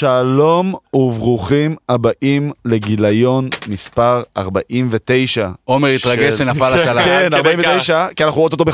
שלום 0.00 0.74
וברוכים 0.94 1.76
הבאים 1.88 2.52
לגיליון 2.64 3.48
מספר 3.68 4.22
49. 4.36 5.48
עומר 5.64 5.88
התרגש 5.88 6.34
שנפל 6.34 6.64
השלב. 6.64 7.04
כן, 7.04 7.26
כדי 7.26 7.36
49, 7.36 8.06
כי 8.16 8.24
אנחנו 8.24 8.40
אוטוטו 8.42 8.64
ב-50. 8.64 8.72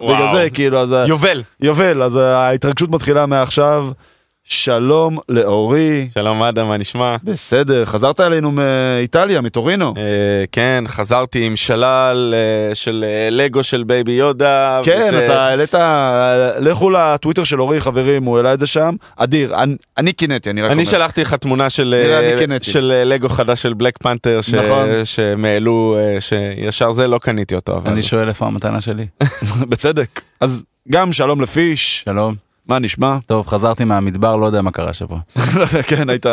וואו. 0.00 0.14
בגלל 0.14 0.34
זה, 0.34 0.50
כאילו, 0.50 0.78
אז... 0.78 0.92
ה- 0.92 1.04
יובל. 1.08 1.42
יובל, 1.60 2.02
אז 2.02 2.16
ההתרגשות 2.16 2.90
מתחילה 2.90 3.26
מעכשיו. 3.26 3.88
שלום 4.50 5.18
לאורי. 5.28 6.08
שלום 6.14 6.42
אדם, 6.42 6.68
מה 6.68 6.76
נשמע? 6.76 7.16
בסדר, 7.24 7.84
חזרת 7.84 8.20
אלינו 8.20 8.50
מאיטליה, 8.50 9.40
מטורינו. 9.40 9.94
אה, 9.96 10.02
כן, 10.52 10.84
חזרתי 10.86 11.46
עם 11.46 11.56
שלל 11.56 12.34
אה, 12.36 12.74
של 12.74 13.04
אה, 13.08 13.28
לגו 13.30 13.62
של 13.62 13.82
בייבי 13.82 14.12
יודה. 14.12 14.80
כן, 14.84 15.10
וש- 15.14 15.22
אתה 15.24 15.40
העלית, 15.46 15.74
לכו 16.60 16.90
לטוויטר 16.90 17.44
של 17.44 17.60
אורי, 17.60 17.80
חברים, 17.80 18.24
הוא 18.24 18.36
העלה 18.36 18.54
את 18.54 18.60
זה 18.60 18.66
שם. 18.66 18.94
אדיר, 19.16 19.62
אני- 19.62 19.76
אני 19.98 20.12
קינאתי, 20.12 20.50
אני 20.50 20.62
רק 20.62 20.70
אומר. 20.70 20.76
אני 20.76 20.84
שלחתי 20.84 21.20
לך 21.22 21.34
תמונה 21.34 21.70
של 21.70 21.94
אה, 21.98 22.44
אני. 22.44 22.58
של 22.62 22.92
אה, 22.94 23.04
לגו 23.04 23.28
חדש 23.28 23.62
של 23.62 23.74
בלק 23.74 23.98
פנתר, 23.98 24.40
ש- 24.40 24.54
נכון. 24.54 24.88
שהם 25.04 25.44
העלו, 25.44 25.98
אה, 26.02 26.20
שישר 26.20 26.92
זה 26.92 27.06
לא 27.08 27.18
קניתי 27.18 27.54
אותו, 27.54 27.76
אבל... 27.76 27.90
אני 27.90 28.02
שואל 28.02 28.28
איפה 28.28 28.46
המתנה 28.46 28.80
שלי. 28.80 29.06
בצדק. 29.68 30.20
אז 30.40 30.64
גם 30.90 31.12
שלום 31.12 31.40
לפיש, 31.40 32.02
שלום. 32.04 32.47
מה 32.68 32.78
נשמע? 32.78 33.16
טוב, 33.26 33.46
חזרתי 33.46 33.84
מהמדבר, 33.84 34.36
לא 34.36 34.46
יודע 34.46 34.62
מה 34.62 34.70
קרה 34.70 34.92
שבוע. 34.92 35.18
כן, 35.88 36.10
היית, 36.10 36.26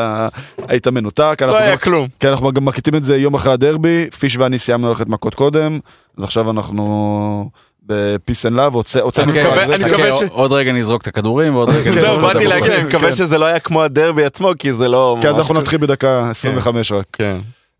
היית 0.67 0.87
מנותק. 0.87 1.37
לא 1.41 1.45
אנחנו 1.45 1.55
היה 1.59 1.71
גם- 1.71 1.77
כלום. 1.77 2.07
כן, 2.19 2.27
אנחנו 2.27 2.51
גם 2.51 2.65
מקליטים 2.65 2.95
את 2.95 3.03
זה 3.03 3.17
יום 3.17 3.33
אחרי 3.33 3.51
הדרבי, 3.53 4.07
פיש 4.19 4.37
ואני 4.37 4.59
סיימנו 4.59 4.89
ללכת 4.89 5.07
מכות 5.07 5.35
קודם, 5.35 5.79
אז 6.17 6.23
עכשיו 6.23 6.51
אנחנו 6.51 7.49
ב 7.85 7.95
peace 7.95 8.45
and 8.45 8.53
love, 8.55 8.73
הוצאנו 8.73 9.07
את 9.09 9.15
כל 9.15 9.23
מקווה- 9.31 9.61
האגרסיה. 9.61 10.11
ש- 10.11 10.23
עוד 10.31 10.51
רגע 10.51 10.71
נזרוק 10.73 11.01
את 11.01 11.07
הכדורים 11.07 11.55
ועוד 11.55 11.69
רגע... 11.69 11.91
זהו, 11.91 11.93
נזרוק 12.17 12.17
את 12.31 12.33
באתי 12.35 12.47
להגיד. 12.47 12.71
אני 12.71 12.83
מקווה 12.83 13.09
כן. 13.09 13.15
שזה 13.15 13.37
לא 13.37 13.45
היה 13.45 13.59
כמו 13.59 13.83
הדרבי 13.83 14.25
עצמו, 14.25 14.51
כי 14.59 14.73
זה 14.73 14.87
לא... 14.87 15.17
כי 15.21 15.27
אז 15.27 15.35
אנחנו. 15.37 15.53
נתחיל 15.53 15.79
בדקה 15.79 16.29
25 16.29 16.91
רק. 16.91 17.05
כן. 17.13 17.37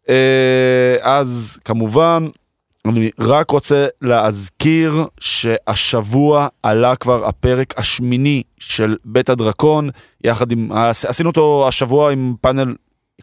אה, 0.10 0.16
אז 1.02 1.58
כמובן, 1.66 2.28
אני 2.86 3.10
רק 3.20 3.50
רוצה 3.52 3.86
להזכיר 4.02 5.06
שהשבוע 5.20 6.48
עלה 6.64 6.96
כבר 6.96 7.26
הפרק 7.26 7.80
השמיני 7.80 8.44
של 8.60 8.96
בית 9.06 9.30
הדרקון, 9.30 9.90
יחד 10.24 10.52
עם, 10.52 10.72
עש- 10.72 11.06
עשינו 11.06 11.30
אותו 11.30 11.66
השבוע 11.68 12.12
עם 12.12 12.34
פאנל, 12.42 12.76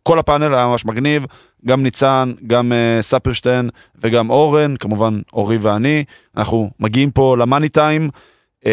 כל 0.03 0.19
הפאנל 0.19 0.55
היה 0.55 0.67
ממש 0.67 0.85
מגניב, 0.85 1.25
גם 1.67 1.83
ניצן, 1.83 2.33
גם 2.47 2.73
uh, 2.73 3.03
ספרשטיין 3.03 3.71
וגם 4.01 4.31
אורן, 4.31 4.77
כמובן 4.77 5.21
אורי 5.33 5.57
ואני, 5.57 6.05
אנחנו 6.37 6.71
מגיעים 6.81 7.11
פה 7.11 7.37
למאני 7.37 7.69
טיים. 7.69 8.11
Uh, 8.65 8.67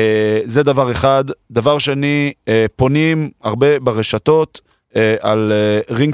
זה 0.46 0.64
דבר 0.64 0.92
אחד. 0.92 1.24
דבר 1.52 1.80
שני, 1.80 2.31
uh, 2.46 2.50
פונים 2.76 3.30
הרבה 3.44 3.80
ברשתות 3.80 4.62
uh, 4.94 4.96
על 5.22 5.53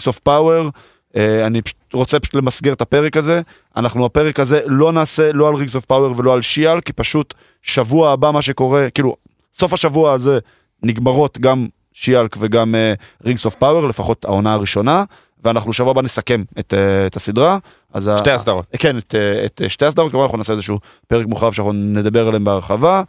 of 0.07 0.17
power. 0.29 0.69
Uh, 0.69 0.71
אני 1.17 1.61
פשוט 1.61 1.77
רוצה 1.93 2.19
פשוט 2.19 2.35
למסגר 2.35 2.73
את 2.73 2.81
הפרק 2.81 3.17
הזה. 3.17 3.41
אנחנו 3.77 4.05
הפרק 4.05 4.39
הזה 4.39 4.61
לא 4.65 4.91
נעשה 4.91 5.31
לא 5.33 5.47
על 5.47 5.55
רינגס 5.55 5.75
אוף 5.75 5.85
פאוור 5.85 6.13
ולא 6.17 6.33
על 6.33 6.41
שיאל, 6.41 6.81
כי 6.81 6.93
פשוט 6.93 7.33
שבוע 7.61 8.11
הבא 8.11 8.31
מה 8.31 8.41
שקורה, 8.41 8.89
כאילו, 8.89 9.15
סוף 9.53 9.73
השבוע 9.73 10.13
הזה 10.13 10.39
נגמרות 10.83 11.37
גם 11.37 11.67
שי-הלק 11.93 12.35
וגם 12.39 12.75
רינגס 13.25 13.45
אוף 13.45 13.55
פאוור, 13.55 13.87
לפחות 13.87 14.25
העונה 14.25 14.53
הראשונה, 14.53 15.03
ואנחנו 15.43 15.73
שבוע 15.73 15.91
הבא 15.91 16.01
נסכם 16.01 16.43
את, 16.59 16.73
uh, 16.73 17.07
את 17.07 17.15
הסדרה. 17.15 17.57
אז 17.95 18.09
שתי 18.17 18.31
הסדרות. 18.31 18.67
כן, 18.77 18.97
את, 18.97 19.15
אה, 19.15 19.45
את 19.45 19.61
אה, 19.63 19.69
שתי 19.69 19.85
הסדרות, 19.85 20.11
כמובן 20.11 20.23
אנחנו 20.23 20.37
נעשה 20.37 20.53
איזשהו 20.53 20.79
פרק 21.07 21.25
מורחב 21.25 21.51
שאנחנו 21.51 21.73
נדבר 21.73 22.27
עליהם 22.27 22.43
בהרחבה. 22.43 23.03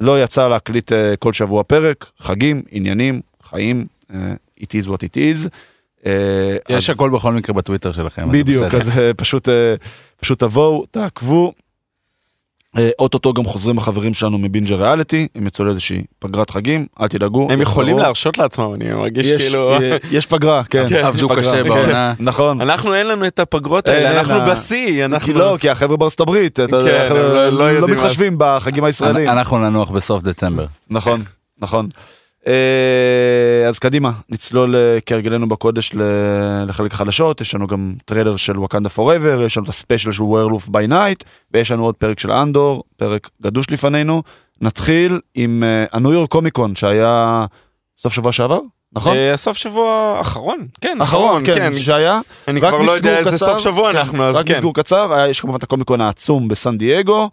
לא 0.00 0.22
יצא 0.22 0.48
להקליט 0.48 0.92
אה, 0.92 1.16
כל 1.16 1.32
שבוע 1.32 1.62
פרק, 1.62 2.06
חגים, 2.18 2.62
עניינים, 2.70 3.20
חיים, 3.42 3.86
אה, 4.14 4.34
it 4.60 4.66
is 4.82 4.86
what 4.86 4.96
it 4.96 5.16
is. 5.16 5.48
אה, 6.06 6.56
יש 6.68 6.90
אז- 6.90 6.96
הכל 6.96 7.10
בכל 7.10 7.32
מקרה 7.32 7.54
בטוויטר 7.54 7.92
שלכם. 7.92 8.30
בדיוק. 8.30 8.74
אז 8.74 8.98
אה, 8.98 9.14
פשוט, 9.14 9.48
אה, 9.48 9.74
פשוט 10.20 10.38
תבואו, 10.38 10.84
תעקבו. 10.90 11.52
אוטוטו 12.98 13.32
גם 13.32 13.44
חוזרים 13.44 13.78
החברים 13.78 14.14
שלנו 14.14 14.38
מבינג'ר 14.38 14.82
ריאליטי, 14.82 15.28
הם 15.34 15.46
יצאו 15.46 15.64
לאיזושהי 15.64 16.02
פגרת 16.18 16.50
חגים, 16.50 16.86
אל 17.00 17.08
תדאגו. 17.08 17.48
הם 17.52 17.60
יכולים. 17.60 17.98
להרשות 17.98 18.38
לעצמם, 18.38 18.74
אני 18.74 18.90
מרגיש 18.90 19.26
יש, 19.26 19.42
כאילו... 19.42 19.72
יש 20.10 20.26
פגרה, 20.26 20.64
כן. 20.64 20.86
כן, 20.88 21.04
עבדו 21.04 21.26
יש 21.26 21.30
פגרה, 21.32 21.42
קשה 21.42 21.62
כן, 21.62 21.68
בעונה. 21.68 22.14
נכון. 22.20 22.60
אנחנו 22.60 22.94
אין 22.94 23.06
לנו 23.06 23.26
את 23.26 23.38
הפגרות 23.38 23.88
האלה, 23.88 24.20
אנחנו 24.20 24.34
בשיא, 24.50 25.04
אנחנו... 25.04 25.32
לא, 25.32 25.56
כי 25.60 25.70
החבר'ה 25.70 25.96
בארצות 25.96 26.20
הברית, 26.20 26.56
כן, 26.60 26.66
לא- 26.70 27.48
לא 27.48 27.80
לא 27.80 27.88
מתחשבים 27.88 28.34
בחגים 28.38 28.84
הישראלים. 28.84 29.28
אנחנו 29.28 29.58
ננוח 29.58 29.90
בסוף 29.90 30.22
דצמבר. 30.22 30.66
נכון, 30.90 31.20
נכון. 31.58 31.88
אה, 32.46 33.68
אז 33.68 33.78
קדימה, 33.78 34.10
נצלול 34.28 34.76
אה, 34.76 34.98
כהרגלנו 35.06 35.48
בקודש 35.48 35.92
לחלק 36.66 36.92
חדשות, 36.92 37.40
יש 37.40 37.54
לנו 37.54 37.66
גם 37.66 37.94
טריילר 38.04 38.36
של 38.36 38.58
וואקנדה 38.58 38.88
פוראבר, 38.88 39.42
יש 39.42 39.56
לנו 39.56 39.64
את 39.64 39.70
הספיישל 39.70 40.12
של 40.12 40.22
וורוולף 40.22 40.68
ביי 40.68 40.86
נייט, 40.86 41.24
ויש 41.54 41.70
לנו 41.70 41.84
עוד 41.84 41.94
פרק 41.94 42.20
של 42.20 42.32
אנדור, 42.32 42.84
פרק 42.96 43.30
גדוש 43.42 43.70
לפנינו. 43.70 44.22
נתחיל 44.60 45.20
עם 45.34 45.64
הניו 45.92 46.12
יורק 46.12 46.30
קומיקון 46.30 46.76
שהיה 46.76 47.44
סוף 47.98 48.12
שבוע 48.12 48.32
שעבר, 48.32 48.60
נכון? 48.92 49.16
אה, 49.16 49.32
הסוף 49.32 49.56
שבוע 49.56 50.16
האחרון, 50.18 50.66
כן, 50.80 51.00
אחרון, 51.00 51.46
כן, 51.46 51.78
שהיה. 51.78 52.20
אני 52.48 52.60
רק 52.60 52.74
כבר 52.74 52.82
לא 52.82 52.92
יודע 52.92 53.18
איזה 53.18 53.38
סוף 53.38 53.58
שבוע 53.58 53.92
כן, 53.92 53.98
אנחנו, 53.98 54.24
אז 54.24 54.36
רק 54.36 54.46
כן. 54.46 54.54
מסגור 54.54 54.74
קצר, 54.74 55.26
יש 55.30 55.40
כמובן 55.40 55.58
את 55.58 55.62
הקומיקון 55.62 56.00
העצום 56.00 56.48
בסן 56.48 56.78
דייגו. 56.78 57.30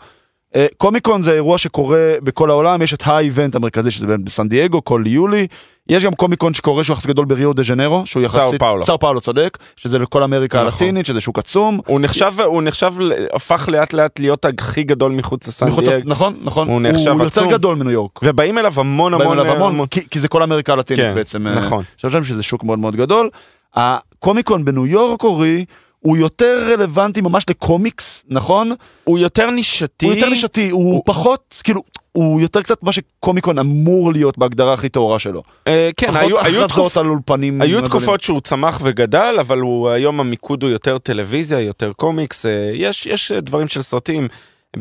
אה, 0.56 0.66
קומיקון 0.78 1.24
זה 1.24 1.34
אירוע 1.34 1.58
שקורה 1.58 2.13
בכל 2.24 2.50
העולם, 2.50 2.81
יש 2.81 2.94
את 2.94 3.03
האיבנט 3.06 3.56
המרכזי 3.56 3.91
שזה 3.91 4.06
בסן 4.24 4.47
דייגו 4.47 4.84
כל 4.84 5.03
יולי. 5.06 5.47
יש 5.90 6.06
גם 6.06 6.13
קומיקון 6.13 6.53
שקורה 6.53 6.84
שהוא 6.84 6.94
יחסית 6.94 7.09
גדול 7.09 7.25
בריו 7.25 7.53
דה 7.53 7.63
ז'נרו, 7.63 8.06
שהוא 8.06 8.24
יחסית... 8.24 8.59
פאולו. 8.59 8.86
סאו 8.86 9.00
פאולו 9.00 9.22
צודק, 9.22 9.57
שזה 9.75 10.00
לכל 10.00 10.24
אמריקה 10.24 10.57
נכון. 10.57 10.68
הלטינית, 10.74 11.06
שזה 11.06 11.22
שוק 11.22 11.40
עצום. 11.40 11.80
הוא 11.86 12.00
נחשב, 12.00 12.34
הוא 12.46 12.63
נחשב, 12.63 12.94
הפך 13.34 13.69
לאט 13.72 13.94
לאט 13.94 14.19
להיות 14.19 14.46
הכי 14.46 14.84
גדול 14.84 15.12
מחוץ 15.12 15.47
לסן 15.47 15.68
מחוץ 15.68 15.88
דייג, 15.88 16.03
נכון, 16.06 16.38
נכון. 16.41 16.68
הוא 16.68 16.81
נחשב 16.81 17.12
הוא 17.12 17.24
יותר 17.24 17.41
עצום. 17.41 17.52
גדול 17.52 17.75
מניו 17.75 17.91
יורק. 17.91 18.19
ובאים 18.24 18.57
אליו 18.57 18.74
המון 18.75 19.13
המון, 19.13 19.40
אליו 19.40 19.53
המון, 19.56 19.74
המון- 19.74 19.88
כי, 19.88 20.07
כי 20.09 20.19
זה 20.19 20.28
כל 20.28 20.44
אמריקה 20.44 20.74
הלטינית 20.74 21.06
כן, 21.06 21.16
בעצם. 21.16 21.47
אה, 21.47 21.56
נכון. 21.56 21.84
אני 22.03 22.09
חושב 22.09 22.24
שזה 22.24 22.44
שוק 22.44 22.63
מאוד 22.63 22.80
מאוד 22.80 22.96
גדול. 22.96 23.30
הקומיקון 23.75 24.66
בניו 24.66 24.86
יורק, 24.86 25.24
אורי, 25.24 25.66
הוא 26.00 26.18
יותר 26.18 26.74
רלוונטי 26.74 27.22
ממש 27.22 27.46
לקומיקס, 27.50 28.24
נכון? 28.30 28.72
הוא 29.03 29.19
יותר 29.19 29.50
נישתי, 29.50 30.06
הוא 30.06 30.13
יותר 30.16 30.30
נישתי, 30.30 30.69
הוא 30.69 30.94
הוא- 30.94 31.02
פחות, 31.06 31.62
כאילו, 31.63 31.81
הוא 32.12 32.41
יותר 32.41 32.62
קצת 32.62 32.84
מה 32.84 32.91
שקומיקון 32.91 33.59
אמור 33.59 34.12
להיות 34.13 34.38
בהגדרה 34.38 34.74
הכי 34.74 34.90
טהורה 34.90 35.19
שלו. 35.19 35.44
אה, 35.68 35.90
כן, 35.97 36.16
היו, 36.16 36.40
היו, 36.40 36.68
תקופ, 36.68 36.97
על 36.97 37.09
אולפנים. 37.09 37.62
היו. 37.62 37.81
תקופות 37.81 38.22
שהוא 38.22 38.41
צמח 38.41 38.80
וגדל, 38.84 39.36
אבל 39.40 39.59
הוא, 39.59 39.90
היום 39.90 40.19
המיקוד 40.19 40.63
הוא 40.63 40.72
יותר 40.72 40.97
טלוויזיה, 40.97 41.59
יותר 41.59 41.91
קומיקס, 41.94 42.46
אה, 42.46 42.72
יש, 42.74 43.06
יש 43.07 43.31
אה, 43.31 43.41
דברים 43.41 43.68
של 43.68 43.81
סרטים. 43.81 44.28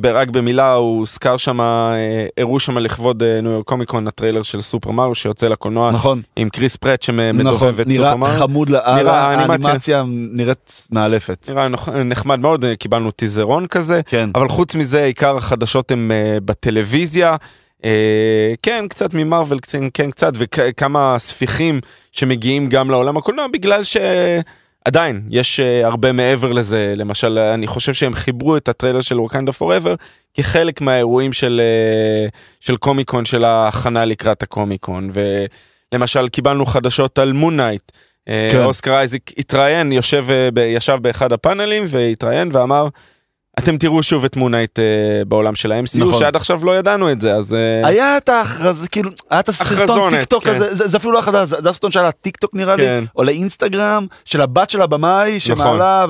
רק 0.05 0.29
במילה 0.29 0.73
הוא 0.73 0.99
הוזכר 0.99 1.37
שם, 1.37 1.61
הראו 2.39 2.61
שם 2.61 2.79
לכבוד 2.79 3.23
אה, 3.23 3.41
ניו 3.41 3.53
יורק 3.53 3.65
קומיקון 3.67 4.09
הטריילר 4.09 4.43
של 4.43 4.61
סופר 4.61 4.91
מריו 4.91 5.15
שיוצא 5.15 5.47
לקולנוע 5.49 5.91
נכון, 5.91 6.23
עם 6.37 6.49
קריס 6.49 6.77
פרט 6.77 7.09
נכון, 7.09 7.17
שמדובב 7.17 7.81
את 7.81 7.87
נראה 7.87 8.11
סופר 8.11 8.17
מריו. 8.21 8.39
חמוד 8.39 8.71
לאללה, 8.71 9.03
נראה, 9.03 9.47
האנימציה- 9.47 10.03
נראית 10.33 10.87
מאלפת. 10.91 11.51
נראה 11.53 11.69
נחמד 12.05 12.39
מאוד, 12.41 12.65
אה, 12.65 12.77
קיבלנו 12.77 13.11
טיזרון 13.11 13.67
כזה, 13.67 14.01
כן, 14.07 14.31
אבל 14.35 14.49
חוץ 14.49 14.75
מזה 14.75 15.05
עיקר 15.05 15.37
החדשות 15.37 15.91
הם 15.91 16.11
אה, 16.15 16.39
בטלוויזיה. 16.45 17.37
אה, 17.85 17.91
כן, 18.63 18.85
קצת 18.89 19.15
ממרוויל, 19.15 19.59
קצת- 19.61 19.79
כן, 19.95 20.11
קצת, 20.11 20.33
וכמה 20.37 21.15
ספיחים 21.19 21.81
שמגיעים 22.13 22.69
גם 22.69 22.91
לעולם 22.91 23.17
הקולנוע, 23.17 23.47
בגלל 23.53 23.83
שעדיין 24.87 25.23
יש 25.31 25.61
אה, 25.61 25.87
הרבה 25.87 26.13
מעבר 26.13 26.53
לזה. 26.53 26.95
למשל, 26.97 27.39
אני 27.39 27.67
חושב 27.67 27.93
שהם 27.93 28.15
חיברו 28.15 28.57
את 28.57 28.69
הטריילר 28.69 29.01
של 29.01 29.21
Wakanda 29.21 29.53
Forever 29.53 29.95
כחלק 30.35 30.81
מהאירועים 30.81 31.33
של, 31.33 31.61
אה, 31.65 32.29
של 32.61 32.77
קומיקון, 32.77 33.25
של 33.25 33.45
ההכנה 33.45 34.05
לקראת 34.05 34.43
הקומיקון. 34.43 35.11
ולמשל, 35.93 36.29
קיבלנו 36.29 36.67
חדשות 36.67 37.19
על 37.19 37.33
Moon 37.33 37.55
Knight. 37.55 37.93
כן. 38.27 38.49
כן. 38.53 38.65
אוסקר 38.65 38.95
אייזיק 38.95 39.33
התראיין, 39.39 39.93
יושב, 39.93 40.27
אה, 40.31 40.63
ישב 40.63 40.99
באחד 41.03 41.33
הפאנלים 41.33 41.85
והתראיין 41.89 42.49
ואמר, 42.53 42.89
אתם 43.59 43.77
תראו 43.77 44.03
שוב 44.03 44.25
את 44.25 44.37
Moon 44.37 44.54
Knight 44.54 44.79
אה, 44.79 44.85
בעולם 45.29 45.55
של 45.55 45.73
ה-MCU, 45.73 46.01
נכון. 46.01 46.19
שעד 46.19 46.37
עכשיו 46.37 46.65
לא 46.65 46.79
ידענו 46.79 47.13
את 47.13 47.21
זה, 47.21 47.35
אז... 47.35 47.55
אה, 47.55 47.89
היה 47.89 48.17
את 48.17 48.29
ההכרזה, 48.29 48.89
כאילו, 48.89 49.11
היה 49.31 49.41
את 49.41 49.49
הסרטון 49.49 49.77
הכרזונת, 49.77 50.15
טיק 50.19 50.25
טוק 50.25 50.45
כן. 50.45 50.51
הזה, 50.51 50.75
זה 50.75 50.89
זה 50.89 50.97
אפילו 50.97 51.13
לא 51.13 51.19
הכרזה, 51.19 51.45
זה 51.45 51.57
זה 51.63 51.69
הסרטון 51.69 51.93
שהיה 51.93 52.09
לטיק 52.09 52.37
טוק 52.37 52.55
נראה 52.55 52.77
לי, 52.77 52.83
כן. 52.83 53.05
או 53.17 53.25
לאינסטגרם, 53.25 54.07
של 54.25 54.41
הבת 54.41 54.71
של 54.71 54.83
הבמאי, 54.83 55.37
נכון. 55.37 55.41
שמעלה, 55.41 56.07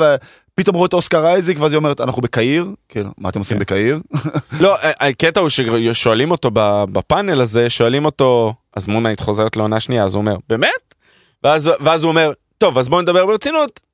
ופתאום 0.55 0.77
רואה 0.77 0.87
את 0.87 0.93
אוסקר 0.93 1.27
אייזיק, 1.27 1.61
ואז 1.61 1.73
היא 1.73 1.77
אומרת, 1.77 2.01
אנחנו 2.01 2.23
בקהיר, 2.23 2.67
כאילו, 2.89 3.11
מה 3.19 3.29
אתם 3.29 3.39
עושים 3.39 3.57
כן. 3.57 3.61
בקהיר? 3.61 3.99
לא, 4.61 4.77
הקטע 4.83 5.41
הוא 5.41 5.49
ששואלים 5.49 6.31
אותו 6.31 6.51
בפאנל 6.93 7.41
הזה, 7.41 7.71
שואלים 7.71 8.05
אותו, 8.05 8.55
אז 8.77 8.89
מונייט 8.89 9.21
חוזרת 9.21 9.57
לעונה 9.57 9.81
שנייה, 9.81 10.05
אז 10.05 10.15
הוא 10.15 10.21
אומר, 10.21 10.37
באמת? 10.49 10.95
ואז, 11.45 11.71
ואז 11.81 12.05
הוא 12.05 12.11
אומר, 12.11 12.33
טוב, 12.59 12.79
אז 12.79 12.89
בואו 12.89 13.03
נדבר 13.03 13.27
ברצינות. 13.27 13.86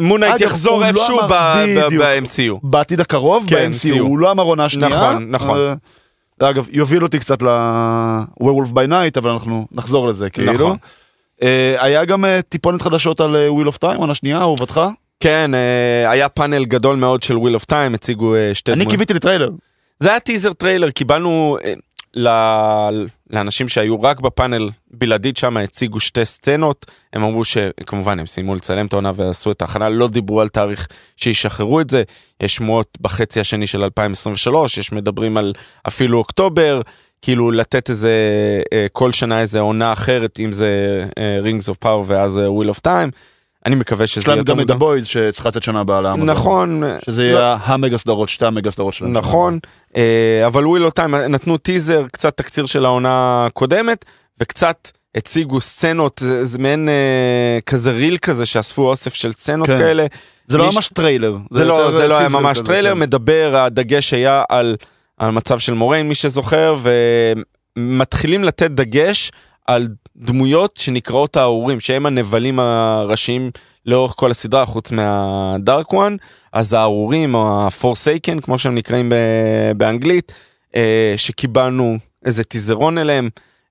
מונייט 0.00 0.40
יחזור 0.40 0.80
לא 0.80 0.86
איפשהו. 0.86 1.18
ב-MCU. 1.28 2.58
בעתיד 2.62 3.00
הקרוב, 3.00 3.44
כן, 3.46 3.70
ב-MCU. 3.70 3.98
הוא 3.98 4.18
לא 4.18 4.30
אמר 4.30 4.42
עונה 4.42 4.68
שנייה. 4.68 4.88
נכון, 4.88 5.30
נכון. 5.30 5.58
אה, 6.42 6.50
אגב, 6.50 6.66
יוביל 6.70 7.02
אותי 7.02 7.18
קצת 7.18 7.42
ל-Werewolf 7.42 8.68
by 8.68 8.88
Night, 8.88 9.18
אבל 9.18 9.30
אנחנו 9.30 9.66
נחזור 9.72 10.08
לזה, 10.08 10.30
כאילו. 10.30 10.52
נכון. 10.52 10.76
אה, 11.42 11.76
היה 11.78 12.04
גם 12.04 12.24
אה, 12.24 12.42
טיפונת 12.42 12.82
חדשות 12.82 13.20
על 13.20 13.36
Wheel 13.48 13.66
of 13.66 13.76
Time, 13.76 13.96
עונה 14.00 14.14
שנייה, 14.14 14.38
אהובתך? 14.40 14.80
כן, 15.20 15.50
היה 16.06 16.28
פאנל 16.28 16.64
גדול 16.64 16.96
מאוד 16.96 17.22
של 17.22 17.36
Wheel 17.36 17.54
of 17.54 17.64
Time, 17.64 17.94
הציגו 17.94 18.34
שתי 18.54 18.72
אני 18.72 18.76
דמויות. 18.76 18.90
קיוויתי 18.92 19.14
לטריילר. 19.14 19.50
זה 19.98 20.10
היה 20.10 20.20
teaser 20.20 20.52
טריילר, 20.52 20.90
קיבלנו 20.90 21.56
לאנשים 23.30 23.68
שהיו 23.68 24.02
רק 24.02 24.20
בפאנל 24.20 24.70
בלעדית 24.90 25.36
שם, 25.36 25.56
הציגו 25.56 26.00
שתי 26.00 26.24
סצנות, 26.24 26.86
הם 27.12 27.24
אמרו 27.24 27.44
שכמובן 27.44 28.18
הם 28.18 28.26
סיימו 28.26 28.54
לצלם 28.54 28.86
את 28.86 28.92
העונה 28.92 29.12
ועשו 29.14 29.50
את 29.50 29.62
ההכנה, 29.62 29.88
לא 29.88 30.08
דיברו 30.08 30.40
על 30.40 30.48
תאריך 30.48 30.86
שישחררו 31.16 31.80
את 31.80 31.90
זה, 31.90 32.02
יש 32.42 32.54
שמועות 32.54 32.98
בחצי 33.00 33.40
השני 33.40 33.66
של 33.66 33.84
2023, 33.84 34.78
יש 34.78 34.92
מדברים 34.92 35.36
על 35.36 35.52
אפילו 35.88 36.18
אוקטובר, 36.18 36.80
כאילו 37.22 37.50
לתת 37.50 37.90
איזה, 37.90 38.12
אה, 38.72 38.86
כל 38.92 39.12
שנה 39.12 39.40
איזה 39.40 39.60
עונה 39.60 39.92
אחרת, 39.92 40.40
אם 40.40 40.52
זה 40.52 41.04
Rings 41.44 41.72
of 41.72 41.84
Power 41.84 42.04
ואז 42.06 42.40
Wheel 42.60 42.70
of 42.70 42.80
Time, 42.86 43.10
אני 43.66 43.74
מקווה 43.74 44.06
שזה 44.06 44.20
יש 44.20 44.28
להם 44.28 44.38
יותר 44.38 44.52
גם 44.52 44.56
את 44.56 44.60
מוקדם. 44.60 44.76
ה-Boys 44.76 45.06
שצריכה 45.06 45.48
לצאת 45.48 45.62
שנה 45.62 45.80
הבאה 45.80 46.00
לאמזון. 46.00 46.30
נכון, 46.30 46.82
שזה 47.06 47.22
לא- 47.22 47.38
יהיה 47.38 47.58
המגה 47.62 47.98
סדרות, 47.98 48.28
שתי 48.28 48.46
המגה 48.46 48.70
סדרות 48.70 48.94
שלהם. 48.94 49.12
נכון, 49.12 49.58
אה, 49.96 50.42
אבל 50.46 50.66
Wheel 50.66 50.90
Time 50.90 51.14
נתנו 51.14 51.56
טיזר, 51.56 52.04
קצת 52.12 52.36
תקציר 52.36 52.66
של 52.66 52.84
העונה 52.84 53.46
הקודמת, 53.46 54.04
וקצת 54.40 54.90
הציגו 55.14 55.60
סצנות, 55.60 56.22
זה, 56.42 56.58
מעין 56.58 56.88
אה, 56.88 57.58
כזה 57.66 57.90
reel 57.90 58.18
כזה 58.18 58.46
שאספו 58.46 58.88
אוסף 58.88 59.14
של 59.14 59.32
סצנות 59.32 59.66
כן. 59.66 59.78
כאלה. 59.78 60.06
זה 60.46 60.58
לא 60.58 60.72
ממש 60.72 60.88
טריילר. 60.88 61.36
זה 61.50 61.64
לא, 61.64 61.74
יותר 61.74 61.96
זה 61.96 62.06
לא 62.06 62.18
היה 62.18 62.28
טיזר 62.28 62.38
ממש 62.38 62.58
טריילר, 62.60 62.94
כן. 62.94 62.98
מדבר, 62.98 63.56
הדגש 63.56 64.14
היה 64.14 64.42
על, 64.48 64.76
על 65.18 65.30
מצב 65.30 65.58
של 65.58 65.74
מוריין, 65.74 66.08
מי 66.08 66.14
שזוכר, 66.14 66.76
ומתחילים 67.76 68.44
לתת 68.44 68.70
דגש 68.70 69.32
על 69.70 69.88
דמויות 70.16 70.76
שנקראות 70.76 71.36
הארורים, 71.36 71.80
שהם 71.80 72.06
הנבלים 72.06 72.60
הראשיים 72.60 73.50
לאורך 73.86 74.14
כל 74.16 74.30
הסדרה, 74.30 74.66
חוץ 74.66 74.92
מה-Dark 74.92 75.92
One, 75.92 76.16
אז 76.52 76.74
הארורים, 76.74 77.34
או 77.34 77.66
ה-Forsaken, 77.66 78.40
כמו 78.40 78.58
שהם 78.58 78.74
נקראים 78.74 79.12
באנגלית, 79.76 80.32
אה, 80.76 81.14
שקיבלנו 81.16 81.98
איזה 82.24 82.44
טיזרון 82.44 82.98
אליהם. 82.98 83.28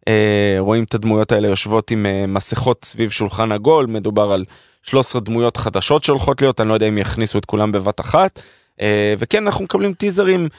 אה, 0.08 0.56
רואים 0.60 0.84
את 0.84 0.96
הדמויות 0.96 1.32
האלה 1.32 1.48
יושבות 1.48 1.92
עם 1.92 2.06
אה, 2.06 2.26
מסכות 2.28 2.86
סביב 2.86 3.10
שולחן 3.10 3.52
עגול, 3.52 3.86
מדובר 3.86 4.32
על 4.32 4.46
13 4.84 5.22
דמויות 5.22 5.58
חדשות 5.58 6.04
שהולכות 6.04 6.42
להיות, 6.42 6.62
אני 6.62 6.70
לא 6.70 6.74
יודע 6.74 6.88
אם 6.88 6.98
יכניסו 6.98 7.38
את 7.38 7.46
כולם 7.46 7.72
בבת 7.72 8.00
אחת. 8.00 8.42
וכן, 9.20 9.46
אנחנו 9.46 9.64
מקבלים 9.64 9.94
טיזרים 9.94 10.50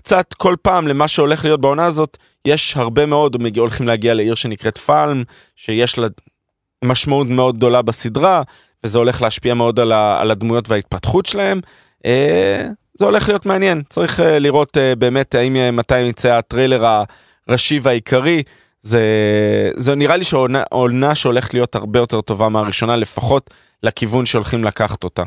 קצת 0.00 0.34
כל 0.34 0.56
פעם 0.62 0.88
למה 0.88 1.08
שהולך 1.08 1.44
להיות 1.44 1.60
בעונה 1.60 1.84
הזאת. 1.84 2.16
יש 2.44 2.76
הרבה 2.76 3.06
מאוד, 3.06 3.36
הולכים 3.56 3.86
להגיע 3.86 4.14
לעיר 4.14 4.34
שנקראת 4.34 4.78
פאלם, 4.78 5.22
שיש 5.56 5.98
לה 5.98 6.06
משמעות 6.84 7.26
מאוד 7.26 7.56
גדולה 7.56 7.82
בסדרה, 7.82 8.42
וזה 8.84 8.98
הולך 8.98 9.22
להשפיע 9.22 9.54
מאוד 9.54 9.80
על, 9.80 9.92
ה, 9.92 10.20
על 10.20 10.30
הדמויות 10.30 10.68
וההתפתחות 10.68 11.26
שלהם. 11.26 11.60
אה, 12.06 12.66
זה 12.98 13.04
הולך 13.04 13.28
להיות 13.28 13.46
מעניין, 13.46 13.82
צריך 13.88 14.20
אה, 14.20 14.38
לראות 14.38 14.76
אה, 14.76 14.94
באמת 14.94 15.34
האם 15.34 15.76
מתי 15.76 16.00
יצא 16.00 16.32
הטריילר 16.32 17.02
הראשי 17.48 17.78
והעיקרי. 17.82 18.42
זה, 18.82 19.02
זה 19.76 19.94
נראה 19.94 20.16
לי 20.16 20.24
שעונה 20.24 20.62
עונה 20.70 21.14
שהולכת 21.14 21.54
להיות 21.54 21.74
הרבה 21.74 21.98
יותר 21.98 22.20
טובה 22.20 22.48
מהראשונה, 22.48 22.96
לפחות 22.96 23.50
לכיוון 23.82 24.26
שהולכים 24.26 24.64
לקחת 24.64 25.04
אותה, 25.04 25.22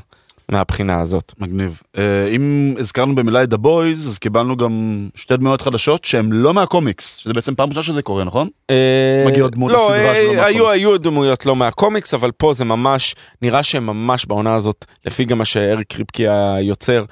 מהבחינה 0.50 1.00
הזאת. 1.00 1.34
מגניב. 1.40 1.82
אה, 1.98 2.28
אם 2.28 2.76
הזכרנו 2.80 3.16
במילה 3.16 3.44
את 3.44 3.54
הבויז, 3.54 4.08
אז 4.08 4.20
קיבלנו 4.20 4.58
גם 4.58 5.08
שתי 5.16 5.38
דמויות 5.38 5.62
חדשות 5.62 6.06
שהן 6.06 6.32
לא 6.32 6.54
מהקומיקס, 6.54 7.18
שזה 7.18 7.34
בעצם 7.34 7.56
פעם 7.56 7.70
ראשונה 7.70 7.84
שזה 7.84 8.02
קורה, 8.02 8.24
נכון? 8.24 8.48
אה, 8.70 9.24
מגיעות 9.28 9.52
דמות 9.52 9.72
לא, 9.72 9.78
לסדרה 9.78 10.10
אה, 10.10 10.16
שלא 10.16 10.36
מהקומיקס. 10.36 10.56
היו, 10.56 10.70
היו 10.70 10.98
דמויות 10.98 11.46
לא 11.46 11.56
מהקומיקס, 11.56 12.14
אבל 12.14 12.32
פה 12.32 12.54
זה 12.54 12.66
ממש, 12.66 13.16
נראה 13.42 13.64
שהם 13.64 13.86
ממש 13.86 14.26
בעונה 14.26 14.56
הזאת, 14.56 14.86
לפי 15.06 15.26
גם 15.26 15.38
מה 15.38 15.46
שאריק 15.46 15.94
קריפקי 15.94 16.28
היוצר 16.28 17.06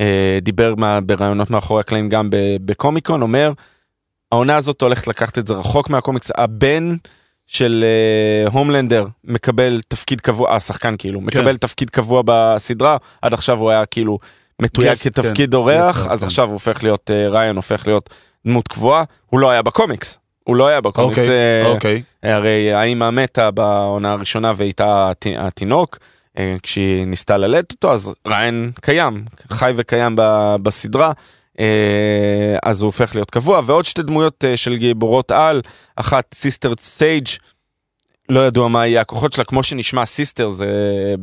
אה, 0.00 0.38
דיבר 0.42 0.74
מה, 0.78 1.00
בראיונות 1.00 1.50
מאחורי 1.50 1.80
הקלעים 1.80 2.08
גם 2.08 2.28
בקומיקון, 2.64 3.22
אומר, 3.22 3.52
העונה 4.32 4.56
הזאת 4.56 4.82
הולכת 4.82 5.06
לקחת 5.06 5.38
את 5.38 5.46
זה 5.46 5.54
רחוק 5.54 5.90
מהקומיקס, 5.90 6.30
הבן 6.36 6.94
של 7.46 7.84
אה, 7.84 8.48
הומלנדר 8.52 9.06
מקבל 9.24 9.80
תפקיד 9.88 10.20
קבוע, 10.20 10.50
אה, 10.50 10.56
השחקן 10.56 10.94
כאילו, 10.98 11.20
מקבל 11.20 11.56
תפקיד 11.56 11.90
קבוע 11.90 12.22
בסדרה, 12.26 12.96
עד 13.22 13.34
עכשיו 13.34 13.58
הוא 13.58 13.70
היה 13.70 13.86
כאילו 13.86 14.18
מתויג 14.62 14.94
כתפקיד 14.98 15.50
כן, 15.50 15.56
אורח, 15.56 16.06
אז 16.10 16.20
כן. 16.20 16.26
עכשיו 16.26 16.46
הוא 16.46 16.52
הופך 16.52 16.82
להיות, 16.82 17.10
אה, 17.10 17.28
ריין 17.28 17.56
הופך 17.56 17.86
להיות 17.86 18.10
דמות 18.46 18.68
קבועה, 18.68 19.04
הוא 19.26 19.40
לא 19.40 19.50
היה 19.50 19.62
בקומיקס. 19.62 20.18
הוא 20.44 20.56
לא 20.56 20.66
היה 20.66 20.80
בקומיקס, 20.80 21.18
אוקיי, 21.18 21.66
אוקיי. 21.66 22.02
הרי 22.22 22.72
האימא 22.72 23.10
מתה 23.10 23.50
בעונה 23.50 24.12
הראשונה 24.12 24.52
ואיתה 24.56 25.10
הת- 25.10 25.26
התינוק, 25.38 25.98
אה, 26.38 26.56
כשהיא 26.62 27.06
ניסתה 27.06 27.36
ללדת 27.36 27.72
אותו, 27.72 27.92
אז 27.92 28.14
ריין 28.26 28.70
קיים, 28.80 29.24
חי 29.52 29.72
וקיים 29.76 30.16
ב- 30.16 30.56
בסדרה, 30.62 31.06
אה, 31.06 31.12
אז 32.62 32.82
הוא 32.82 32.88
הופך 32.88 33.14
להיות 33.14 33.30
קבוע, 33.30 33.60
ועוד 33.66 33.84
שתי 33.84 34.02
דמויות 34.02 34.44
אה, 34.44 34.56
של 34.56 34.76
גיבורות 34.76 35.30
על, 35.30 35.62
אחת 35.96 36.34
Sister 36.34 36.72
Sage, 36.80 37.26
לא 38.28 38.46
ידוע 38.46 38.68
מה 38.68 38.86
יהיה 38.86 39.00
הכוחות 39.00 39.32
שלה, 39.32 39.44
כמו 39.44 39.62
שנשמע 39.62 40.06
sister, 40.06 40.48
זה 40.48 40.66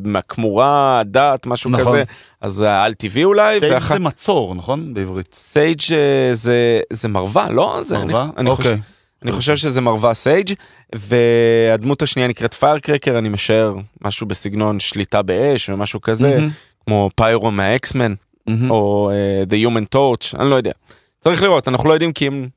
מהכמורה, 0.04 1.02
דת, 1.06 1.46
משהו 1.46 1.70
נכון. 1.70 1.86
כזה, 1.86 2.04
אז 2.42 2.62
על 2.62 2.94
טבעי 2.94 3.24
אולי, 3.24 3.60
sage 3.60 3.74
ואחת 3.74 3.94
זה 3.94 4.00
מצור, 4.00 4.56
נכון? 4.56 4.94
בעברית. 4.94 5.36
Sage 5.40 5.82
אה, 5.92 6.30
זה, 6.34 6.82
זה 6.94 7.08
מרווה, 7.08 7.52
לא? 7.52 7.82
זה, 7.86 7.98
מרווה? 7.98 8.24
אני, 8.24 8.32
אני, 8.38 8.56
חושב, 8.56 8.70
אוקיי. 8.70 8.82
אני 9.24 9.32
חושב 9.32 9.56
שזה 9.56 9.82
מרווה 9.82 10.14
sage 10.14 10.54
והדמות 10.96 12.02
השנייה 12.02 12.28
נקראת 12.28 12.54
Firecracker 12.54 13.18
אני 13.18 13.30
משער 13.30 13.76
משהו 14.02 14.28
בסגנון 14.28 14.80
שליטה 14.80 15.22
באש 15.22 15.70
ומשהו 15.70 16.02
כזה 16.02 16.30
מהמם, 16.30 16.50
כמו 16.86 17.10
פיירו 17.16 17.52
מהאקסמן 17.52 18.14
מהמם. 18.48 18.72
או 18.72 19.12
uh, 19.12 19.50
The 19.50 19.68
Human 19.68 19.96
Torch 19.96 20.40
אני 20.40 20.50
לא 20.50 20.56
יודע. 20.56 20.72
צריך 21.20 21.44
לראות 21.44 21.68
אנחנו 21.68 21.90
לא 21.90 21.94
יודעים 21.94 22.12
כי 22.14 22.28
הם 22.28 22.48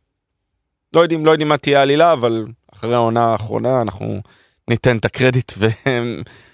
לא 0.97 1.01
יודעים 1.01 1.27
לא 1.27 1.31
יודעים 1.31 1.49
מה 1.49 1.57
תהיה 1.57 1.79
העלילה 1.79 2.13
אבל 2.13 2.45
אחרי 2.75 2.95
העונה 2.95 3.25
האחרונה 3.25 3.83
אנחנו 3.83 4.21
ניתן 4.71 4.97
את 4.97 5.05
הקרדיט 5.05 5.53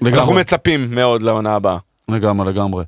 ואנחנו. 0.02 0.34
מצפים 0.34 0.90
מאוד 0.90 1.22
לעונה 1.22 1.54
הבאה. 1.54 1.78
לגמרי, 2.08 2.52
לגמרי. 2.52 2.84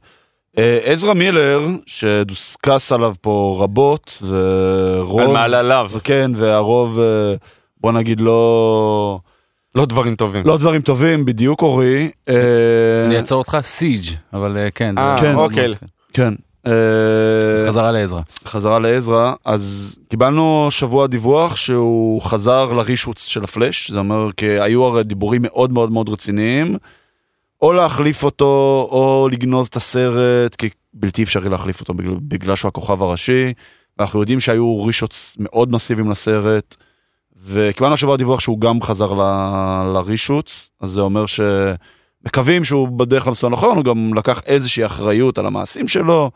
אה, 0.59 0.79
עזרא 0.83 1.15
מילר, 1.15 1.67
שדוסקס 1.87 2.93
עליו 2.93 3.15
פה 3.21 3.57
רבות, 3.61 4.23
ורוב... 4.29 5.21
על 5.21 5.27
מעלליו 5.27 5.91
כן, 6.05 6.31
והרוב, 6.37 6.99
אה, 6.99 7.35
בוא 7.81 7.93
נגיד, 7.93 8.21
לא... 8.21 9.19
לא 9.75 9.87
דברים 9.87 10.17
טובים. 10.17 10.47
לא 10.47 10.59
דברים 10.59 10.81
טובים, 10.81 11.25
בדיוק 11.25 11.63
אורי. 11.63 12.11
אני 13.07 13.17
אעצור 13.17 13.39
אותך, 13.39 13.59
סיג', 13.63 14.05
אבל 14.33 14.57
כן. 14.75 14.99
אה, 14.99 15.17
כן. 15.21 15.35
אוקיי. 15.35 15.75
כן. 16.15 16.35
אה, 16.67 17.69
חזרה 17.69 17.93
לעזרא. 17.93 18.21
חזרה 18.45 18.79
לעזרא, 18.79 19.33
אז 19.45 19.97
קיבלנו 20.09 20.67
שבוע 20.71 21.07
דיווח 21.07 21.57
שהוא 21.57 22.23
חזר 22.23 22.73
לרישוץ 22.73 23.27
של 23.27 23.45
הפלאש, 23.45 23.91
זה 23.91 23.99
אומר 23.99 24.31
כי 24.37 24.47
היו 24.47 24.85
הרי 24.85 25.05
דיבורים 25.05 25.43
מאוד 25.43 25.73
מאוד 25.73 25.93
מאוד 25.93 26.09
רציניים, 26.09 26.77
או 27.63 27.73
להחליף 27.73 28.25
אותו, 28.25 28.89
או 28.91 29.29
לגנוז 29.33 29.67
את 29.67 29.77
הסרט, 29.77 30.55
כי 30.55 30.69
בלתי 30.95 31.23
אפשרי 31.23 31.49
להחליף 31.49 31.81
אותו 31.81 31.95
בגלל, 31.95 32.15
בגלל 32.23 32.57
שהוא 32.57 32.69
הכוכב 32.69 33.03
הראשי, 33.03 33.53
ואנחנו 33.99 34.21
יודעים 34.21 34.41
שהיו 34.41 34.85
רישוץ 34.85 35.37
מאוד 35.39 35.73
מסיביים 35.73 36.11
לסרט, 36.11 36.77
וקיבלנו 37.47 37.95
השבוע 37.95 38.17
דיווח 38.17 38.41
שהוא 38.41 38.61
גם 38.61 38.83
חזר 38.83 39.13
ל- 39.13 39.93
לרישוץ, 39.95 40.69
אז 40.81 40.91
זה 40.91 41.01
אומר 41.01 41.27
שמקווים 42.25 42.65
שהוא 42.65 42.89
בדרך 42.89 43.27
למסלול 43.27 43.53
הנכון, 43.53 43.77
הוא 43.77 43.85
גם 43.85 44.15
לקח 44.15 44.43
איזושהי 44.47 44.87
אחריות 44.87 45.39
על 45.39 45.47
המעשים 45.47 45.89
שלו. 45.89 46.31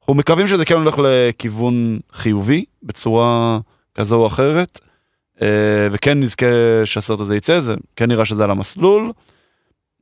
אנחנו 0.00 0.14
מקווים 0.14 0.46
שזה 0.46 0.64
כן 0.64 0.74
הולך 0.74 0.98
לכיוון 0.98 1.98
חיובי 2.12 2.64
בצורה 2.82 3.58
כזו 3.94 4.16
או 4.16 4.26
אחרת, 4.26 4.80
אה, 5.42 5.48
וכן 5.92 6.20
נזכה 6.20 6.46
שהסרט 6.84 7.20
הזה 7.20 7.36
יצא, 7.36 7.60
זה 7.60 7.74
כן 7.96 8.08
נראה 8.08 8.24
שזה 8.24 8.44
על 8.44 8.50
המסלול. 8.50 9.12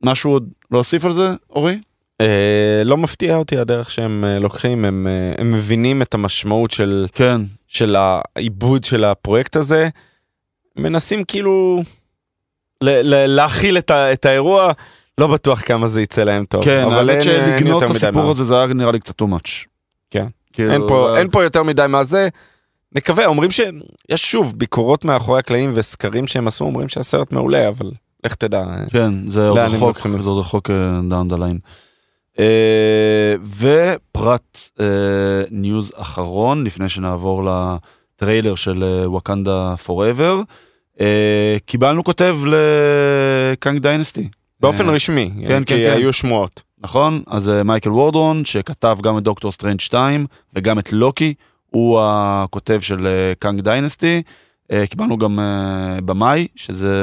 משהו 0.03 0.31
עוד 0.31 0.49
להוסיף 0.71 1.05
על 1.05 1.13
זה, 1.13 1.29
אורי? 1.49 1.79
אה, 2.21 2.81
לא 2.85 2.97
מפתיע 2.97 3.35
אותי 3.35 3.57
הדרך 3.57 3.91
שהם 3.91 4.25
אה, 4.25 4.39
לוקחים, 4.39 4.85
הם, 4.85 5.07
הם 5.37 5.51
מבינים 5.51 6.01
את 6.01 6.13
המשמעות 6.13 6.71
של, 6.71 7.07
כן. 7.13 7.41
של 7.67 7.95
העיבוד 7.95 8.83
של 8.83 9.03
הפרויקט 9.03 9.55
הזה, 9.55 9.89
מנסים 10.75 11.23
כאילו 11.23 11.83
להכיל 12.81 13.77
את, 13.77 13.91
ה- 13.91 14.13
את 14.13 14.25
האירוע, 14.25 14.71
לא 15.17 15.27
בטוח 15.27 15.61
כמה 15.61 15.87
זה 15.87 16.01
יצא 16.01 16.23
להם 16.23 16.45
טוב. 16.45 16.63
כן, 16.63 16.83
אבל 16.85 17.09
האמת 17.09 17.27
אה, 17.27 17.45
אין 17.45 17.59
שלגנוז 17.59 17.83
את 17.83 17.89
הסיפור. 17.89 18.31
הזה 18.31 18.45
זה 18.45 18.57
היה 18.57 18.67
נראה 18.67 18.91
לי 18.91 18.99
קצת 18.99 19.21
too 19.21 19.25
much. 19.25 19.65
כן. 20.11 20.27
כאילו, 20.53 20.71
אין 20.71 20.81
פה, 20.87 21.09
אה, 21.09 21.19
אין 21.19 21.29
פה 21.31 21.43
יותר 21.43 21.63
מדי 21.63 21.85
מה 21.89 22.03
זה. 22.03 22.29
נקווה, 22.95 23.25
אומרים 23.25 23.51
שיש 23.51 24.31
שוב 24.31 24.53
ביקורות 24.57 25.05
מאחורי 25.05 25.39
הקלעים 25.39 25.71
וסקרים 25.75 26.27
שהם 26.27 26.47
עשו, 26.47 26.65
אומרים 26.65 26.89
שהסרט 26.89 27.33
מעולה, 27.33 27.67
אבל 27.67 27.91
לך 28.23 28.35
תדע. 28.35 28.59
אה, 28.59 28.89
כן, 28.89 29.13
זה 29.31 29.47
עוד 29.47 29.57
רחוק, 29.57 30.07
זה? 30.21 30.29
עוד 30.29 30.39
רחוק 30.39 30.69
down 31.09 31.27
the 31.27 31.35
line. 31.37 31.59
ופרט 33.57 34.59
news 35.51 35.91
אחרון, 35.95 36.63
לפני 36.63 36.89
שנעבור 36.89 37.43
לטריילר 37.43 38.55
של 38.55 38.83
Wakanda 39.05 39.75
Forever. 39.85 40.41
אה, 41.01 41.57
קיבלנו 41.65 42.03
כותב 42.03 42.37
ל-Kang 42.45 43.79
Dynasty. 43.79 44.29
באופן 44.61 44.89
אה, 44.89 44.93
רשמי, 44.93 45.31
כן, 45.47 45.63
כי 45.63 45.73
כן, 45.73 45.81
כן. 45.83 45.91
היו 45.97 46.13
שמועות. 46.13 46.63
נכון? 46.83 47.23
אז 47.27 47.49
אה, 47.49 47.63
מייקל 47.63 47.91
וולדרון, 47.91 48.45
שכתב 48.45 48.97
גם 49.01 49.17
את 49.17 49.23
Doctor 49.23 49.51
Strange 49.51 49.79
2 49.79 50.25
וגם 50.53 50.79
את 50.79 50.93
Loki, 50.93 51.33
הוא 51.69 51.99
הכותב 52.03 52.79
של 52.81 53.07
אה, 53.07 53.33
Kang 53.39 53.61
Dynasty. 53.61 54.21
אה, 54.71 54.87
קיבלנו 54.87 55.17
גם 55.17 55.39
אה, 55.39 56.01
במאי, 56.05 56.47
שזה 56.55 56.93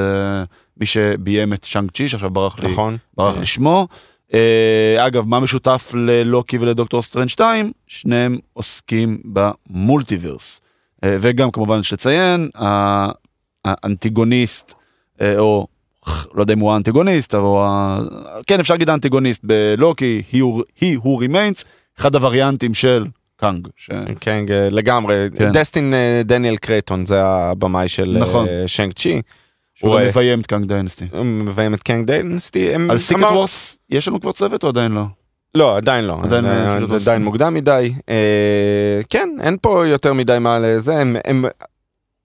מי 0.81 0.87
שביים 0.87 1.53
את 1.53 1.65
Shang-Chi, 1.65 2.09
שעכשיו 2.09 2.31
ברח 2.31 2.59
לי, 2.59 2.73
נכון? 2.73 2.97
ברח 3.17 3.35
אה, 3.35 3.41
לי 3.41 3.47
שמו. 3.47 3.89
אה, 4.35 5.07
אגב, 5.07 5.27
מה 5.27 5.41
משותף 5.41 5.93
ל-Loki 5.95 6.59
ול-Doctor 6.59 7.03
Strange 7.03 7.29
2? 7.29 7.73
שניהם 7.87 8.39
עוסקים 8.53 9.21
ב-multiverse. 9.25 10.61
אה, 11.05 11.17
וגם 11.21 11.51
כמובן 11.51 11.81
יש 11.81 11.93
לציין, 11.93 12.51
האנטיגוניסט, 13.65 14.75
אה, 15.21 15.39
או 15.39 15.67
לא 16.35 16.41
יודע 16.41 16.55
אם 16.55 16.59
הוא 16.59 16.73
האנטיגוניסט, 16.73 17.35
אבל 17.35 17.43
הוא 17.45 17.61
ה... 17.61 17.99
כן, 18.47 18.61
אפשר 18.61 18.75
להגיד 18.75 18.91
האנטיגוניסט 18.91 19.41
בלוקי, 19.45 20.23
He 20.33 20.37
Who- 21.05 21.07
Remains, 21.25 21.65
אחד 22.01 22.15
הווריאנטים 22.15 22.75
של 22.75 23.07
קאנג. 23.37 23.69
ש... 23.77 23.91
כן, 24.21 24.45
ג- 24.47 24.69
לגמרי. 24.71 25.29
כן. 25.39 25.53
דסטין 25.53 25.95
אה, 25.95 26.23
דניאל 26.25 26.57
קרייטון 26.57 27.07
זה 27.07 27.25
הבמאי 27.25 27.89
של 27.89 28.17
אה, 28.17 28.23
נכון. 28.23 28.47
Shang-Chi. 28.67 29.23
שהוא 29.75 29.91
הוא, 29.91 29.99
גם 29.99 30.05
אה, 30.05 30.09
מביים 30.09 30.41
את 30.41 30.47
Kang 30.47 30.69
Dynasty. 30.69 31.05
הוא 31.13 31.25
מביים 31.27 31.75
את 31.75 31.83
Kang 31.83 32.07
Dynasty. 32.07 32.75
על 32.91 32.99
Secret 32.99 33.23
אמר- 33.25 33.33
Wars 33.37 33.79
יש 33.91 34.09
לנו 34.09 34.21
כבר 34.21 34.33
צוות 34.33 34.65
או 34.65 34.69
עדיין 34.69 34.93
לא? 34.93 35.03
לא, 35.55 35.77
עדיין 35.77 36.05
לא. 36.05 36.19
עדיין 36.25 36.45
עדיין. 36.45 36.85
עדיין 37.03 37.25
מוקדם 37.25 37.55
מדי. 37.55 37.93
אה, 38.09 39.01
כן, 39.11 39.29
אין 39.41 39.57
פה 39.63 39.87
יותר 39.87 40.13
מדי 40.13 40.37
מה 40.41 40.59
לזה. 40.59 40.95
הם, 41.01 41.17
הם, 41.25 41.45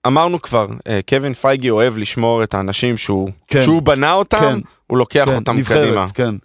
אמרנו 0.08 0.42
כבר, 0.42 0.68
אה, 0.88 1.00
קווין 1.10 1.34
פייגי 1.34 1.70
אוהב 1.70 1.98
לשמור 1.98 2.44
את 2.44 2.54
האנשים 2.54 2.98
שהוא, 2.98 3.30
כן. 3.48 3.62
שהוא 3.62 3.82
בנה 3.82 4.14
אותם, 4.14 4.40
כן. 4.40 4.60
הוא 4.88 4.98
לוקח 4.98 5.26
כן, 5.26 5.36
אותם 5.36 5.58
נבחרת, 5.58 5.88
קדימה. 5.88 6.06
כן. 6.14 6.36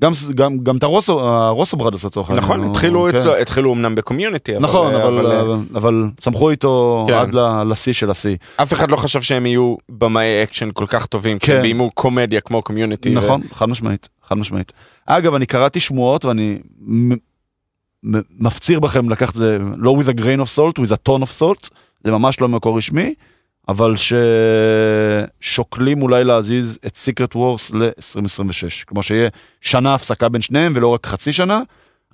גם, 0.00 0.12
גם, 0.34 0.58
גם 0.58 0.76
את 0.76 0.82
הרוסו, 0.82 1.20
ה-Russo 1.20 1.76
Brothers 1.76 2.04
לצורך 2.04 2.28
העניין. 2.30 2.44
נכון, 2.44 2.64
התחילו, 2.64 3.08
כן. 3.10 3.16
אצלו, 3.16 3.36
התחילו 3.36 3.74
אמנם 3.74 3.94
ב-Community, 3.94 4.56
אבל, 4.56 4.64
נכון, 4.64 4.94
אה, 4.94 5.06
אבל, 5.06 5.32
אה, 5.32 5.40
אבל, 5.40 5.56
אבל 5.74 6.04
צמחו 6.20 6.50
איתו 6.50 7.04
כן. 7.08 7.14
עד 7.14 7.34
לשיא 7.66 7.92
של 7.92 8.10
השיא. 8.10 8.36
אף 8.56 8.72
אחד 8.72 8.90
לא 8.90 8.96
חשב 8.96 9.22
שהם 9.22 9.46
יהיו 9.46 9.74
במאי 9.88 10.42
אקשן 10.42 10.68
כל 10.74 10.86
כך 10.86 11.06
טובים, 11.06 11.38
כן. 11.38 11.62
ביימו 11.62 11.90
קומדיה 11.90 12.40
כמו 12.40 12.62
Community. 12.62 13.10
נכון, 13.10 13.40
חד 13.52 13.68
משמעית, 13.68 14.08
חד 14.24 14.38
משמעית. 14.38 14.72
אגב, 15.06 15.34
אני 15.34 15.46
קראתי 15.46 15.80
שמועות 15.80 16.24
ואני 16.24 16.58
מפציר 18.38 18.80
בכם 18.80 19.10
לקחת 19.10 19.34
זה 19.34 19.58
לא 19.76 19.96
with 20.00 20.08
a 20.08 20.20
grain 20.20 20.40
of 20.44 20.58
salt, 20.58 20.78
with 20.78 20.92
a 20.92 21.08
ton 21.08 21.22
of 21.22 21.40
salt, 21.40 21.68
זה 22.04 22.10
ממש 22.10 22.40
לא 22.40 22.48
מקור 22.48 22.78
רשמי, 22.78 23.14
אבל 23.68 23.94
ששוקלים 25.40 26.02
אולי 26.02 26.24
להזיז 26.24 26.78
את 26.86 26.96
סיקרט 26.96 27.36
וורס 27.36 27.70
ל-2026. 27.70 28.84
כמו 28.86 29.02
שיהיה 29.02 29.28
שנה 29.60 29.94
הפסקה 29.94 30.28
בין 30.28 30.42
שניהם 30.42 30.72
ולא 30.76 30.88
רק 30.88 31.06
חצי 31.06 31.32
שנה. 31.32 31.62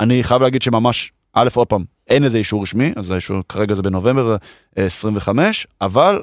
אני 0.00 0.24
חייב 0.24 0.42
להגיד 0.42 0.62
שממש, 0.62 1.12
א', 1.32 1.48
עוד 1.54 1.66
פעם, 1.66 1.84
אין 2.08 2.24
איזה 2.24 2.38
אישור 2.38 2.62
רשמי, 2.62 2.92
אז 2.96 3.10
האישור 3.10 3.42
כרגע 3.48 3.74
זה 3.74 3.82
בנובמבר 3.82 4.36
אה, 4.78 4.86
25, 4.86 5.66
אבל 5.80 6.22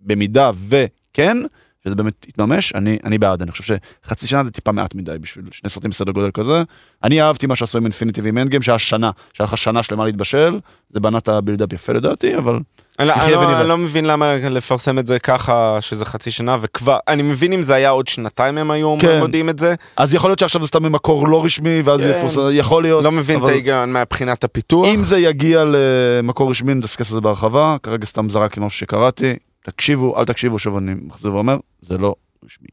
במידה 0.00 0.50
וכן, 0.68 1.36
וזה 1.86 1.94
באמת 1.94 2.26
יתממש, 2.28 2.72
אני, 2.74 2.98
אני 3.04 3.18
בעד, 3.18 3.42
אני 3.42 3.50
חושב 3.50 3.74
שחצי 4.04 4.26
שנה 4.26 4.44
זה 4.44 4.50
טיפה 4.50 4.72
מעט 4.72 4.94
מדי 4.94 5.18
בשביל 5.20 5.44
שני 5.52 5.70
סרטים 5.70 5.90
בסדר 5.90 6.12
גודל 6.12 6.30
כזה. 6.34 6.62
אני 7.04 7.22
אהבתי 7.22 7.46
מה 7.46 7.56
שעשו 7.56 7.78
עם 7.78 7.84
Infinity 7.84 8.20
ועם 8.20 8.38
Endgame, 8.38 8.62
שהיה 8.62 8.78
שנה, 8.78 9.10
שהיה 9.32 9.44
לך 9.44 9.58
שנה 9.58 9.82
שלמה 9.82 10.04
להתבשל, 10.04 10.60
זה 10.90 11.00
בנה 11.00 11.18
את 11.18 11.28
ה-buildup 11.28 11.72
יפה 11.72 11.92
לדעתי, 11.92 12.36
אבל 12.36 12.60
אני, 12.98 13.08
לא- 13.08 13.14
אני, 13.14 13.32
לא. 13.32 13.60
אני 13.60 13.68
לא 13.68 13.78
מבין 13.78 14.04
למה 14.04 14.34
לפרסם 14.36 14.98
את 14.98 15.06
זה 15.06 15.18
ככה, 15.18 15.78
שזה 15.80 16.04
חצי 16.04 16.30
שנה, 16.30 16.56
וכבר, 16.60 16.98
אני 17.08 17.22
מבין 17.22 17.52
אם 17.52 17.62
זה 17.62 17.74
היה 17.74 17.90
עוד 17.90 18.08
שנתיים 18.08 18.58
הם 18.58 18.70
היו 18.70 18.96
כן. 19.00 19.18
מודיעים 19.18 19.48
את 19.48 19.58
זה, 19.58 19.74
אז 19.96 20.14
יכול 20.14 20.30
להיות 20.30 20.38
שעכשיו 20.38 20.60
זה 20.60 20.66
סתם 20.66 20.82
ממקור 20.82 21.28
לא 21.28 21.44
רשמי, 21.44 21.82
ואז 21.84 22.00
כן. 22.00 22.10
יפורסם, 22.10 22.40
יכול 22.52 22.82
להיות. 22.82 23.04
לא 23.04 23.12
מבין 23.12 23.36
את 23.38 23.42
אבל 23.42 23.50
ההיגיון 23.50 23.92
מבחינת 23.92 24.44
הפיתוח. 24.44 24.86
אם 24.86 25.02
זה 25.02 25.18
יגיע 25.18 25.64
למקור 25.66 26.50
רשמי, 26.50 26.74
נדסקס 26.74 27.10
על 27.10 27.14
זה 27.14 27.20
בהרחבה, 27.20 27.76
כרגע 27.82 28.06
סתם 28.06 28.30
זרקתי 28.30 28.60
משהו 28.60 28.78
שקראתי, 28.78 29.34
תקשיבו, 29.62 30.18
אל 30.20 30.24
תקשיבו, 30.24 30.58
שוב 30.58 30.76
אני 30.76 30.92
מחזיר 30.94 31.34
ואומר, 31.34 31.56
זה 31.80 31.98
לא 31.98 32.14
רשמי. 32.44 32.68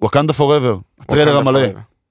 וואקנדה 0.00 0.32
פוראבר, 0.32 0.78
הטריילר 1.00 1.36
המלא. 1.38 1.60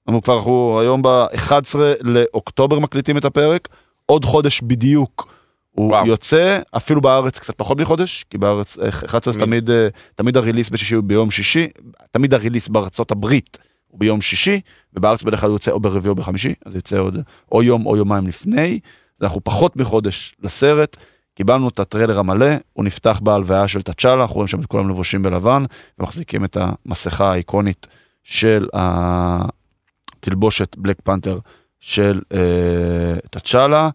אנחנו 0.08 0.22
כבר, 0.22 0.36
אנחנו 0.36 0.80
היום 0.80 1.02
ב-11 1.02 1.76
לאוקטובר 2.00 2.78
מקליטים 2.78 3.16
את 3.18 3.24
הפרק, 3.24 3.68
עוד 4.06 4.24
חודש 4.24 4.60
בדיוק 4.60 5.34
הוא 5.70 5.88
וואו. 5.90 6.06
יוצא, 6.06 6.60
אפילו 6.76 7.00
בארץ 7.00 7.38
קצת 7.38 7.54
פחות 7.56 7.80
מחודש, 7.80 8.24
כי 8.30 8.38
בארץ 8.38 8.78
אה, 8.78 8.88
11 8.88 9.32
זה 9.32 9.38
מי- 9.40 9.46
תמיד, 9.46 9.70
אה, 9.70 9.88
תמיד 10.14 10.36
הריליס 10.36 10.70
בשישי 10.70 10.94
הוא 10.94 11.04
ביום 11.04 11.30
שישי, 11.30 11.68
תמיד 12.10 12.34
הריליס 12.34 12.68
בארצות 12.68 13.10
הברית 13.10 13.58
הוא 13.88 14.00
ביום 14.00 14.20
שישי, 14.20 14.60
ובארץ 14.94 15.22
בדרך 15.22 15.40
כלל 15.40 15.48
הוא 15.48 15.54
יוצא 15.54 15.70
או 15.70 15.80
ברביעי 15.80 16.10
או 16.10 16.14
בחמישי, 16.14 16.54
אז 16.66 16.74
יוצא 16.74 16.98
עוד 16.98 17.16
או 17.52 17.62
יום 17.62 17.86
או 17.86 17.96
יומיים 17.96 18.26
לפני, 18.26 18.80
אנחנו 19.22 19.40
פחות 19.44 19.76
מחודש 19.76 20.34
לסרט. 20.42 20.96
קיבלנו 21.40 21.68
את 21.68 21.78
הטריילר 21.78 22.18
המלא, 22.18 22.46
הוא 22.72 22.84
נפתח 22.84 23.20
בהלוויה 23.22 23.68
של 23.68 23.82
תצ'אלה, 23.82 24.22
אנחנו 24.22 24.34
רואים 24.34 24.48
שם 24.48 24.60
את 24.60 24.66
כולם 24.66 24.88
לבושים 24.88 25.22
בלבן, 25.22 25.64
ומחזיקים 25.98 26.44
את 26.44 26.56
המסכה 26.60 27.32
האיקונית 27.32 27.86
של 28.24 28.68
התלבושת 30.22 30.76
בלק 30.78 30.96
פנתר 31.04 31.38
של 31.80 32.20
אה, 32.32 33.18
תצ'אלה. 33.30 33.90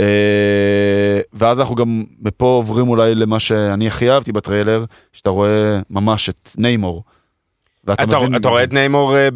אה, 0.00 1.20
ואז 1.32 1.60
אנחנו 1.60 1.74
גם 1.74 2.04
מפה 2.20 2.46
עוברים 2.46 2.88
אולי 2.88 3.14
למה 3.14 3.40
שאני 3.40 3.86
הכי 3.86 4.10
אהבתי 4.10 4.32
בטריילר, 4.32 4.84
שאתה 5.12 5.30
רואה 5.30 5.80
ממש 5.90 6.28
את 6.28 6.50
ניימור. 6.58 7.04
ואתה 7.86 8.02
אתה, 8.02 8.18
מבין- 8.18 8.36
אתה 8.36 8.48
רואה 8.48 8.62
את 8.64 8.72
ניימור 8.72 9.16
אה. 9.16 9.28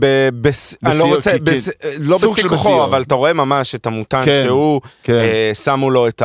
אני 0.86 0.98
לא 0.98 1.04
רוצה, 1.04 1.32
כי- 1.32 1.38
בס... 1.38 1.68
לא 1.98 2.18
בשיא 2.18 2.48
כוחו. 2.48 2.84
אבל 2.84 3.02
אתה 3.02 3.14
רואה 3.14 3.32
ממש 3.32 3.74
את 3.74 3.86
המוטנט 3.86 4.24
כן, 4.24 4.42
שהוא, 4.46 4.80
כן. 5.02 5.12
אה, 5.14 5.50
שמו 5.54 5.90
לו 5.90 6.08
את 6.08 6.22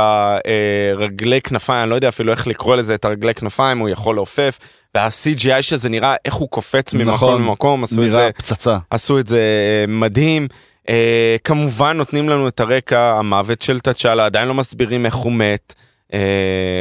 הרגלי 0.95 1.41
כנפיים, 1.41 1.81
אני 1.83 1.89
לא 1.89 1.95
יודע 1.95 2.09
אפילו 2.09 2.31
איך 2.31 2.47
לקרוא 2.47 2.75
לזה, 2.75 2.95
את 2.95 3.05
הרגלי 3.05 3.33
כנפיים, 3.33 3.77
הוא 3.79 3.89
יכול 3.89 4.15
לעופף, 4.15 4.59
וה-CGI 4.95 5.61
שזה 5.61 5.89
נראה 5.89 6.15
איך 6.25 6.33
הוא 6.33 6.49
קופץ 6.49 6.93
ממקום 6.93 7.13
נכון, 7.13 7.41
למקום, 7.41 7.83
עשו 7.83 7.95
את 7.95 7.99
נראה 7.99 8.15
זה, 8.25 8.29
פצצה. 8.37 8.77
עשו 8.89 9.19
את 9.19 9.27
זה 9.27 9.37
אה, 9.39 9.85
מדהים. 9.87 10.47
אה, 10.89 11.35
כמובן 11.43 11.97
נותנים 11.97 12.29
לנו 12.29 12.47
את 12.47 12.59
הרקע 12.59 12.99
המוות 13.19 13.61
של 13.61 13.79
תצ'אלה, 13.79 14.25
עדיין 14.25 14.47
לא 14.47 14.53
מסבירים 14.53 15.05
איך 15.05 15.15
הוא 15.15 15.31
מת. 15.31 15.73
אה, 16.13 16.19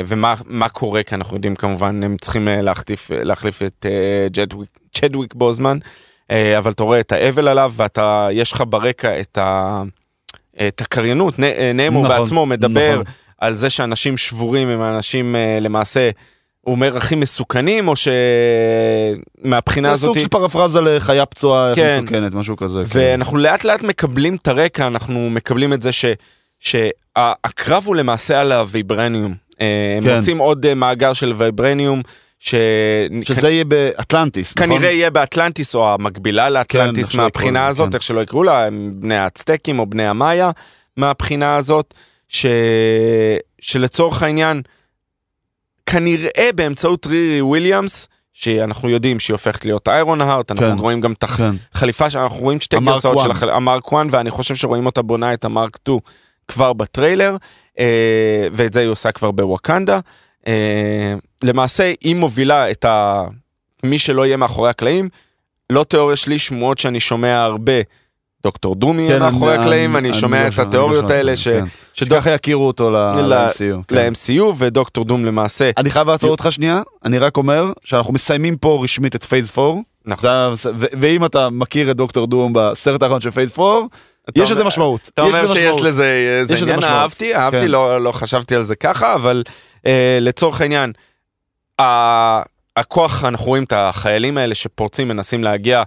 ומה 0.06 0.34
מה 0.46 0.68
קורה 0.68 1.02
כי 1.02 1.14
אנחנו 1.14 1.37
יודעים 1.37 1.56
כמובן 1.56 2.02
הם 2.02 2.16
צריכים 2.20 2.49
אה, 2.49 2.62
להחליף 2.62 3.11
להחליף 3.11 3.62
את 3.62 3.87
אה, 3.88 4.26
ג'דוויק 4.32 4.68
צ'דוויק 4.92 5.34
בוזמן 5.34 5.78
אה, 6.30 6.58
אבל 6.58 6.70
אתה 6.70 6.84
רואה 6.84 7.00
את 7.00 7.12
האבל 7.12 7.49
עליו 7.49 7.72
ואתה 7.76 8.28
יש 8.32 8.52
לך 8.52 8.64
ברקע 8.68 9.20
את, 9.20 9.38
ה, 9.38 9.82
את 10.68 10.80
הקריינות 10.80 11.38
נ- 11.38 11.44
אה, 11.44 11.70
נאמו 11.75 12.04
נכון, 12.04 12.18
בעצמו 12.18 12.46
מדבר 12.46 12.92
נכון. 12.92 13.04
על 13.38 13.52
זה 13.52 13.70
שאנשים 13.70 14.18
שבורים 14.18 14.68
הם 14.68 14.82
אנשים 14.82 15.37
אה, 15.37 15.58
למעשה 15.61 16.11
הוא 16.61 16.75
אומר 16.75 16.96
הכי 16.96 17.14
מסוכנים 17.14 17.88
או 17.88 17.94
שמהבחינה 19.44 19.96
זה 19.96 20.00
סוג 20.00 20.11
הזאת 20.11 20.22
של 20.22 20.28
פרפרזה 20.28 20.80
לחיה 20.80 21.26
פצועה 21.26 21.75
כן. 21.75 21.99
מסוכנת, 22.02 22.32
משהו 22.32 22.56
כזה. 22.56 22.82
כן. 22.92 22.99
ואנחנו 22.99 23.38
לאט 23.38 23.64
לאט 23.64 23.82
מקבלים 23.82 24.34
את 24.34 24.49
הרקע, 24.49 24.87
אנחנו 24.87 25.30
מקבלים 25.30 25.72
את 25.72 25.82
זה 25.82 25.92
ש, 25.92 26.04
שהקרב 26.61 27.82
הוא 27.87 27.96
למעשה 27.96 28.40
על 28.40 28.52
הוויברניום. 28.52 29.34
אה, 29.61 29.94
הם 29.99 30.04
כן. 30.04 30.16
רוצים 30.16 30.38
עוד 30.38 30.75
מאגר 30.75 31.12
של 31.12 31.32
ויברניום, 31.37 32.02
ש... 32.44 32.54
שזה 33.22 33.49
יהיה 33.50 33.64
באטלנטיס, 33.64 34.54
נכון? 34.56 34.68
כנראה 34.68 34.90
יהיה 34.90 35.11
באטלנטיס 35.11 35.75
או 35.75 35.94
המקבילה 35.94 36.46
כן, 36.46 36.52
לאטלנטיס 36.52 37.08
יקראו 37.08 37.22
מהבחינה 37.22 37.66
הזאת, 37.66 37.88
כן. 37.88 37.94
איך 37.94 38.02
שלא 38.02 38.20
יקראו 38.20 38.42
לה, 38.42 38.66
הם 38.66 38.92
בני 38.94 39.16
האצטקים 39.16 39.78
או 39.78 39.87
בני 39.87 40.06
המאיה 40.06 40.50
מהבחינה 40.96 41.56
הזאת, 41.56 41.94
ש... 42.28 42.46
שלצורך 43.61 44.22
העניין, 44.22 44.62
כנראה 45.87 46.50
באמצעות 46.54 47.06
רירי 47.06 47.40
וויליאמס, 47.42 48.08
שאנחנו 48.32 48.88
יודעים 48.88 49.20
שהיא 49.20 49.34
הופכת 49.34 49.64
להיות 49.64 49.88
איירון 49.88 50.20
הארט, 50.20 50.50
אנחנו 50.52 50.66
כן. 50.66 50.78
רואים 50.78 51.00
גם 51.00 51.12
את 51.12 51.22
הח- 51.25 51.37
כן. 51.37 52.11
שאנחנו 52.11 52.38
רואים 52.38 52.61
שתי 52.61 52.76
גרסאות 52.84 53.20
של. 53.20 53.30
החל... 53.30 53.50
המרק 53.50 53.88
1 53.88 53.96
ואני 54.11 54.30
חושב 54.30 54.54
שרואים 54.54 54.87
אותה 54.87 55.02
בונה 55.02 55.34
את 55.34 55.44
המרק 55.44 55.76
2 55.82 55.99
כבר 56.49 56.72
בטריילר 56.72 57.37
אה, 57.78 58.46
ואת 58.52 58.72
זה 58.72 58.80
היא 58.80 58.88
עושה 58.88 59.12
כבר 59.12 59.30
בווקנדה. 59.30 60.00
אה, 60.46 61.14
למעשה 61.42 61.92
היא 62.00 62.16
מובילה 62.16 62.70
את 62.70 62.84
ה... 62.84 63.25
מי 63.82 63.99
שלא 63.99 64.26
יהיה 64.26 64.37
מאחורי 64.37 64.70
הקלעים. 64.70 65.08
לא 65.70 65.84
תיאוריה 65.84 66.16
שלי 66.16 66.38
שמועות 66.38 66.78
שאני 66.78 67.00
שומע 67.00 67.42
הרבה. 67.42 67.72
דוקטור 68.42 68.76
יהיה 68.99 69.16
כן, 69.18 69.22
מאחורי 69.22 69.54
אני- 69.54 69.62
הקלעים 69.62 69.96
אני 69.96 70.14
שומע 70.14 70.42
לא 70.42 70.49
את 70.49 70.58
אני 70.58 70.68
התיאוריות 70.68 71.11
האלה 71.11 71.37
ש... 71.37 71.49
כן. 71.49 71.64
שככה 71.94 72.30
יכירו 72.30 72.66
אותו 72.66 72.90
ל- 72.90 72.96
ל- 72.96 73.20
ל-MCU. 73.34 73.82
כן. 73.88 73.94
ל-MCU 73.94 74.42
ו-Doctor 74.58 75.04
Doom 75.04 75.25
למעשה. 75.25 75.70
אני 75.76 75.90
חייב 75.90 76.11
לעצור 76.11 76.30
אותך 76.30 76.46
שנייה, 76.50 76.82
אני 77.04 77.18
רק 77.18 77.37
אומר 77.37 77.72
שאנחנו 77.84 78.12
מסיימים 78.12 78.56
פה 78.56 78.80
רשמית 78.84 79.16
את 79.16 79.25
Phase 79.25 79.58
4, 79.58 79.80
נכון. 80.06 80.30
זה- 80.54 80.70
ו- 80.76 80.87
ואם 81.00 81.25
אתה 81.25 81.50
מכיר 81.50 81.90
את 81.90 81.96
Doctor 81.96 82.26
Doom 82.26 82.52
בסרט 82.54 83.02
האחרון 83.02 83.20
של 83.20 83.30
Phase 83.30 83.58
4, 83.58 83.87
אתה 84.30 84.42
יש 84.42 84.50
לזה 84.50 84.64
משמעות. 84.64 85.11
אתה 85.14 85.22
אומר 85.22 85.46
שיש 85.46 85.56
משמעות. 85.56 85.82
לזה 85.82 86.42
עניין. 86.62 86.84
אהבתי, 86.84 87.34
אהבתי, 87.37 87.61
כן. 87.61 87.68
לא, 87.68 88.00
לא 88.00 88.12
חשבתי 88.12 88.54
על 88.56 88.62
זה 88.62 88.76
ככה, 88.76 89.14
אבל 89.14 89.42
אה, 89.87 90.18
לצורך 90.20 90.61
העניין, 90.61 90.92
הכוח, 92.76 93.24
אנחנו 93.24 93.46
רואים 93.46 93.64
את 93.64 93.72
החיילים 93.76 94.38
האלה 94.38 94.54
שפורצים, 94.54 95.08
מנסים 95.08 95.44
להגיע 95.44 95.82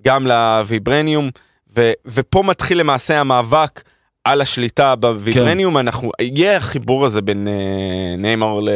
גם 0.00 0.26
לוויברניום, 0.26 1.30
ו, 1.76 1.92
ופה 2.06 2.42
מתחיל 2.42 2.78
למעשה 2.78 3.20
המאבק 3.20 3.82
על 4.24 4.40
השליטה 4.40 4.94
בוויברניום, 4.96 5.74
כן. 5.74 5.78
אנחנו, 5.78 6.10
יהיה 6.20 6.56
החיבור 6.56 7.04
הזה 7.04 7.22
בין 7.22 7.48
אה, 7.48 8.16
ניימור 8.18 8.62
ל... 8.62 8.70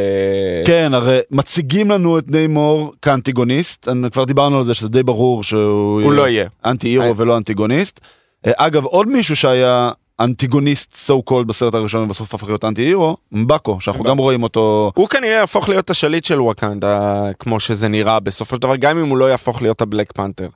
כן, 0.65 0.93
הרי 0.93 1.19
מציגים 1.31 1.91
לנו 1.91 2.19
את 2.19 2.31
ניימור 2.31 2.93
כאנטיגוניסט, 3.01 3.87
כבר 4.11 4.23
דיברנו 4.23 4.57
על 4.57 4.63
זה 4.65 4.73
שזה 4.73 4.89
די 4.89 5.03
ברור 5.03 5.43
שהוא... 5.43 6.01
הוא 6.01 6.13
לא 6.13 6.27
יהיה. 6.27 6.49
anti 6.65 6.87
hero... 6.87 7.13
ולא 7.17 7.37
אנטיגוניסט. 7.37 7.99
אה, 8.47 8.51
אגב, 8.55 8.85
עוד 8.85 9.07
מישהו 9.07 9.35
שהיה 9.35 9.89
אנטיגוניסט 10.23 10.95
so 10.95 11.21
called 11.21 11.47
בסרט 11.47 11.73
הראשון 11.73 12.03
ובסוף 12.03 12.33
הפך 12.33 12.47
להיות 12.47 12.65
anti 12.65 12.81
hero, 12.81 13.17
מבאקו, 13.31 13.81
שאנחנו 13.81 14.03
גם 14.03 14.17
רואים 14.17 14.43
אותו. 14.43 14.91
הוא 14.95 15.07
כנראה 15.07 15.33
יהפוך 15.33 15.69
להיות 15.69 15.89
השליט 15.89 16.25
של 16.25 16.41
וואקנדה, 16.41 17.23
כמו 17.39 17.59
שזה 17.59 17.87
נראה 17.87 18.19
בסופו 18.19 18.55
של 18.55 18.61
דבר, 18.61 18.75
גם 18.75 18.97
אם 18.97 19.09
הוא 19.09 19.17
לא 19.17 19.29
יהפוך 19.29 19.61
להיות 19.61 19.81
הבלק 19.81 20.11
פנתר. 20.11 20.49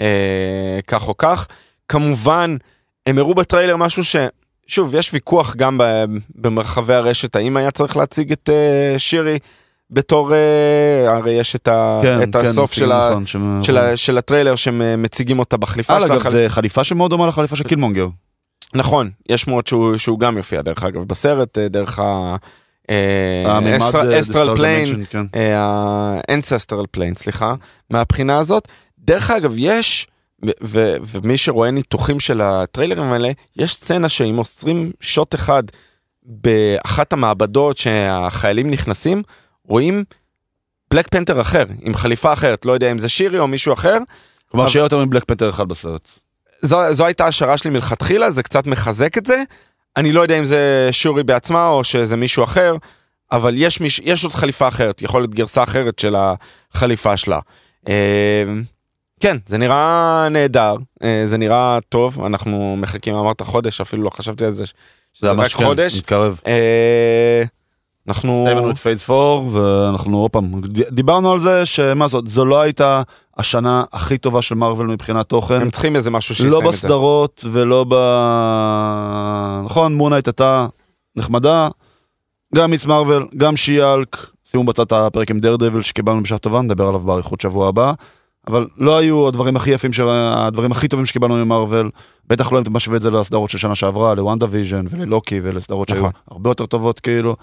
אה, 0.00 0.78
כך 0.86 1.08
או 1.08 1.16
כך. 1.16 1.46
כמובן, 1.88 2.56
הם 3.06 3.18
הראו 3.18 3.34
בטריילר 3.34 3.76
משהו 3.76 4.04
ש... 4.04 4.16
שוב, 4.66 4.94
יש 4.94 5.14
ויכוח 5.14 5.56
גם 5.56 5.80
במרחבי 6.34 6.94
הרשת, 6.94 7.36
האם 7.36 7.56
היה 7.56 7.70
צריך 7.70 7.96
להציג 7.96 8.32
את 8.32 8.48
uh, 8.48 8.98
שירי 8.98 9.38
בתור, 9.90 10.30
uh, 10.30 11.10
הרי 11.10 11.32
יש 11.32 11.56
את, 11.56 11.68
ה, 11.68 11.98
כן, 12.02 12.22
את 12.22 12.36
כן, 12.36 12.44
הסוף 12.44 12.72
של, 12.72 12.86
נכון, 12.86 13.22
ה, 13.22 13.26
שמה... 13.26 13.64
של, 13.64 13.78
ה, 13.78 13.96
של 13.96 14.18
הטריילר 14.18 14.54
שמציגים 14.54 15.38
אותה 15.38 15.56
בחליפה 15.56 16.00
שלה. 16.00 16.14
אגב, 16.14 16.28
זה 16.28 16.44
חליפה 16.48 16.84
שמאוד 16.84 17.10
דומה 17.10 17.26
לחליפה 17.26 17.56
של 17.56 17.64
קילמונגר. 17.64 18.06
נכון, 18.74 19.10
יש 19.28 19.42
שמועות 19.42 19.66
שהוא, 19.66 19.96
שהוא 19.96 20.18
גם 20.18 20.36
יופיע 20.36 20.62
דרך 20.62 20.82
אגב 20.82 21.04
בסרט, 21.04 21.58
דרך 21.58 21.98
ה... 21.98 22.36
astral 24.20 24.56
plane, 24.56 25.04
ה 26.28 26.34
ancestral 26.34 26.84
plane, 26.90 27.14
סליחה, 27.14 27.54
מהבחינה 27.90 28.38
הזאת. 28.38 28.68
דרך 28.98 29.30
אגב, 29.30 29.54
יש... 29.56 30.06
ומי 31.02 31.38
שרואה 31.38 31.70
ניתוחים 31.70 32.20
של 32.20 32.40
הטריילרים 32.40 33.12
האלה, 33.12 33.30
יש 33.56 33.74
סצנה 33.74 34.08
שאם 34.08 34.36
עוצרים 34.36 34.92
שוט 35.00 35.34
אחד 35.34 35.62
באחת 36.22 37.12
המעבדות 37.12 37.78
שהחיילים 37.78 38.70
נכנסים, 38.70 39.22
רואים 39.64 40.04
בלק 40.90 41.08
פנתר 41.08 41.40
אחר, 41.40 41.64
עם 41.80 41.94
חליפה 41.94 42.32
אחרת, 42.32 42.64
לא 42.64 42.72
יודע 42.72 42.92
אם 42.92 42.98
זה 42.98 43.08
שירי 43.08 43.38
או 43.38 43.46
מישהו 43.46 43.72
אחר. 43.72 43.98
כלומר. 44.50 44.68
שיהיה 44.68 44.82
יותר 44.82 45.04
מבלק 45.04 45.24
פנתר 45.24 45.50
אחד 45.50 45.68
בסרט. 45.68 46.10
זו, 46.62 46.80
זו 46.90 47.06
הייתה 47.06 47.26
השערה 47.26 47.58
שלי 47.58 47.70
מלכתחילה, 47.70 48.30
זה 48.30 48.42
קצת 48.42 48.66
מחזק 48.66 49.18
את 49.18 49.26
זה. 49.26 49.42
אני 49.96 50.12
לא 50.12 50.20
יודע 50.20 50.38
אם 50.38 50.44
זה 50.44 50.88
שורי 50.90 51.22
בעצמה 51.22 51.68
או 51.68 51.84
שזה 51.84 52.16
מישהו 52.16 52.44
אחר, 52.44 52.76
אבל 53.32 53.54
יש, 53.56 53.80
מיש... 53.80 54.00
יש 54.04 54.24
עוד 54.24 54.32
חליפה 54.32 54.68
אחרת, 54.68 55.02
יכול 55.02 55.20
להיות 55.20 55.34
גרסה 55.34 55.62
אחרת 55.62 55.98
של 55.98 56.16
החליפה 56.74 57.16
שלה. 57.16 57.40
אה, 57.88 58.44
כן, 59.20 59.36
זה 59.46 59.58
נראה 59.58 60.28
נהדר, 60.30 60.76
אה, 61.02 61.22
זה 61.24 61.36
נראה 61.36 61.78
טוב, 61.88 62.24
אנחנו 62.24 62.76
מחכים, 62.78 63.14
אמרת 63.14 63.42
חודש, 63.42 63.80
אפילו 63.80 64.02
לא 64.02 64.10
חשבתי 64.10 64.44
על 64.44 64.50
זה, 64.50 64.64
שזה 65.12 65.30
רק 65.30 65.48
כן, 65.52 65.64
חודש. 65.64 65.98
מתקרב. 65.98 66.40
אנחנו... 68.08 68.44
סיימנו 68.46 68.70
את 68.70 68.78
פייס 68.78 69.10
4 69.10 69.58
ואנחנו 69.58 70.18
עוד 70.18 70.30
פעם, 70.30 70.60
דיברנו 70.90 71.32
על 71.32 71.40
זה 71.40 71.66
שמה 71.66 72.08
זאת, 72.08 72.26
זו 72.26 72.44
לא 72.44 72.60
הייתה 72.60 73.02
השנה 73.38 73.84
הכי 73.92 74.18
טובה 74.18 74.42
של 74.42 74.54
מארוול 74.54 74.86
מבחינת 74.86 75.28
תוכן. 75.28 75.54
הם 75.54 75.70
צריכים 75.70 75.96
איזה 75.96 76.10
משהו 76.10 76.34
שיסיים 76.34 76.52
לא 76.52 76.56
את 76.56 76.60
זה. 76.60 76.64
לא 76.64 76.72
בסדרות 76.72 77.44
ולא 77.52 77.84
ב... 77.88 77.94
נכון, 79.64 79.94
מון 79.94 80.09
נייט 80.09 80.28
הייתה 80.28 80.66
נחמדה, 81.16 81.68
גם 82.54 82.70
מיס 82.70 82.86
מארוול, 82.86 83.28
גם 83.36 83.56
שי-האלק, 83.56 84.26
שימו 84.44 84.64
בצד 84.64 84.82
את 84.82 84.92
הפרק 84.92 85.30
עם 85.30 85.40
דרדוויל 85.40 85.82
שקיבלנו 85.82 86.22
בשעה 86.22 86.38
טובה, 86.38 86.62
נדבר 86.62 86.86
עליו 86.88 87.00
באריכות 87.00 87.40
שבוע 87.40 87.68
הבא. 87.68 87.92
אבל 88.46 88.66
לא 88.76 88.98
היו 88.98 89.28
הדברים 89.28 89.56
הכי 89.56 89.70
יפים, 89.70 89.92
של, 89.92 90.08
הדברים 90.08 90.72
הכי 90.72 90.88
טובים 90.88 91.06
שקיבלנו 91.06 91.44
ממארוול, 91.44 91.90
בטח 92.26 92.52
לא 92.52 92.58
אם 92.58 92.62
אתה 92.62 92.70
משווה 92.70 92.96
את 92.96 93.02
זה 93.02 93.10
לסדרות 93.10 93.50
של 93.50 93.58
שנה 93.58 93.74
שעברה, 93.74 94.14
לוונדה-ויז'ן 94.14 94.86
וללוקי 94.90 95.40
ולסדרות 95.42 95.88
שהיו 95.88 95.98
נכון. 95.98 96.10
הרבה 96.30 96.50
יותר 96.50 96.66
טובות 96.66 97.00
כאילו, 97.00 97.36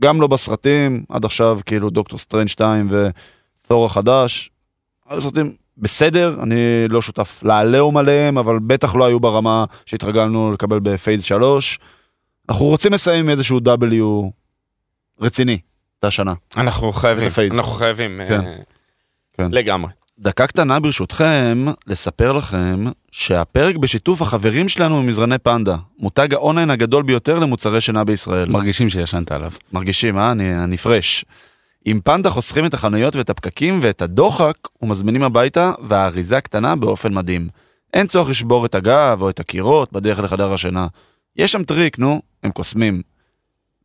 גם 0.00 0.20
לא 0.20 0.26
בסרטים, 0.26 1.04
עד 1.08 1.24
עכשיו 1.24 1.60
כאילו 1.66 1.90
דוקטור 1.90 2.18
סטריינג' 2.18 2.48
2 2.48 2.90
ותור 2.90 3.86
החדש, 3.86 4.50
הסרטים 5.06 5.52
בסדר, 5.78 6.36
אני 6.42 6.88
לא 6.88 7.02
שותף 7.02 7.42
לעליהום 7.42 7.96
עליהם, 7.96 8.38
אבל 8.38 8.58
בטח 8.58 8.94
לא 8.94 9.04
היו 9.04 9.20
ברמה 9.20 9.64
שהתרגלנו 9.86 10.52
לקבל 10.52 10.80
ב 10.80 10.87
phase 10.87 11.24
3. 11.24 11.78
אנחנו 12.48 12.64
רוצים 12.64 12.92
לסיים 12.92 13.30
איזשהו 13.30 13.58
W 13.58 14.30
רציני 15.20 15.58
את 15.98 16.04
השנה. 16.04 16.34
אנחנו 16.56 16.92
חייבים, 16.92 17.28
אנחנו 17.50 17.72
חייבים, 17.72 18.20
כן. 18.28 18.40
uh, 18.40 18.44
כן. 19.32 19.50
לגמרי. 19.50 19.90
דקה 20.18 20.46
קטנה 20.46 20.80
ברשותכם, 20.80 21.66
לספר 21.86 22.32
לכם 22.32 22.84
שהפרק 23.10 23.76
בשיתוף 23.76 24.22
החברים 24.22 24.68
שלנו 24.68 25.02
ממזרני 25.02 25.38
פנדה, 25.38 25.76
מותג 25.98 26.34
האונליין 26.34 26.70
הגדול 26.70 27.02
ביותר 27.02 27.38
למוצרי 27.38 27.80
שינה 27.80 28.04
בישראל. 28.04 28.48
מרגישים 28.48 28.90
שישנת 28.90 29.32
עליו. 29.32 29.50
מרגישים, 29.72 30.18
אה? 30.18 30.32
אני, 30.32 30.64
אני 30.64 30.76
פרש. 30.76 31.24
עם 31.84 32.00
פנדה 32.00 32.30
חוסכים 32.30 32.66
את 32.66 32.74
החנויות 32.74 33.16
ואת 33.16 33.30
הפקקים 33.30 33.80
ואת 33.82 34.02
הדוחק 34.02 34.54
ומזמינים 34.82 35.22
הביתה 35.22 35.72
והאריזה 35.82 36.40
קטנה 36.40 36.76
באופן 36.76 37.14
מדהים. 37.14 37.48
אין 37.94 38.06
צורך 38.06 38.30
לשבור 38.30 38.66
את 38.66 38.74
הגב 38.74 39.18
או 39.20 39.30
את 39.30 39.40
הקירות 39.40 39.92
בדרך 39.92 40.18
לחדר 40.18 40.52
השינה. 40.52 40.86
יש 41.36 41.52
שם 41.52 41.64
טריק, 41.64 41.98
נו, 41.98 42.22
הם 42.42 42.50
קוסמים. 42.50 43.02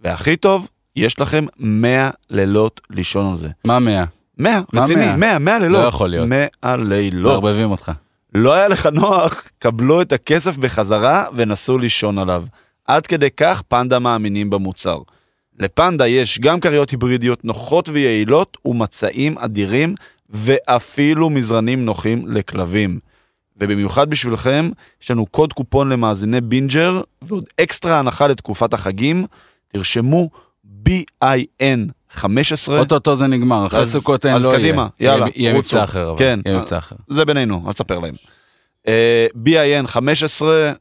והכי 0.02 0.36
טוב, 0.36 0.70
יש 0.96 1.20
לכם 1.20 1.46
100 1.60 2.10
לילות 2.30 2.82
לישון 2.90 3.32
על 3.32 3.38
זה. 3.38 3.50
מה 3.66 3.80
100? 3.80 4.06
100, 4.40 4.62
רציני, 4.74 5.16
100, 5.18 5.40
100 5.40 5.60
לילות. 5.60 5.84
לא 5.84 5.88
יכול 5.88 6.10
להיות. 6.10 6.28
100 6.28 6.78
לילות. 6.78 7.44
מערבבים 7.44 7.72
אותך. 7.72 7.92
לא 8.34 8.54
היה 8.54 8.68
לך 8.68 8.86
נוח, 8.86 9.48
קבלו 9.60 10.02
את 10.02 10.12
הכסף 10.12 10.58
בחזרה 10.58 11.26
ונסו 11.36 11.78
לישון 11.78 12.18
עליו. 12.18 12.44
עד 12.86 13.08
כדי 13.08 13.30
כך 13.38 13.62
פנדה 13.68 14.00
מאמינים 14.00 14.50
במוצר. 14.50 15.00
לפנדה 15.60 16.08
יש 16.08 16.40
גם 16.40 16.60
כריות 16.60 16.90
היברידיות 16.90 17.46
נוחות 17.46 17.90
ויעילות 17.90 18.58
ומצעים 18.66 19.38
אדירים 19.38 19.96
ואפילו 20.30 21.30
מזרנים 21.30 21.86
נוחים 21.86 22.28
לכלבים. 22.28 23.00
ובמיוחד 23.58 24.10
בשבילכם, 24.10 24.70
יש 25.04 25.12
לנו 25.12 25.26
קוד 25.26 25.54
קופון 25.54 25.90
למאזיני 25.90 26.42
בינג'ר 26.42 27.02
ועוד 27.22 27.44
אקסטרה 27.62 28.00
הנחה 28.00 28.28
לתקופת 28.28 28.74
החגים. 28.74 29.26
תרשמו 29.68 30.30
BIN 30.86 31.92
15. 32.10 32.80
אוטוטו 32.80 33.16
זה 33.16 33.28
נגמר, 33.28 33.68
אחרי 33.68 33.86
סוכות 33.86 34.26
אין 34.26 34.42
לא 34.42 34.48
יהיה. 34.48 34.56
אז 34.56 34.62
קדימה, 34.62 34.88
יאללה, 35.00 35.26
יהיה 35.36 35.54
מבצע 35.54 35.84
אחר, 35.84 36.16
כן, 36.18 36.40
יהיה 36.46 36.58
מבצע 36.58 36.78
אחר. 36.78 36.96
זה 37.08 37.26
בינינו, 37.26 37.64
אל 37.68 37.74
תספר 37.74 38.00
להם. 38.00 38.16
אה, 38.88 39.28
BIN 39.46 39.88
15, 39.88 40.72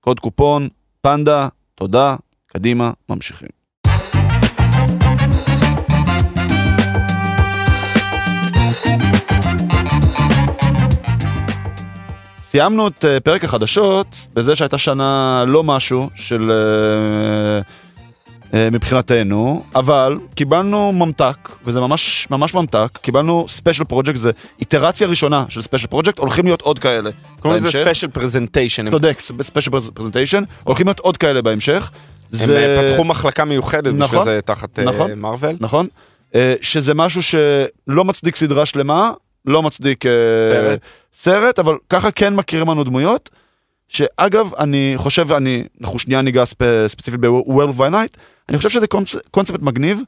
קוד 0.00 0.20
קופון, 0.20 0.68
פנדה, 1.00 1.48
תודה, 1.74 2.16
קדימה, 2.46 2.90
ממשיכים. 3.08 3.48
סיימנו 12.56 12.88
את 12.88 13.04
אה, 13.04 13.20
פרק 13.20 13.44
החדשות 13.44 14.26
בזה 14.34 14.56
שהייתה 14.56 14.78
שנה 14.78 15.44
לא 15.46 15.62
משהו 15.64 16.10
של 16.14 16.50
אה, 16.50 16.56
אה, 16.56 17.60
מבחינתנו, 18.54 19.64
אבל 19.74 20.18
קיבלנו 20.34 20.92
ממתק, 20.92 21.50
וזה 21.64 21.80
ממש 21.80 22.26
ממש 22.30 22.54
ממתק, 22.54 22.98
קיבלנו 23.02 23.44
special 23.48 23.84
project, 23.84 24.16
זה 24.16 24.30
איטרציה 24.60 25.08
ראשונה 25.08 25.44
של 25.48 25.62
special 25.62 25.86
project, 25.86 26.18
הולכים 26.18 26.44
להיות 26.44 26.60
עוד 26.60 26.78
כאלה. 26.78 27.10
קוראים 27.40 27.58
לזה 27.58 27.70
special 27.70 28.08
presentation. 28.08 28.90
צודק, 28.90 29.20
special 29.20 29.70
presentation, 29.94 30.42
הולכים 30.64 30.86
להיות 30.86 31.00
עוד 31.00 31.16
כאלה 31.16 31.42
בהמשך. 31.42 31.90
הם 32.32 32.38
זה... 32.38 32.76
אה, 32.78 32.88
פתחו 32.88 33.04
מחלקה 33.04 33.44
מיוחדת 33.44 33.94
נכון, 33.94 34.18
בשביל 34.18 34.34
זה 34.34 34.40
תחת 34.44 34.78
נכון, 34.78 35.12
מארוול. 35.12 35.56
אה, 35.56 35.64
נכון, 35.64 35.86
אה, 36.32 36.36
שזה 36.62 36.94
משהו 36.94 37.22
שלא 37.22 38.04
מצדיק 38.04 38.36
סדרה 38.36 38.66
שלמה, 38.66 39.10
לא 39.44 39.62
מצדיק 39.62 40.04
uh, 40.04 40.08
סרט. 40.52 40.80
סרט, 41.14 41.58
אבל 41.58 41.76
ככה 41.90 42.10
כן 42.10 42.34
מכירים 42.34 42.70
לנו 42.70 42.84
דמויות. 42.84 43.30
שאגב, 43.88 44.54
אני 44.58 44.92
חושב, 44.96 45.32
אני, 45.32 45.64
אנחנו 45.80 45.98
שנייה 45.98 46.22
ניגע 46.22 46.44
ספ, 46.44 46.56
ספציפית 46.86 47.20
ב-World 47.20 47.78
by 47.78 47.90
Night, 47.90 48.18
אני 48.48 48.56
חושב 48.56 48.68
שזה 48.68 48.86
קונצ... 48.86 49.14
קונספט 49.30 49.62
מגניב, 49.62 50.00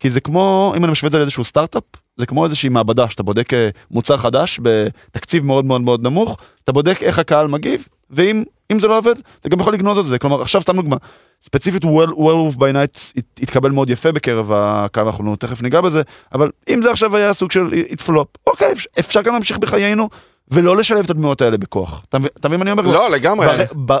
כי 0.00 0.10
זה 0.10 0.20
כמו, 0.20 0.74
אם 0.76 0.84
אני 0.84 0.92
משווה 0.92 1.06
את 1.06 1.12
זה 1.12 1.18
לאיזשהו 1.18 1.44
סטארט-אפ, 1.44 1.82
זה 2.16 2.26
כמו 2.26 2.44
איזושהי 2.44 2.68
מעבדה 2.68 3.10
שאתה 3.10 3.22
בודק 3.22 3.54
אה, 3.54 3.68
מוצר 3.90 4.16
חדש 4.16 4.60
בתקציב 4.62 5.44
מאוד 5.44 5.64
מאוד 5.64 5.80
מאוד 5.80 6.02
נמוך, 6.02 6.36
אתה 6.64 6.72
בודק 6.72 7.02
איך 7.02 7.18
הקהל 7.18 7.46
מגיב, 7.46 7.88
ואם 8.10 8.44
זה 8.80 8.88
לא 8.88 8.98
עובד, 8.98 9.14
אתה 9.40 9.48
גם 9.48 9.60
יכול 9.60 9.74
לגנוז 9.74 9.98
את 9.98 10.06
זה. 10.06 10.18
כלומר, 10.18 10.42
עכשיו 10.42 10.62
סתם 10.62 10.76
דוגמה, 10.76 10.96
ספציפית 11.42 11.84
of 11.84 12.56
by 12.56 12.74
Night 12.74 13.20
התקבל 13.42 13.70
מאוד 13.70 13.90
יפה 13.90 14.12
בקרב 14.12 14.52
הקהל, 14.52 15.06
אנחנו 15.06 15.36
תכף 15.36 15.62
ניגע 15.62 15.80
בזה, 15.80 16.02
אבל 16.32 16.50
אם 16.68 16.82
זה 16.82 16.90
עכשיו 16.90 17.16
היה 17.16 17.34
סוג 17.34 17.52
של 17.52 17.72
איטפלופ, 17.72 18.28
אוקיי, 18.46 18.72
אפשר 18.98 19.22
גם 19.22 19.32
להמשיך 19.32 19.58
בחיינו. 19.58 20.08
ולא 20.48 20.76
לשלב 20.76 21.04
את 21.04 21.10
הדמויות 21.10 21.42
האלה 21.42 21.58
בכוח. 21.58 22.04
אתה 22.08 22.48
מבין 22.48 22.58
מה 22.58 22.62
אני 22.62 22.70
אומר? 22.70 22.82
לא, 22.82 23.10
לגמרי. 23.10 23.46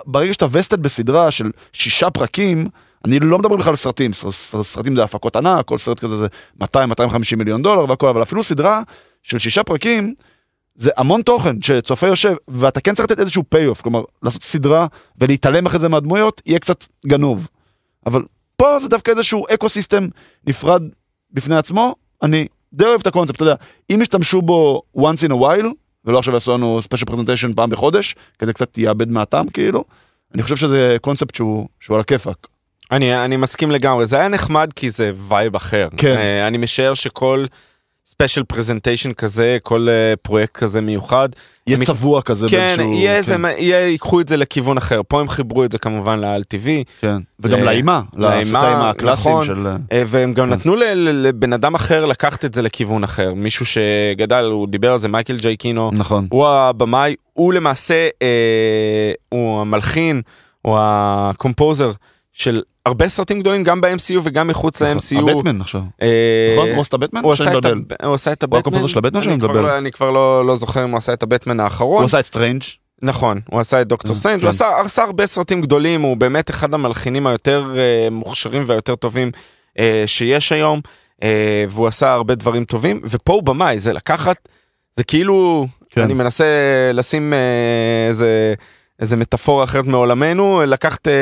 ברגע 0.06 0.32
שאתה 0.32 0.46
invested 0.50 0.82
בסדרה 0.82 1.30
של 1.30 1.50
שישה 1.72 2.10
פרקים, 2.10 2.68
אני 3.04 3.18
לא 3.18 3.38
מדבר 3.38 3.56
בכלל 3.56 3.70
על 3.70 3.76
סרטים, 3.76 4.10
סרטים 4.62 4.96
זה 4.96 5.04
הפקות 5.04 5.36
ענק, 5.36 5.66
כל 5.66 5.78
סרט 5.78 6.00
כזה 6.00 6.16
זה 6.16 6.26
200-250 6.62 6.66
מיליון 7.36 7.62
דולר 7.62 7.84
והכל, 7.88 8.08
אבל 8.08 8.22
אפילו 8.22 8.42
סדרה 8.42 8.82
של 9.22 9.38
שישה 9.38 9.64
פרקים, 9.64 10.14
זה 10.76 10.90
המון 10.96 11.22
תוכן 11.22 11.62
שצופה 11.62 12.06
יושב, 12.06 12.34
ואתה 12.48 12.80
כן 12.80 12.94
צריך 12.94 13.10
לתת 13.10 13.20
איזשהו 13.20 13.42
payoff, 13.48 13.80
כלומר, 13.80 14.02
לעשות 14.22 14.42
סדרה 14.42 14.86
ולהתעלם 15.18 15.66
אחרי 15.66 15.78
זה 15.80 15.88
מהדמויות, 15.88 16.42
יהיה 16.46 16.58
קצת 16.58 16.84
גנוב. 17.06 17.48
אבל 18.06 18.22
פה 18.56 18.78
זה 18.80 18.88
דווקא 18.88 19.10
איזשהו 19.10 19.44
ecosystem 19.54 20.08
נפרד 20.46 20.82
בפני 21.30 21.56
עצמו, 21.56 21.94
אני 22.22 22.46
די 22.72 22.84
אוהב 22.84 23.00
את 23.00 23.06
הקונספט, 23.06 23.36
אתה 23.36 23.44
יודע, 23.44 23.54
אם 23.90 24.02
ישתמשו 24.02 24.42
בו 24.42 24.82
once 24.96 25.28
in 25.28 25.30
a 25.30 25.34
while, 25.34 25.68
ולא 26.04 26.18
עכשיו 26.18 26.34
יעשו 26.34 26.52
לנו 26.52 26.82
special 26.82 27.06
presentation 27.06 27.54
פעם 27.54 27.70
בחודש, 27.70 28.14
כי 28.38 28.46
זה 28.46 28.52
קצת 28.52 28.78
יאבד 28.78 29.10
מהטעם 29.10 29.48
כאילו, 29.48 29.84
אני 30.34 30.42
חושב 30.42 30.56
שזה 30.56 30.96
קונספט 31.00 31.34
שהוא, 31.34 31.68
שהוא 31.80 31.94
על 31.94 32.00
הכיפאק. 32.00 32.53
אני, 32.92 33.24
אני 33.24 33.36
מסכים 33.36 33.70
לגמרי, 33.70 34.06
זה 34.06 34.16
היה 34.16 34.28
נחמד 34.28 34.70
כי 34.76 34.90
זה 34.90 35.10
vibe 35.28 35.56
אחר. 35.56 35.88
כן. 35.96 36.16
אה, 36.16 36.48
אני 36.48 36.58
משער 36.58 36.94
שכל 36.94 37.44
special 38.06 38.42
presentation 38.42 39.12
כזה, 39.12 39.58
כל 39.62 39.88
אה, 39.88 40.16
פרויקט 40.22 40.56
כזה 40.56 40.80
מיוחד, 40.80 41.28
יהיה 41.66 41.78
הם- 41.78 41.84
צבוע 41.84 42.22
כזה 42.22 42.46
כן, 42.48 42.56
באיזשהו... 42.56 42.92
יהיה 42.92 43.16
איזה, 43.16 43.34
כן, 43.34 43.44
יהיה, 43.58 43.88
ייקחו 43.88 44.20
את 44.20 44.28
זה 44.28 44.36
לכיוון 44.36 44.76
אחר. 44.76 45.00
פה 45.08 45.20
הם 45.20 45.28
חיברו 45.28 45.64
את 45.64 45.72
זה 45.72 45.78
כמובן 45.78 46.18
לאל 46.18 46.44
טבעי, 46.44 46.84
כן. 47.00 47.16
וגם 47.40 47.58
ל- 47.60 47.64
לאימה, 47.64 48.02
לאימה, 48.16 48.90
הקלאסיים 48.90 49.34
נכון. 49.34 49.46
של... 49.46 49.66
אה, 49.92 50.02
והם 50.06 50.32
גם 50.34 50.46
כן. 50.46 50.52
נתנו 50.52 50.76
לבן 50.96 51.52
אדם 51.52 51.74
אחר 51.74 52.06
לקחת 52.06 52.44
את 52.44 52.54
זה 52.54 52.62
לכיוון 52.62 53.04
אחר. 53.04 53.34
מישהו 53.34 53.66
שגדל, 53.66 54.44
הוא 54.44 54.68
דיבר 54.68 54.92
על 54.92 54.98
זה, 54.98 55.08
מייקל 55.08 55.36
ג'אקינו. 55.36 55.90
נכון. 55.92 56.26
הוא 56.30 56.46
הבמאי, 56.46 57.14
הוא 57.32 57.52
למעשה, 57.54 58.08
אה, 58.22 59.12
הוא 59.28 59.60
המלחין, 59.60 60.22
הוא 60.62 60.76
ה 60.80 60.92
composer 60.92 61.92
של 62.32 62.62
הרבה 62.86 63.08
סרטים 63.08 63.40
גדולים, 63.40 63.64
גם 63.64 63.80
ב-MCU 63.80 64.20
וגם 64.22 64.48
מחוץ 64.48 64.82
ל-MCU. 64.82 65.14
נכון. 65.14 65.28
הבטמן 65.28 65.60
עכשיו. 65.60 65.80
אה, 66.02 66.08
נכון? 66.56 66.68
הוא 66.68 66.80
עשה 66.80 66.88
את 66.88 66.94
הבטמן? 66.94 67.22
הוא 68.04 68.14
עשה 68.14 68.32
את 68.32 68.42
הבטמן. 68.42 68.58
ה 68.60 68.63
composer 68.63 68.86
של 68.86 68.98
הבטמן 68.98 69.18
או 69.18 69.24
שאני 69.24 69.34
אני 69.34 69.40
כבר? 69.40 69.60
לא- 69.60 69.78
אני 69.78 69.92
כבר 69.92 70.10
לא 70.10 70.46
לא 70.46 70.56
זוכר 70.56 70.84
אם 70.84 70.90
הוא 70.90 70.98
עשה 70.98 71.12
את 71.12 71.22
הבטמן 71.22 71.60
האחרון. 71.60 71.98
הוא 71.98 72.04
עשה 72.04 72.20
את 72.20 72.24
סטרנג'. 72.24 72.62
נכון, 73.02 73.40
הוא 73.50 73.60
עשה 73.60 73.80
את 73.80 73.86
דוקטור 73.88 74.14
כן, 74.14 74.20
סטרנג', 74.20 74.40
כן. 74.40 74.46
הוא 74.46 74.50
עשה, 74.84 75.02
הרבה 75.02 75.26
סרטים 75.26 75.60
גדולים, 75.60 76.02
הוא 76.02 76.16
באמת 76.16 76.50
אחד 76.50 76.74
המלחינים 76.74 77.26
היותר 77.26 77.72
אה, 77.76 78.08
מוכשרים 78.10 78.62
והיותר 78.66 78.94
טובים 78.94 79.30
אה, 79.78 80.02
שיש 80.06 80.52
היום, 80.52 80.80
אה, 81.22 81.64
והוא 81.68 81.86
עשה 81.86 82.12
הרבה 82.12 82.34
דברים 82.34 82.64
טובים, 82.64 83.00
ופה 83.04 83.32
הוא 83.32 83.42
במאי, 83.42 83.78
זה 83.78 83.92
לקחת, 83.92 84.48
זה 84.96 85.04
כאילו, 85.04 85.66
כן. 85.90 86.00
אני 86.02 86.14
מנסה 86.14 86.44
לשים 86.94 87.32
אה, 87.32 88.08
איזה... 88.08 88.54
איזה 89.00 89.16
מטאפורה 89.16 89.64
אחרת 89.64 89.86
מעולמנו, 89.86 90.62
לקחת 90.66 91.08
אה, 91.08 91.12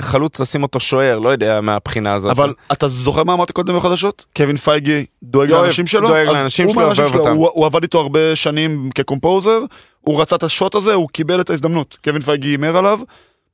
חלוץ 0.00 0.40
לשים 0.40 0.62
אותו 0.62 0.80
שוער, 0.80 1.18
לא 1.18 1.28
יודע 1.28 1.60
מהבחינה 1.60 2.14
הזאת. 2.14 2.30
אבל 2.30 2.54
אתה 2.72 2.88
זוכר 2.88 3.24
מה 3.24 3.32
אמרתי 3.32 3.52
קודם 3.52 3.76
בחדשות? 3.76 4.24
קווין 4.36 4.56
פייגי 4.56 5.06
דואג 5.22 5.50
לאנשים 5.50 5.86
שלו? 5.86 6.08
דואג 6.08 6.26
לאנשים 6.26 6.70
שלו, 6.70 6.82
אוהב 6.82 7.14
אותם. 7.16 7.36
הוא, 7.36 7.50
הוא 7.52 7.66
עבד 7.66 7.82
איתו 7.82 8.00
הרבה 8.00 8.36
שנים 8.36 8.90
כקומפוזר, 8.94 9.60
הוא 10.00 10.20
רצה 10.20 10.36
את 10.36 10.42
השוט 10.42 10.74
הזה, 10.74 10.94
הוא 10.94 11.08
קיבל 11.08 11.40
את 11.40 11.50
ההזדמנות. 11.50 11.98
קווין 12.04 12.22
פייגי 12.22 12.48
הימר 12.48 12.76
עליו, 12.76 13.00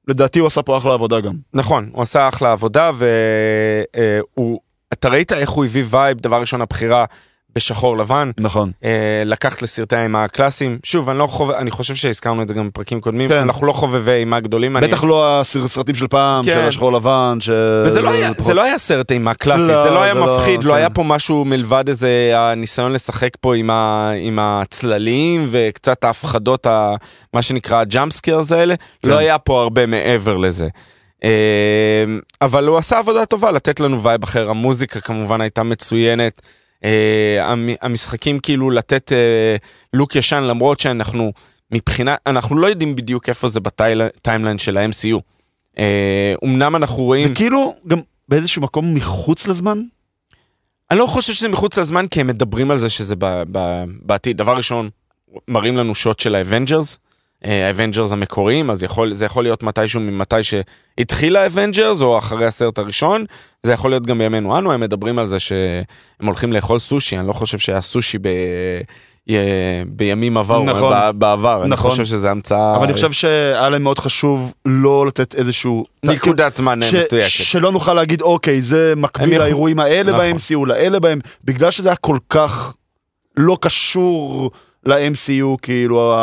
לדעתי 0.09 0.39
הוא 0.39 0.47
עשה 0.47 0.63
פה 0.63 0.79
אחלה 0.79 0.95
עבודה 0.95 1.21
גם. 1.21 1.35
נכון, 1.55 1.91
הוא 1.93 2.03
עשה 2.03 2.29
אחלה 2.29 2.53
עבודה, 2.53 2.91
והוא, 2.95 4.61
אתה 4.93 5.09
ראית 5.09 5.33
איך 5.33 5.51
הוא 5.51 5.65
הביא 5.65 5.85
vibe, 5.91 6.19
דבר 6.19 6.41
ראשון 6.41 6.61
הבחירה 6.61 7.05
בשחור 7.55 7.97
לבן, 7.99 8.31
נכון. 8.39 8.71
אה, 8.85 8.91
לקחת 9.25 9.63
לסרטי 9.63 9.97
האימה 9.97 10.25
הקלאסיים. 10.25 10.79
שוב, 10.83 11.11
אני 11.11 11.19
לא 11.19 11.27
חובב, 11.27 11.55
אני 11.55 11.71
חושב 11.71 11.95
שהזכרנו 11.95 12.43
את 12.43 12.49
זה 12.49 12.55
גם 12.55 12.69
בפרקים 12.69 13.01
קודמים, 13.01 13.29
כן. 13.29 13.35
אנחנו 13.37 13.67
לא 13.67 13.73
חובבי 13.73 14.13
אימה 14.13 14.41
גדולים. 14.41 14.77
אני- 14.77 14.87
בטח 14.87 15.05
לא 15.05 15.41
הסרטים 15.41 15.95
של 15.95 16.07
פעם, 16.09 16.45
כן. 16.45 16.51
של 16.53 16.61
השחור 16.67 16.93
לבן, 16.93 17.39
ש... 17.41 17.49
וזה 17.87 18.03
לא 18.03 18.11
היה, 18.11 18.31
זה 18.39 18.55
לא 18.55 18.63
היה 18.63 18.79
סרט 18.79 19.13
אימה 19.13 19.35
קלאסי, 19.35 19.63
לא, 19.69 19.83
זה 19.83 19.91
לא 19.91 20.03
היה 20.03 20.15
זה 20.15 20.21
לא, 20.21 20.37
מפחיד, 20.37 20.65
לא 20.65 20.71
כן. 20.73 20.77
היה 20.79 20.91
פה 20.91 21.03
משהו 21.03 21.45
מלבד 21.45 21.89
איזה 21.89 22.09
הניסיון 22.35 22.93
לשחק 22.93 23.31
פה 23.41 23.55
עם, 23.55 23.71
ה, 23.71 24.11
עם 24.21 24.39
הצללים 24.39 25.47
וקצת 25.51 26.05
ההפחדות, 26.05 26.67
ה, 26.67 26.95
מה 27.35 27.43
שנקרא 27.43 27.77
ה 27.81 27.87
jump 27.87 28.13
scares 28.13 28.53
האלה, 28.53 28.75
כן. 29.03 29.09
לא 29.09 29.17
היה 29.19 29.39
פה 29.39 29.63
הרבה 29.63 29.87
מעבר 29.87 30.37
לזה. 30.37 30.69
אה, 31.25 32.05
אבל 32.43 32.67
הוא 32.67 32.79
עשה 32.79 32.99
עבודה 32.99 33.27
טובה 33.27 33.51
לתת 33.51 33.81
לנו 33.81 34.03
vibe 34.03 34.23
אחר, 34.23 34.51
המוזיקה 34.51 35.01
כמובן 35.01 35.41
הייתה 35.41 35.63
מצוינת, 35.63 36.43
המשחקים 37.81 38.39
כאילו 38.39 38.71
לתת 38.71 39.13
אה, 39.13 39.57
לוק 39.93 40.17
ישן 40.17 40.43
למרות 40.43 40.81
שאנחנו 40.81 41.33
מבחינה, 41.73 42.17
אנחנו 42.27 42.57
לא 42.57 42.67
יודעים 42.67 42.97
בדיוק 42.97 43.29
איפה 43.29 43.49
זה 43.49 43.61
ב 43.61 43.72
timeline 43.72 44.59
של 44.59 44.79
ה-MCU. 44.79 45.21
אה, 45.79 46.35
אמנם 46.45 46.77
אנחנו 46.77 47.03
רואים... 47.03 47.29
זה 47.29 47.35
כאילו 47.35 47.75
גם 47.87 48.01
באיזשהו 48.29 48.63
מקום 48.63 48.95
מחוץ 48.95 49.49
לזמן? 49.49 49.83
אני 50.91 50.99
לא 50.99 51.07
חושב 51.07 51.33
שזה 51.33 51.49
מחוץ 51.49 51.79
לזמן 51.79 52.07
כי 52.07 52.21
הם 52.21 52.27
מדברים 52.27 52.71
על 52.71 52.79
זה 52.79 52.91
שזה 52.91 53.17
ב, 53.19 53.43
ב, 53.53 53.85
בעתיד. 54.03 54.37
דבר 54.37 54.57
ראשון, 54.57 54.91
מראים 55.49 55.77
לנו 55.77 55.95
שוט 55.95 56.21
של 56.21 56.35
האבנג'רס, 56.35 56.99
האבנג'רס 57.45 58.13
המקוריים, 58.13 58.71
אז 58.71 58.83
יכול, 58.83 59.13
זה 59.13 59.27
יכול 59.27 59.43
להיות 59.45 59.63
מתישהו 59.63 60.01
ממתי 60.01 60.37
שהתחיל 60.43 61.37
האבנג'רס 61.37 62.01
או 62.03 62.19
אחרי 62.19 62.47
הסרט 62.47 62.79
הראשון, 62.79 63.25
זה 63.63 63.73
יכול 63.73 63.91
להיות 63.91 64.07
גם 64.07 64.19
בימינו 64.19 64.59
אנו, 64.59 64.73
הם 64.73 64.81
מדברים 64.81 65.19
על 65.19 65.27
זה 65.27 65.39
שהם 65.39 65.85
הולכים 66.27 66.53
לאכול 66.53 66.79
סושי, 66.79 67.19
אני 67.19 67.29
לא 67.29 67.33
חושב 67.33 67.59
שהיה 67.59 67.81
סושי 67.81 68.19
ב... 68.19 68.27
י- 69.31 69.37
בימים 69.87 70.37
עברו, 70.37 70.65
נכון. 70.65 70.93
בעבר, 71.19 71.63
אני 71.63 71.71
נכון. 71.71 71.91
חושב 71.91 72.05
שזה 72.05 72.31
המצאה, 72.31 72.77
אבל 72.77 72.85
אני 72.85 72.93
חושב 72.93 73.13
שהיה 73.13 73.69
להם 73.69 73.83
מאוד 73.83 73.99
חשוב 73.99 74.53
לא 74.65 75.07
לתת 75.07 75.35
איזשהו... 75.35 75.85
נקודת 76.03 76.57
זמן 76.57 76.81
ש- 76.83 76.95
מדויקת. 76.95 77.29
שלא 77.29 77.73
נוכל 77.73 77.95
להגיד 77.95 78.23
אוקיי 78.23 78.63
זה 78.63 78.95
מקביל 78.97 79.29
יכול- 79.33 79.39
לאירועים 79.45 79.79
האלה 79.81 80.13
נכון. 80.13 80.33
ב-MCU 80.63 80.67
לאלה 80.67 81.01
בהם 81.01 81.19
בגלל 81.45 81.71
שזה 81.71 81.89
היה 81.89 81.97
כל 81.97 82.17
כך 82.29 82.75
לא 83.37 83.59
קשור 83.61 84.51
ל-MCU 84.89 85.57
כאילו 85.63 86.15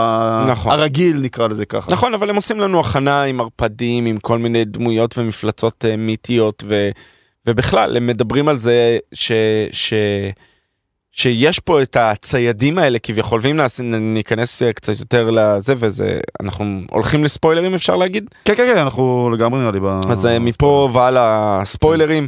נכון. 0.50 0.72
הרגיל 0.72 1.18
נקרא 1.18 1.48
לזה 1.48 1.66
ככה. 1.66 1.92
נכון, 1.92 2.14
אבל 2.14 2.30
הם 2.30 2.36
עושים 2.36 2.60
לנו 2.60 2.80
הכנה 2.80 3.24
עם 3.24 3.42
ערפדים, 3.42 4.06
עם 4.06 4.18
כל 4.18 4.38
מיני 4.38 4.66
דמויות 4.66 5.18
ומפלצות 5.18 5.86
אה, 5.86 5.96
מיתיות, 5.96 6.64
ו, 6.68 6.90
ובכלל, 7.48 7.98
הם 7.98 8.08
מדברים 8.08 8.50
על 8.50 8.58
זה 8.58 8.98
ש, 9.14 9.32
ש, 9.72 9.94
שיש 11.12 11.60
פה 11.60 11.82
את 11.82 11.98
הציידים 12.00 12.78
האלה 12.78 13.00
כביכול, 13.00 13.40
ואם 13.44 13.58
נעש, 13.58 13.80
ניכנס 13.80 14.64
אה, 14.64 14.74
קצת 14.74 15.00
יותר 15.00 15.30
לזה, 15.30 15.74
וזה, 15.78 16.20
אנחנו 16.44 16.82
הולכים 16.92 17.24
לספוילרים 17.24 17.74
אפשר 17.74 17.96
להגיד? 17.96 18.30
כן 18.46 18.56
כן 18.56 18.68
כן 18.74 18.78
אנחנו 18.78 19.30
לגמרי 19.34 19.60
נראה 19.60 19.72
לי. 19.72 19.80
ב- 19.80 20.02
אז 20.10 20.26
אה, 20.26 20.40
מפה 20.40 20.90
והלאה 20.94 21.60
ספוילרים. 21.64 22.28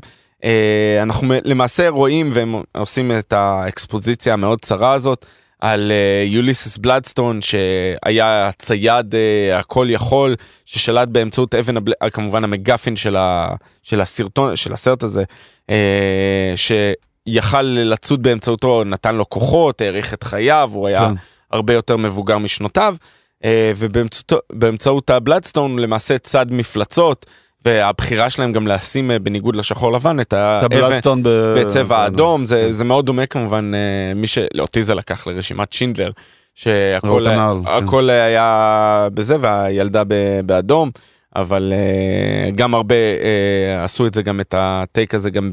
אנחנו 1.02 1.34
למעשה 1.44 1.90
רואים 1.90 2.30
והם 2.34 2.56
עושים 2.78 3.12
את 3.20 3.34
האקספוזיציה 3.34 4.34
המאוד 4.34 4.60
צרה 4.62 4.94
הזאת 4.94 5.26
על 5.60 5.92
אה, 5.92 6.24
יוליסס 6.28 6.78
בלאדסטון 6.78 7.40
שהיה 7.42 8.50
צייד 8.58 9.16
אה, 9.16 9.60
הכל 9.60 9.88
יכול 9.90 10.36
ששלט 10.66 11.08
באמצעות 11.08 11.56
אבן 11.56 11.78
הבל... 11.78 11.94
אה, 12.04 12.10
כמובן 12.10 12.44
המגפין 12.44 12.96
של, 12.96 13.16
ה... 13.16 13.50
של 13.84 14.02
הסרטון 14.02 14.56
של 14.56 14.74
הסרט 14.74 15.04
הזה 15.04 15.24
אה, 15.70 16.54
שיכל 16.56 17.62
לצוד 17.62 18.24
באמצעותו 18.24 18.84
נתן 18.84 19.16
לו 19.16 19.30
כוחות 19.30 19.82
האריך 19.82 20.14
את 20.14 20.24
חייו 20.24 20.70
הוא 20.74 20.88
היה 20.88 21.00
כן. 21.00 21.14
הרבה 21.52 21.74
יותר 21.74 21.98
מבוגר 21.98 22.38
משנותיו 22.38 22.96
אה, 23.44 23.72
ובאמצעות 23.78 25.10
הוא 25.10 25.80
למעשה 25.80 26.18
צד 26.18 26.46
מפלצות. 26.52 27.26
והבחירה 27.68 28.30
שלהם 28.30 28.52
גם 28.52 28.68
לשים 28.68 29.12
אה, 29.12 29.20
בניגוד 29.20 29.56
לשחור 29.56 29.92
לבן 29.92 30.20
את 30.20 30.34
האבן 30.34 31.22
בצבע 31.56 31.98
האדום 31.98 32.46
זה 32.46 32.62
כן. 32.66 32.72
זה 32.72 32.84
מאוד 32.84 33.06
דומה 33.06 33.26
כמובן 33.26 33.72
אה, 33.76 34.14
מי 34.16 34.28
שאותי 34.28 34.84
זה 34.84 34.96
לקח 34.96 35.28
לרשימת 35.28 35.74
שינדלר 35.74 36.12
שהכל 36.56 37.26
כן. 37.26 38.10
היה 38.10 39.08
בזה 39.14 39.36
והילדה 39.42 40.04
באדום 40.46 40.92
אבל 41.38 41.74
אה, 41.76 42.52
גם 42.52 42.76
הרבה 42.76 42.96
אה, 42.96 43.84
עשו 43.84 44.06
את 44.06 44.14
זה 44.14 44.22
גם 44.22 44.40
את 44.40 44.56
הטייק 44.58 45.16
הזה 45.16 45.30
גם 45.30 45.52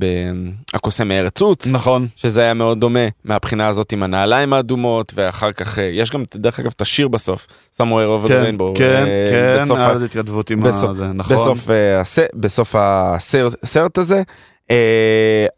בקוסם 0.74 1.08
מארץ 1.08 1.40
עוץ 1.40 1.66
נכון. 1.66 2.06
שזה 2.16 2.40
היה 2.42 2.54
מאוד 2.54 2.80
דומה 2.80 3.08
מהבחינה 3.24 3.68
הזאת 3.68 3.92
עם 3.92 4.02
הנעליים 4.02 4.52
האדומות 4.52 5.12
ואחר 5.16 5.52
כך 5.52 5.78
אה, 5.78 5.84
יש 5.84 6.10
גם 6.10 6.24
דרך 6.34 6.60
אגב 6.60 6.70
את 6.76 6.80
השיר 6.80 7.08
בסוף 7.08 7.46
Somewhere 7.72 8.06
Over 8.06 8.28
כן 8.28 8.34
Rainbow 8.42 8.72
כן 8.76 9.04
כן 9.30 9.62
בסוף 9.64 9.78
היה 9.78 10.04
התכתבות 10.04 10.50
עם 10.50 10.60
בסוף- 10.60 10.90
הזה 10.90 11.06
נכון. 11.06 11.36
בסוף, 11.36 11.68
הס... 12.00 12.18
בסוף 12.34 12.74
הסרט, 12.78 13.98
הזה. 13.98 14.22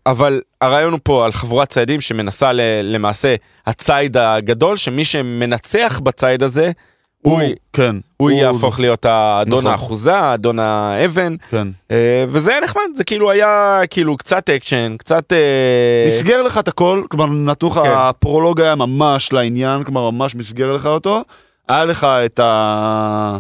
אבל 0.07 0.41
הרעיון 0.61 0.93
הוא 0.93 1.01
פה 1.03 1.25
על 1.25 1.33
חבורת 1.33 1.69
ציידים 1.69 2.01
שמנסה 2.01 2.53
ל... 2.53 2.61
למעשה 2.83 3.35
הציד 3.67 4.17
הגדול 4.17 4.77
שמי 4.77 5.05
שמנצח 5.05 6.01
בציד 6.03 6.43
הזה 6.43 6.73
הוא, 7.27 7.41
הוא 7.43 7.51
כן 7.73 7.97
הוא 8.17 8.31
יהפוך 8.31 8.81
להיות 8.81 9.05
האדון 9.05 9.59
נכון. 9.59 9.71
האחוזה, 9.71 10.19
האדון 10.19 10.59
האבן, 10.59 11.35
כן. 11.51 11.69
אה, 11.91 12.25
וזה 12.29 12.51
היה 12.51 12.61
נחמד, 12.61 12.83
זה 12.95 13.05
כאילו 13.05 13.31
היה 13.31 13.81
כאילו 13.91 14.17
קצת 14.17 14.51
אקשן, 14.51 14.97
קצת... 14.99 15.33
אה, 15.33 16.05
מסגר 16.07 16.43
לך 16.43 16.59
את 16.59 16.69
הכל, 16.69 17.03
כלומר 17.09 17.27
נתנו 17.27 17.69
לך, 17.69 17.75
כן. 17.75 17.91
הפרולוג 17.95 18.61
היה 18.61 18.75
ממש 18.75 19.33
לעניין, 19.33 19.85
כלומר 19.85 20.11
ממש 20.11 20.35
מסגר 20.35 20.73
לך 20.73 20.87
אותו, 20.87 21.23
היה 21.69 21.85
לך 21.85 22.05
את 22.05 22.41
ה... 22.41 23.39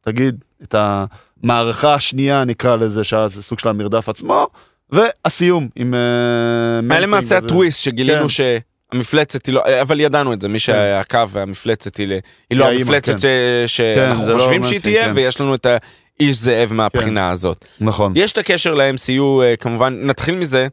תגיד, 0.00 0.44
את 0.62 0.74
המערכה 0.78 1.94
השנייה 1.94 2.44
נקרא 2.44 2.76
לזה, 2.76 3.04
שאז 3.04 3.34
זה 3.34 3.42
סוג 3.42 3.58
של 3.58 3.68
המרדף 3.68 4.08
עצמו, 4.08 4.46
והסיום 4.90 5.68
עם... 5.76 5.94
אה, 5.94 6.90
היה 6.90 7.00
למעשה. 7.00 7.38
הטוויסט 7.38 7.82
שגילינו 7.82 8.28
כן. 8.36 8.58
שהמפלצת 8.94 9.46
היא 9.46 9.54
לא, 9.54 9.62
אבל 9.82 10.00
ידענו 10.00 10.32
את 10.32 10.40
זה, 10.40 10.48
מי 10.48 10.58
שהקו 10.58 11.28
והמפלצת 11.28 11.96
היא 11.96 12.06
היא 12.50 12.58
לא 12.58 12.70
המפלצת 12.70 13.12
כן. 13.12 13.64
שאנחנו 13.66 14.24
זה 14.24 14.32
לא 14.34 14.38
חושבים 14.38 14.62
שהיא 14.62 14.74
מנפינג, 14.76 14.82
תהיה, 14.96 15.04
כן. 15.06 15.12
ויש 15.16 15.40
לנו 15.40 15.54
את 15.54 15.66
האיש 15.66 16.36
זאב 16.36 16.72
מהבחינה 16.72 17.30
הזאת. 17.30 17.64
נכון. 17.80 18.12
יש 18.16 18.32
את 18.32 18.38
הקשר 18.38 18.74
ל-MCU, 18.74 19.42
אה, 19.42 19.54
כמובן, 19.56 19.98
נתחיל 20.02 20.34
מזה, 20.34 20.66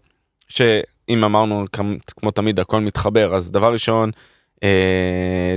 שאם 0.49 1.23
אמרנו 1.23 1.65
כמ- 1.71 1.97
כמו 2.19 2.32
תמיד 2.32 2.60
הכל 2.60 2.80
מתחבר, 2.82 3.36
אז 3.36 3.51
דבר 3.51 3.73
ראשון, 3.73 4.12
אה, 4.63 4.69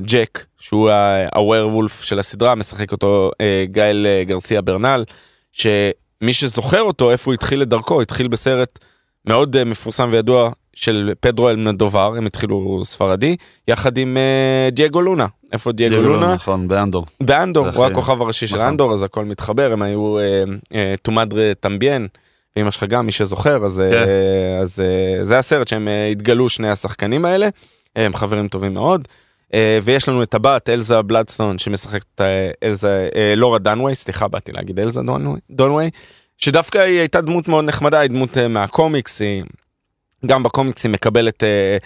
ג'ק, 0.03 0.45
שהוא 0.59 0.91
הווירבולף 1.35 2.03
של 2.03 2.19
הסדרה, 2.19 2.55
משחק 2.55 2.93
אותו 2.93 3.31
אה, 3.41 3.65
גייל 3.67 4.07
אה, 4.07 4.25
גרסיה 4.25 4.63
ברנל, 4.63 5.05
שמי 5.53 6.33
שזוכר 6.33 6.81
אותו, 6.83 7.11
איפה 7.11 7.31
הוא 7.31 7.35
התחיל 7.35 7.63
את 7.63 7.69
דרכו, 7.69 8.03
התחיל 8.03 8.29
בסרט 8.29 8.79
מאוד 9.27 9.57
אה, 9.57 9.65
מפורסם 9.65 10.09
וידוע 10.13 10.51
של 10.81 11.13
פדרו 11.21 11.51
אלמדובר, 11.51 12.15
הם 12.17 12.27
התחילו 12.27 12.83
ספרדי, 12.85 13.37
יחד 13.69 13.99
עם 13.99 14.17
אה, 14.17 14.71
דייגו 14.71 15.03
לונה. 15.03 15.27
איפה 15.53 15.73
דייגו 15.73 15.97
לונה? 15.97 16.35
נכון, 16.35 16.69
באנדור. 16.69 17.07
באנדור, 17.21 17.69
הוא 17.69 17.87
הכוכב 17.87 18.23
הראשי 18.23 18.47
של 18.47 18.57
נכון. 18.57 18.67
אנדור, 18.69 18.93
אז 18.93 19.03
הכל 19.03 19.25
מתחבר, 19.25 19.73
הם 19.73 19.83
היו 19.83 20.19
אה, 20.19 20.45
אה, 20.75 20.95
תומדרה 21.03 21.53
טמביין, 21.61 22.09
ואמא 22.57 22.71
שלך 22.71 22.85
גם, 22.85 23.07
מי 23.07 23.13
שזוכר, 23.13 23.65
אז, 23.65 23.81
אה, 23.81 23.91
כן. 23.91 24.07
אז 24.63 24.81
אה, 24.81 25.25
זה 25.25 25.39
הסרט 25.39 25.69
שהם 25.69 25.89
אה, 25.89 26.07
התגלו 26.07 26.49
שני 26.49 26.71
השחקנים 26.71 27.25
האלה, 27.25 27.49
אה, 27.97 28.07
הם 28.07 28.15
חברים 28.15 28.49
טובים 28.49 28.75
מאוד. 28.75 29.09
אה, 29.55 29.79
ויש 29.83 30.09
לנו 30.09 30.23
את 30.23 30.35
הבת 30.35 30.69
אלזה 30.71 31.03
בלדסטון 31.03 31.59
שמשחקת 31.59 32.07
את 32.15 32.21
אה, 32.21 32.51
אלזה, 32.63 33.09
אה, 33.15 33.35
לורה 33.37 33.59
דנווי, 33.59 33.95
סליחה 33.95 34.29
באתי 34.29 34.53
להגיד 34.53 34.81
אלזה 34.81 35.01
דונווי, 35.01 35.41
דונווי, 35.51 35.91
שדווקא 36.39 36.79
היא 36.79 36.99
הייתה 36.99 37.21
דמות 37.21 37.49
מאוד 37.49 37.65
נחמדה, 37.65 38.01
היא 38.01 38.11
דמות 38.11 38.39
אה, 38.39 38.49
מהקומיקס, 38.49 39.21
היא 39.21 39.43
גם 40.27 40.43
בקומיקס 40.43 40.85
היא 40.85 40.93
מקבלת, 40.93 41.45
אה, 41.45 41.77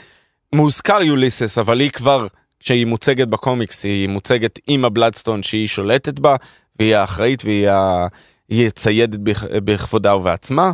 מוזכר 0.53 1.03
יוליסס, 1.03 1.59
אבל 1.59 1.81
היא 1.81 1.91
כבר, 1.91 2.27
כשהיא 2.61 2.87
מוצגת 2.87 3.29
בקומיקס, 3.29 3.85
היא 3.85 4.09
מוצגת 4.09 4.59
עם 4.67 4.85
הבלדסטון 4.85 5.43
שהיא 5.43 5.69
שולטת 5.69 6.19
בה, 6.19 6.37
והיא 6.79 6.97
האחראית 6.97 7.45
והיא 7.45 7.69
ה- 7.69 8.07
היא 8.49 8.71
ציידת 8.71 9.19
בכ- 9.19 9.45
בכבודה 9.65 10.17
ובעצמה. 10.17 10.73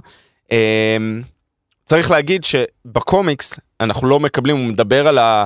אה, 0.53 0.97
צריך 1.87 2.11
להגיד 2.11 2.45
שבקומיקס 2.45 3.59
אנחנו 3.81 4.09
לא 4.09 4.21
מקבלים, 4.21 4.57
הוא 4.57 4.67
מדבר 4.67 5.09
על 5.09 5.19
ה... 5.19 5.45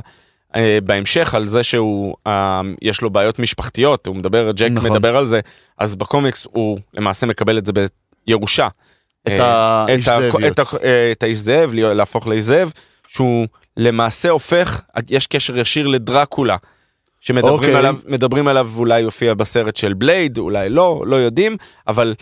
אה, 0.57 0.79
בהמשך 0.85 1.35
על 1.35 1.47
זה 1.47 1.63
שהוא, 1.63 2.15
אה, 2.27 2.61
יש 2.83 3.01
לו 3.03 3.11
בעיות 3.11 3.39
משפחתיות, 3.39 4.07
הוא 4.07 4.17
מדבר, 4.17 4.53
ג'ק 4.53 4.71
נכון. 4.71 4.91
מדבר 4.93 5.17
על 5.17 5.27
זה, 5.27 5.41
אז 5.79 5.95
בקומיקס 5.97 6.47
הוא 6.53 6.79
למעשה 6.95 7.27
מקבל 7.27 7.59
את 7.59 7.67
זה 7.67 7.73
בירושה. 8.27 8.69
את 9.27 9.41
אה, 9.41 9.85
האיש 9.89 10.09
אה, 10.09 11.13
את 11.13 11.23
האיש 11.23 11.39
זאב, 11.39 11.71
להפוך 11.75 12.27
לאיש 12.27 12.45
זאב, 12.45 12.73
שהוא 13.07 13.47
למעשה 13.77 14.31
הופך, 14.31 14.83
יש 15.11 15.27
קשר 15.27 15.59
ישיר 15.59 15.87
לדרקולה. 15.87 16.57
שמדברים 17.21 17.55
אוקיי. 17.55 17.75
עליו, 17.75 17.97
מדברים 18.07 18.49
עליו 18.49 18.71
אולי 18.77 19.01
יופיע 19.01 19.35
בסרט 19.35 19.77
של 19.77 19.95
בלייד, 19.95 20.39
אולי 20.39 20.69
לא, 20.69 21.03
לא 21.07 21.17
יודעים, 21.17 21.57
אבל 21.89 22.15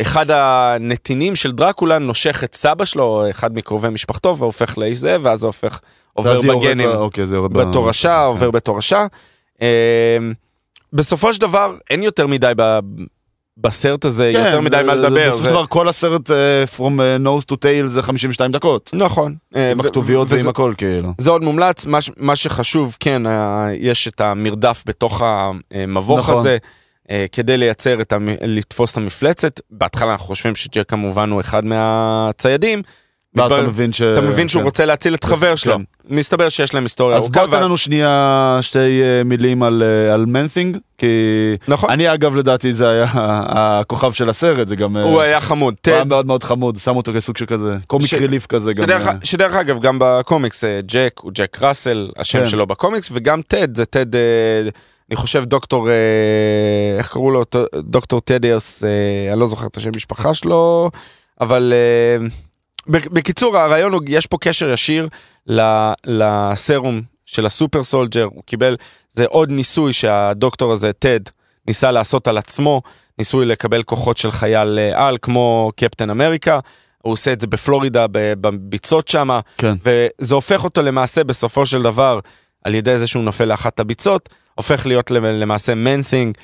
אחד 0.00 0.30
הנתינים 0.30 1.36
של 1.36 1.52
דרקולה 1.52 1.98
נושך 1.98 2.44
את 2.44 2.54
סבא 2.54 2.84
שלו, 2.84 3.30
אחד 3.30 3.54
מקרובי 3.54 3.88
משפחתו, 3.88 4.36
והופך 4.36 4.78
לאיש 4.78 4.98
זאב, 4.98 5.20
ואז 5.24 5.44
הופך, 5.44 5.80
עובר 6.12 6.40
בגנים. 6.40 6.88
ב- 6.88 6.94
אוקיי, 6.94 7.26
ב- 7.26 7.46
בתורשה. 7.46 8.24
עובר 8.24 8.50
בתורשה. 8.50 9.06
אמ, 9.60 9.66
בסופו 10.92 11.34
של 11.34 11.40
דבר 11.40 11.74
אין 11.90 12.02
יותר 12.02 12.26
מדי 12.26 12.52
ב- 12.56 12.78
בסרט 13.60 14.04
הזה, 14.04 14.30
כן, 14.34 14.44
יותר 14.44 14.60
מדי 14.60 14.80
מה 14.86 14.94
לדבר. 14.94 15.28
בסופו 15.28 15.44
של 15.44 15.50
דבר 15.50 15.66
כל 15.66 15.88
הסרט 15.88 16.30
אה, 16.30 16.64
From 16.76 17.00
אה, 17.00 17.16
Nose 17.16 17.44
to 17.52 17.54
Tail 17.54 17.86
זה 17.86 18.02
52 18.02 18.52
דקות. 18.52 18.90
נכון. 18.94 19.34
אה, 19.56 19.70
עם 19.70 19.80
הכתוביות 19.80 20.28
ועם 20.30 20.48
הכל 20.48 20.74
כאילו. 20.76 21.12
זה 21.18 21.30
עוד 21.30 21.44
מומלץ, 21.44 21.86
מה, 21.86 21.98
מה 22.16 22.36
שחשוב, 22.36 22.96
כן, 23.00 23.26
אה, 23.26 23.68
יש 23.78 24.08
את 24.08 24.20
המרדף 24.20 24.82
בתוך 24.86 25.22
המבוך 25.24 26.18
נכון. 26.18 26.38
הזה, 26.38 26.56
אה, 27.10 27.26
כדי 27.32 27.56
לייצר 27.56 28.00
את, 28.00 28.12
המ... 28.12 28.28
לתפוס 28.42 28.92
את 28.92 28.96
המפלצת. 28.96 29.60
בהתחלה 29.70 30.12
אנחנו 30.12 30.26
חושבים 30.26 30.56
שג'ק 30.56 30.88
כמובן 30.88 31.30
הוא 31.30 31.40
אחד 31.40 31.64
מהציידים. 31.64 32.82
ואז 33.34 33.52
אתה 33.52 33.62
מבין 33.62 33.92
ש... 33.92 34.02
אתה 34.02 34.20
מבין 34.20 34.48
שהוא 34.48 34.60
כן. 34.60 34.64
רוצה 34.64 34.86
להציל 34.86 35.14
את 35.14 35.24
חבר 35.24 35.54
שלו. 35.54 35.76
כן. 35.76 35.82
מסתבר 36.16 36.48
שיש 36.48 36.74
להם 36.74 36.82
היסטוריה 36.82 37.16
אז. 37.16 37.28
בוא 37.28 37.46
תן 37.46 37.62
לנו 37.62 37.76
שנייה 37.76 38.58
שתי 38.60 39.02
אה, 39.02 39.24
מילים 39.24 39.62
על, 39.62 39.82
אה, 39.82 40.14
על 40.14 40.26
Man-Thing, 40.26 40.78
כי 40.98 41.06
נכון, 41.68 41.90
אני 41.90 42.14
אגב 42.14 42.36
לדעתי 42.36 42.74
זה 42.74 42.90
היה 42.90 43.06
הכוכב 43.14 44.12
של 44.12 44.28
הסרט, 44.28 44.68
זה 44.68 44.76
גם... 44.76 44.96
אה, 44.96 45.02
הוא 45.02 45.20
היה 45.20 45.40
חמוד. 45.40 45.74
הוא 45.86 45.94
היה 45.94 46.04
מאוד 46.04 46.26
מאוד 46.26 46.44
חמוד, 46.44 46.76
שם 46.76 46.96
אותו 46.96 47.12
כסוג 47.16 47.36
של 47.36 47.46
כזה, 47.46 47.76
comic 47.86 48.06
ש- 48.06 48.14
relief 48.14 48.46
כזה. 48.46 48.72
שדרך, 48.76 49.08
שדרך 49.24 49.54
אגב, 49.54 49.80
גם 49.80 49.98
בקומיקס, 50.00 50.64
ג'ק 50.86 51.20
הוא 51.20 51.32
ג'ק 51.34 51.58
ראסל, 51.62 52.10
השם 52.16 52.38
כן. 52.38 52.46
שלו 52.46 52.66
בקומיקס, 52.66 53.10
וגם 53.12 53.42
טד, 53.42 53.76
זה 53.76 53.84
טד, 53.84 54.16
אני 55.10 55.16
חושב 55.16 55.44
דוקטור, 55.44 55.88
איך 56.98 57.08
קראו 57.08 57.30
לו? 57.30 57.44
דוקטור 57.74 58.20
טדיוס, 58.20 58.84
אני 59.32 59.40
לא 59.40 59.46
זוכר 59.46 59.66
את 59.66 59.76
השם 59.76 59.90
משפחה 59.96 60.34
שלו, 60.34 60.90
אבל 61.40 61.72
בקיצור, 62.86 63.58
הרעיון 63.58 63.92
הוא, 63.92 64.02
יש 64.08 64.26
פה 64.26 64.36
קשר 64.40 64.70
ישיר 64.70 65.08
לסרום 66.06 67.02
של 67.26 67.46
הסופר 67.46 67.82
סולג'ר, 67.82 68.24
הוא 68.24 68.42
קיבל, 68.46 68.76
זה 69.10 69.24
עוד 69.26 69.50
ניסוי 69.50 69.92
שהדוקטור 69.92 70.72
הזה, 70.72 70.92
טד, 70.92 71.20
ניסה 71.66 71.90
לעשות 71.90 72.28
על 72.28 72.38
עצמו, 72.38 72.82
ניסוי 73.18 73.46
לקבל 73.46 73.82
כוחות 73.82 74.16
של 74.16 74.30
חייל 74.30 74.78
אה, 74.78 75.06
על, 75.08 75.18
כמו 75.22 75.70
קפטן 75.76 76.10
אמריקה. 76.10 76.58
הוא 77.02 77.12
עושה 77.12 77.32
את 77.32 77.40
זה 77.40 77.46
בפלורידה, 77.46 78.06
בביצות 78.12 79.08
שמה, 79.08 79.40
כן. 79.58 79.74
וזה 79.84 80.34
הופך 80.34 80.64
אותו 80.64 80.82
למעשה 80.82 81.24
בסופו 81.24 81.66
של 81.66 81.82
דבר, 81.82 82.20
על 82.64 82.74
ידי 82.74 82.98
זה 82.98 83.06
שהוא 83.06 83.22
נופל 83.22 83.44
לאחת 83.44 83.80
הביצות, 83.80 84.28
הופך 84.54 84.86
להיות 84.86 85.10
למ- 85.10 85.24
למעשה 85.24 85.74
מנת'ינג, 85.74 86.38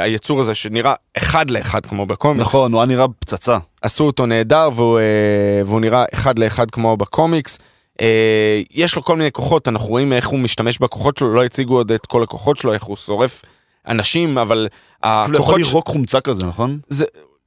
היצור 0.00 0.40
הזה 0.40 0.54
שנראה 0.54 0.94
אחד 1.16 1.50
לאחד 1.50 1.86
כמו 1.86 2.06
בקומיקס. 2.06 2.40
נכון, 2.40 2.72
הוא 2.72 2.80
היה 2.80 2.86
נראה 2.86 3.06
פצצה. 3.18 3.58
עשו 3.82 4.04
אותו 4.04 4.26
נהדר 4.26 4.70
והוא, 4.74 4.98
אה, 4.98 5.62
והוא 5.66 5.80
נראה 5.80 6.04
אחד 6.14 6.38
לאחד 6.38 6.70
כמו 6.70 6.96
בקומיקס. 6.96 7.58
אה, 8.00 8.60
יש 8.70 8.96
לו 8.96 9.02
כל 9.02 9.16
מיני 9.16 9.32
כוחות, 9.32 9.68
אנחנו 9.68 9.88
רואים 9.88 10.12
איך 10.12 10.28
הוא 10.28 10.38
משתמש 10.38 10.78
בכוחות 10.78 11.18
שלו, 11.18 11.34
לא 11.34 11.44
הציגו 11.44 11.74
עוד 11.74 11.92
את 11.92 12.06
כל 12.06 12.22
הכוחות 12.22 12.56
שלו, 12.56 12.72
איך 12.72 12.82
הוא 12.82 12.96
שורף 12.96 13.42
אנשים, 13.88 14.38
אבל 14.38 14.68
כאילו 15.02 15.22
יכול 15.22 15.34
הכוחות... 15.34 15.60
ש- 15.64 15.68
לירוק 15.68 15.88
חומצה 15.88 16.20
כזה, 16.20 16.46
נכון? 16.46 16.78
זה, 16.88 17.04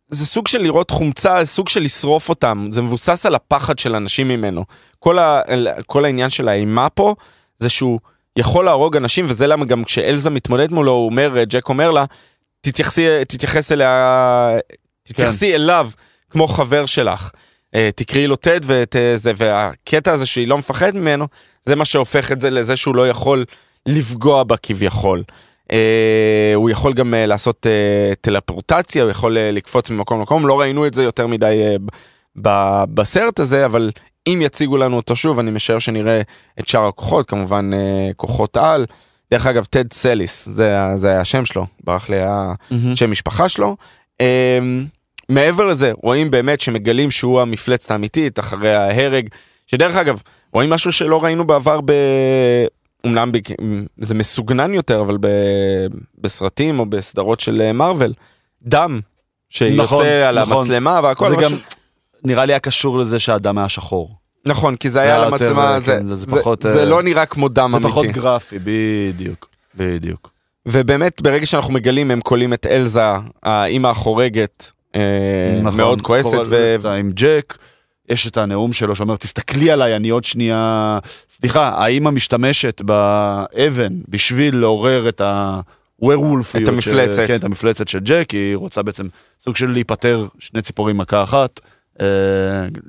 זה 0.09 0.25
סוג 0.25 0.47
של 0.47 0.61
לראות 0.61 0.91
חומצה, 0.91 1.45
סוג 1.45 1.69
של 1.69 1.81
לשרוף 1.81 2.29
אותם, 2.29 2.67
זה 2.71 2.81
מבוסס 2.81 3.25
על 3.25 3.35
הפחד 3.35 3.79
של 3.79 3.95
אנשים 3.95 4.27
ממנו. 4.27 4.65
כל, 4.99 5.19
ה, 5.19 5.41
כל 5.87 6.05
העניין 6.05 6.29
של 6.29 6.47
האימה 6.47 6.89
פה, 6.89 7.15
זה 7.57 7.69
שהוא 7.69 7.99
יכול 8.39 8.65
להרוג 8.65 8.97
אנשים, 8.97 9.25
וזה 9.27 9.47
למה 9.47 9.65
גם 9.65 9.83
כשאלזה 9.83 10.29
מתמודד 10.29 10.71
מולו, 10.71 10.91
הוא 10.91 11.05
אומר, 11.05 11.43
ג'ק 11.43 11.69
אומר 11.69 11.91
לה, 11.91 12.05
תתייחסי, 12.61 13.05
תתייחס 13.27 13.71
אליה, 13.71 14.57
תתייחסי 15.03 15.55
אליו 15.55 15.89
כמו 16.29 16.47
חבר 16.47 16.85
שלך. 16.85 17.31
אה, 17.75 17.89
תקראי 17.95 18.27
לו 18.27 18.35
טד 18.35 18.59
ואת 18.63 18.95
אה, 18.95 19.17
זה, 19.17 19.31
והקטע 19.37 20.11
הזה 20.11 20.25
שהיא 20.25 20.47
לא 20.47 20.57
מפחדת 20.57 20.93
ממנו, 20.93 21.27
זה 21.63 21.75
מה 21.75 21.85
שהופך 21.85 22.31
את 22.31 22.41
זה 22.41 22.49
לזה 22.49 22.75
שהוא 22.75 22.95
לא 22.95 23.09
יכול 23.09 23.45
לפגוע 23.85 24.43
בה 24.43 24.57
כביכול. 24.57 25.23
אה, 25.71 26.51
הוא 26.55 26.69
יכול 26.69 26.93
גם 26.93 27.13
אה, 27.13 27.25
לעשות 27.25 27.67
אה, 27.67 28.13
טלפורטציה, 28.21 29.03
הוא 29.03 29.11
יכול 29.11 29.37
אה, 29.37 29.51
לקפוץ 29.51 29.89
ממקום 29.89 30.19
למקום, 30.19 30.47
לא 30.47 30.59
ראינו 30.59 30.87
את 30.87 30.93
זה 30.93 31.03
יותר 31.03 31.27
מדי 31.27 31.61
אה, 31.65 31.75
ב- 32.41 32.83
בסרט 32.93 33.39
הזה, 33.39 33.65
אבל 33.65 33.91
אם 34.27 34.39
יציגו 34.41 34.77
לנו 34.77 34.95
אותו 34.95 35.15
שוב, 35.15 35.39
אני 35.39 35.51
משער 35.51 35.79
שנראה 35.79 36.21
את 36.59 36.67
שאר 36.67 36.87
הכוחות, 36.87 37.29
כמובן 37.29 37.71
אה, 37.73 37.79
כוחות 38.15 38.57
על. 38.57 38.85
דרך 39.31 39.45
אגב, 39.45 39.65
טד 39.65 39.93
סליס, 39.93 40.45
זה, 40.49 40.75
זה 40.95 41.09
היה 41.09 41.21
השם 41.21 41.45
שלו, 41.45 41.65
ברח 41.83 42.09
לי 42.09 42.17
השם 42.91 43.11
משפחה 43.11 43.49
שלו. 43.49 43.75
אה, 44.21 44.59
מעבר 45.29 45.65
לזה, 45.65 45.91
רואים 46.03 46.31
באמת 46.31 46.61
שמגלים 46.61 47.11
שהוא 47.11 47.41
המפלצת 47.41 47.91
האמיתית 47.91 48.39
אחרי 48.39 48.75
ההרג, 48.75 49.27
שדרך 49.67 49.95
אגב, 49.95 50.21
רואים 50.53 50.69
משהו 50.69 50.91
שלא 50.91 51.23
ראינו 51.23 51.47
בעבר 51.47 51.79
ב... 51.85 51.91
אומנם 53.03 53.31
בק- 53.31 53.49
זה 53.97 54.15
מסוגנן 54.15 54.73
יותר, 54.73 55.01
אבל 55.01 55.17
ב... 55.21 55.27
בסרטים 56.17 56.79
או 56.79 56.85
בסדרות 56.85 57.39
של 57.39 57.61
אה, 57.61 57.71
מארוול, 57.73 58.13
דם 58.61 58.99
שיוצא 59.49 59.83
נכון, 59.83 60.05
על 60.05 60.41
נכון. 60.41 60.57
המצלמה 60.57 60.99
והכל. 61.03 61.29
זה 61.29 61.35
גם, 61.35 61.49
ש- 61.49 61.75
נראה 62.23 62.45
לי 62.45 62.53
היה 62.53 62.59
קשור 62.59 62.97
לזה 62.97 63.19
שהאדם 63.19 63.57
היה 63.57 63.69
שחור. 63.69 64.15
נכון, 64.47 64.75
כי 64.75 64.89
זה 64.89 65.01
היה 65.01 65.15
על 65.15 65.23
המצלמה, 65.23 65.73
אה, 65.73 65.79
זה, 65.79 65.97
כן, 65.99 66.07
זה 66.07 66.15
זה, 66.15 66.27
פחות, 66.27 66.61
זה 66.61 66.79
אה, 66.79 66.85
לא 66.85 67.03
נראה 67.03 67.25
כמו 67.25 67.49
דם 67.49 67.69
זה 67.71 67.77
אמיתי. 67.77 67.89
פחות 67.89 68.05
גרפי, 68.05 68.57
בדיוק. 68.63 69.49
בדיוק. 69.75 70.29
ובאמת, 70.65 71.21
ברגע 71.21 71.45
שאנחנו 71.45 71.73
מגלים, 71.73 72.11
הם 72.11 72.21
קולים 72.21 72.53
את 72.53 72.65
אלזה, 72.65 73.01
האימא 73.43 73.87
החורגת, 73.87 74.71
אה, 74.95 75.01
נכון, 75.61 75.77
מאוד 75.77 76.01
כועסת, 76.01 76.39
ו... 76.47 76.75
אותה 76.77 76.93
עם 76.93 77.11
ג'ק, 77.13 77.57
יש 78.09 78.27
את 78.27 78.37
הנאום 78.37 78.73
שלו 78.73 78.95
שאומר, 78.95 79.15
תסתכלי 79.15 79.71
עליי, 79.71 79.95
אני 79.95 80.09
עוד 80.09 80.23
שנייה... 80.23 80.99
סליחה, 81.29 81.69
האמא 81.69 82.09
משתמשת 82.09 82.81
באבן 82.81 83.93
בשביל 84.09 84.57
לעורר 84.57 85.09
את 85.09 85.21
הוורולפיות. 86.01 86.63
את 86.63 86.67
המפלצת. 86.67 87.15
של, 87.15 87.27
כן, 87.27 87.35
את 87.35 87.43
המפלצת 87.43 87.87
של 87.87 87.99
ג'ק, 87.99 88.29
היא 88.31 88.55
רוצה 88.55 88.83
בעצם 88.83 89.07
סוג 89.41 89.55
של 89.55 89.71
להיפטר, 89.71 90.27
שני 90.39 90.61
ציפורים 90.61 90.97
מכה 90.97 91.23
אחת, 91.23 91.59
אה, 91.63 91.69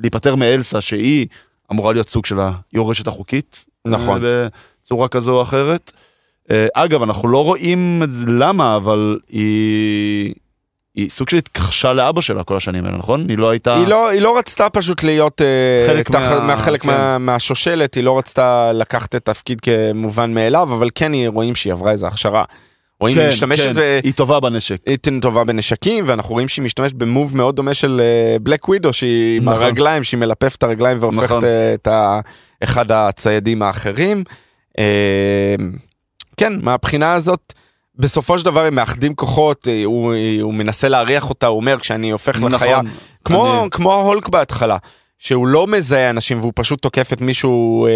להיפטר 0.02 0.34
מאלסה 0.34 0.80
שהיא 0.80 1.26
אמורה 1.72 1.92
להיות 1.92 2.08
סוג 2.08 2.26
של 2.26 2.38
היורשת 2.72 3.06
החוקית. 3.06 3.64
נכון. 3.86 4.24
אה, 4.24 4.46
בצורה 4.84 5.08
כזו 5.08 5.36
או 5.36 5.42
אחרת. 5.42 5.92
אה, 6.50 6.66
אגב, 6.74 7.02
אנחנו 7.02 7.28
לא 7.28 7.44
רואים 7.44 8.02
למה, 8.26 8.76
אבל 8.76 9.18
היא... 9.28 10.34
היא 10.94 11.10
סוג 11.10 11.28
של 11.28 11.36
התכחשה 11.36 11.92
לאבא 11.92 12.20
שלה 12.20 12.44
כל 12.44 12.56
השנים 12.56 12.84
האלה, 12.84 12.96
נכון? 12.98 13.26
היא 13.28 13.38
לא 13.38 13.50
הייתה... 13.50 13.74
היא 13.74 13.86
לא, 13.86 14.08
היא 14.08 14.20
לא 14.20 14.38
רצתה 14.38 14.70
פשוט 14.70 15.02
להיות 15.02 15.42
אה, 15.42 15.86
חלק 15.86 16.10
תחת, 16.10 16.30
מה- 16.32 16.46
מהחלק 16.46 16.82
כן. 16.82 16.88
מה, 16.88 17.18
מהשושלת, 17.18 17.94
היא 17.94 18.04
לא 18.04 18.18
רצתה 18.18 18.72
לקחת 18.72 19.08
את 19.14 19.28
התפקיד 19.28 19.60
כמובן 19.60 20.34
מאליו, 20.34 20.62
אבל 20.74 20.88
כן 20.94 21.12
היא- 21.12 21.28
רואים 21.28 21.54
שהיא 21.54 21.72
עברה 21.72 21.92
איזו 21.92 22.06
הכשרה. 22.06 22.44
רואים 23.00 23.14
כן, 23.16 23.20
היא 23.20 23.28
משתמשת 23.28 23.64
כן, 23.64 23.72
ו... 23.76 23.98
היא 24.04 24.12
טובה 24.14 24.40
בנשק. 24.40 24.76
היא 24.86 24.98
טובה 25.22 25.44
בנשקים 25.44 26.04
ואנחנו 26.08 26.30
רואים 26.32 26.48
שהיא 26.48 26.64
משתמשת 26.64 26.94
במוב 26.94 27.36
מאוד 27.36 27.56
דומה 27.56 27.74
של 27.74 28.00
בלק 28.42 28.68
ווידו 28.68 28.92
שהיא 28.92 29.36
עם 29.36 29.48
נכון. 29.48 29.62
הרגליים 29.62 30.04
שהיא 30.04 30.18
מלפפת 30.20 30.56
את 30.58 30.62
הרגליים 30.62 30.96
והופכת 31.00 31.22
נכון. 31.24 31.44
אה, 31.44 31.74
את 31.74 31.86
ה- 31.86 32.20
אחד 32.64 32.92
הציידים 32.92 33.62
האחרים. 33.62 34.24
אה, 34.78 35.54
כן 36.36 36.52
מהבחינה 36.62 37.12
הזאת 37.14 37.52
בסופו 37.96 38.38
של 38.38 38.44
דבר 38.44 38.64
הם 38.66 38.74
מאחדים 38.74 39.14
כוחות 39.14 39.68
אה, 39.68 39.82
הוא, 39.84 40.14
הוא 40.42 40.54
מנסה 40.54 40.88
להריח 40.88 41.28
אותה 41.30 41.46
הוא 41.46 41.56
אומר 41.56 41.78
כשאני 41.78 42.10
הופך 42.10 42.42
לחיה 42.42 42.82
נכון. 42.82 42.86
כמו 43.24 43.60
אני- 43.62 43.70
כמו 43.70 43.92
ההולק 43.92 44.28
בהתחלה. 44.28 44.76
שהוא 45.18 45.46
לא 45.46 45.66
מזהה 45.66 46.10
אנשים 46.10 46.38
והוא 46.38 46.52
פשוט 46.54 46.82
תוקף 46.82 47.12
את 47.12 47.20
מישהו 47.20 47.86
אה, 47.86 47.92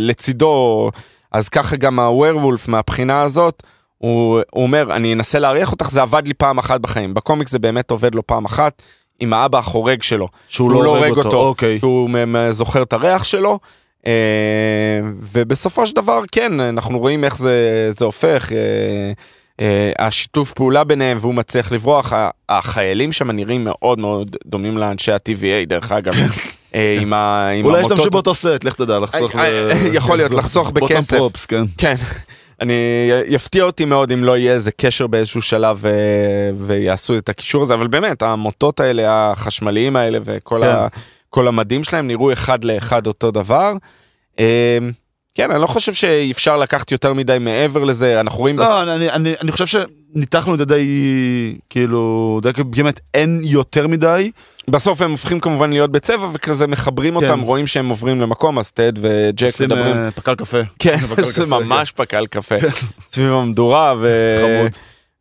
לצידו 0.00 0.90
אז 1.32 1.48
ככה 1.48 1.76
גם 1.76 2.00
הווירבולף 2.00 2.68
מהבחינה 2.68 3.22
הזאת 3.22 3.62
הוא, 3.98 4.40
הוא 4.50 4.62
אומר 4.62 4.96
אני 4.96 5.12
אנסה 5.12 5.38
להריח 5.38 5.72
אותך 5.72 5.90
זה 5.90 6.02
עבד 6.02 6.22
לי 6.26 6.34
פעם 6.34 6.58
אחת 6.58 6.80
בחיים 6.80 7.14
בקומיקס 7.14 7.50
זה 7.52 7.58
באמת 7.58 7.90
עובד 7.90 8.14
לו 8.14 8.26
פעם 8.26 8.44
אחת 8.44 8.82
עם 9.20 9.32
האבא 9.32 9.58
החורג 9.58 10.02
שלו 10.02 10.28
שהוא 10.48 10.70
לא 10.70 10.96
הורג 10.96 11.18
אותו, 11.18 11.36
אוקיי. 11.36 11.80
כי 11.80 11.86
הוא 11.86 12.10
זוכר 12.50 12.82
את 12.82 12.92
הריח 12.92 13.24
שלו. 13.24 13.58
אה, 14.06 15.00
ובסופו 15.32 15.86
של 15.86 15.94
דבר 15.96 16.20
כן 16.32 16.60
אנחנו 16.60 16.98
רואים 16.98 17.24
איך 17.24 17.38
זה 17.38 17.88
זה 17.98 18.04
הופך 18.04 18.52
אה, 18.52 18.58
אה, 19.60 20.06
השיתוף 20.06 20.52
פעולה 20.52 20.84
ביניהם 20.84 21.18
והוא 21.20 21.34
מצליח 21.34 21.72
לברוח 21.72 22.12
החיילים 22.48 23.12
שם 23.12 23.30
נראים 23.30 23.64
מאוד 23.64 23.98
מאוד 23.98 24.36
דומים 24.46 24.78
לאנשי 24.78 25.12
ה-TVA 25.12 25.66
דרך 25.68 25.92
אגב 25.92 26.14
אה, 26.74 26.98
עם 27.00 27.12
ה- 27.12 27.50
אולי 27.64 27.80
השתמשו 27.80 28.10
באותו 28.10 28.34
סט, 28.34 28.64
לך 28.64 28.72
תדע, 28.74 28.98
לחסוך. 28.98 29.36
אה, 29.36 29.70
אה, 29.70 29.88
יכול 29.92 30.16
להיות, 30.16 30.32
לחסוך 30.38 30.70
בכסף. 30.70 31.16
פרופס, 31.16 31.46
כן. 31.46 31.62
כן. 31.78 31.94
אני 32.60 33.10
יפתיע 33.26 33.64
אותי 33.64 33.84
מאוד 33.84 34.12
אם 34.12 34.24
לא 34.24 34.36
יהיה 34.36 34.52
איזה 34.52 34.72
קשר 34.72 35.06
באיזשהו 35.06 35.42
שלב 35.42 35.86
אה, 35.86 35.92
ויעשו 36.58 37.16
את 37.16 37.28
הקישור 37.28 37.62
הזה 37.62 37.74
אבל 37.74 37.86
באמת 37.86 38.22
המוטות 38.22 38.80
האלה 38.80 39.30
החשמליים 39.30 39.96
האלה 39.96 40.18
וכל 40.24 40.60
כן. 40.62 40.68
ה, 40.68 40.86
כל 41.30 41.48
המדים 41.48 41.84
שלהם 41.84 42.06
נראו 42.06 42.32
אחד 42.32 42.64
לאחד 42.64 43.06
אותו 43.06 43.30
דבר. 43.30 43.72
כן 45.36 45.50
אני 45.50 45.60
לא 45.60 45.66
חושב 45.66 45.92
שאפשר 45.92 46.56
לקחת 46.56 46.92
יותר 46.92 47.12
מדי 47.12 47.36
מעבר 47.40 47.84
לזה 47.84 48.20
אנחנו 48.20 48.38
רואים 48.38 48.58
לא, 48.58 48.82
אני- 48.82 49.10
אני 49.10 49.34
אני 49.42 49.52
חושב 49.52 49.66
שניתחנו 49.66 50.54
את 50.54 50.58
זה 50.58 50.64
די, 50.64 50.86
כאילו, 51.70 52.40
די 52.42 52.50
באמת 52.64 53.00
אין 53.14 53.40
יותר 53.44 53.86
מדי. 53.86 54.30
בסוף 54.68 55.02
הם 55.02 55.10
הופכים 55.10 55.40
כמובן 55.40 55.70
להיות 55.70 55.92
בצבע 55.92 56.26
וכזה 56.32 56.66
מחברים 56.66 57.20
כן. 57.20 57.26
אותם 57.26 57.40
רואים 57.40 57.66
שהם 57.66 57.88
עוברים 57.88 58.20
למקום 58.20 58.58
אז 58.58 58.70
טד 58.70 58.92
וג'ק 59.00 59.46
עושים 59.46 59.66
מדברים. 59.66 59.96
אה, 59.96 60.10
פקל 60.10 60.34
קפה. 60.34 60.58
כן, 60.78 60.98
זה 61.22 61.46
ממש 61.46 61.90
פקל 61.90 62.26
קפה 62.26 62.54
סביב 63.12 63.32
המדורה 63.32 63.94
ו... 63.98 64.08
חמוד. 64.40 64.72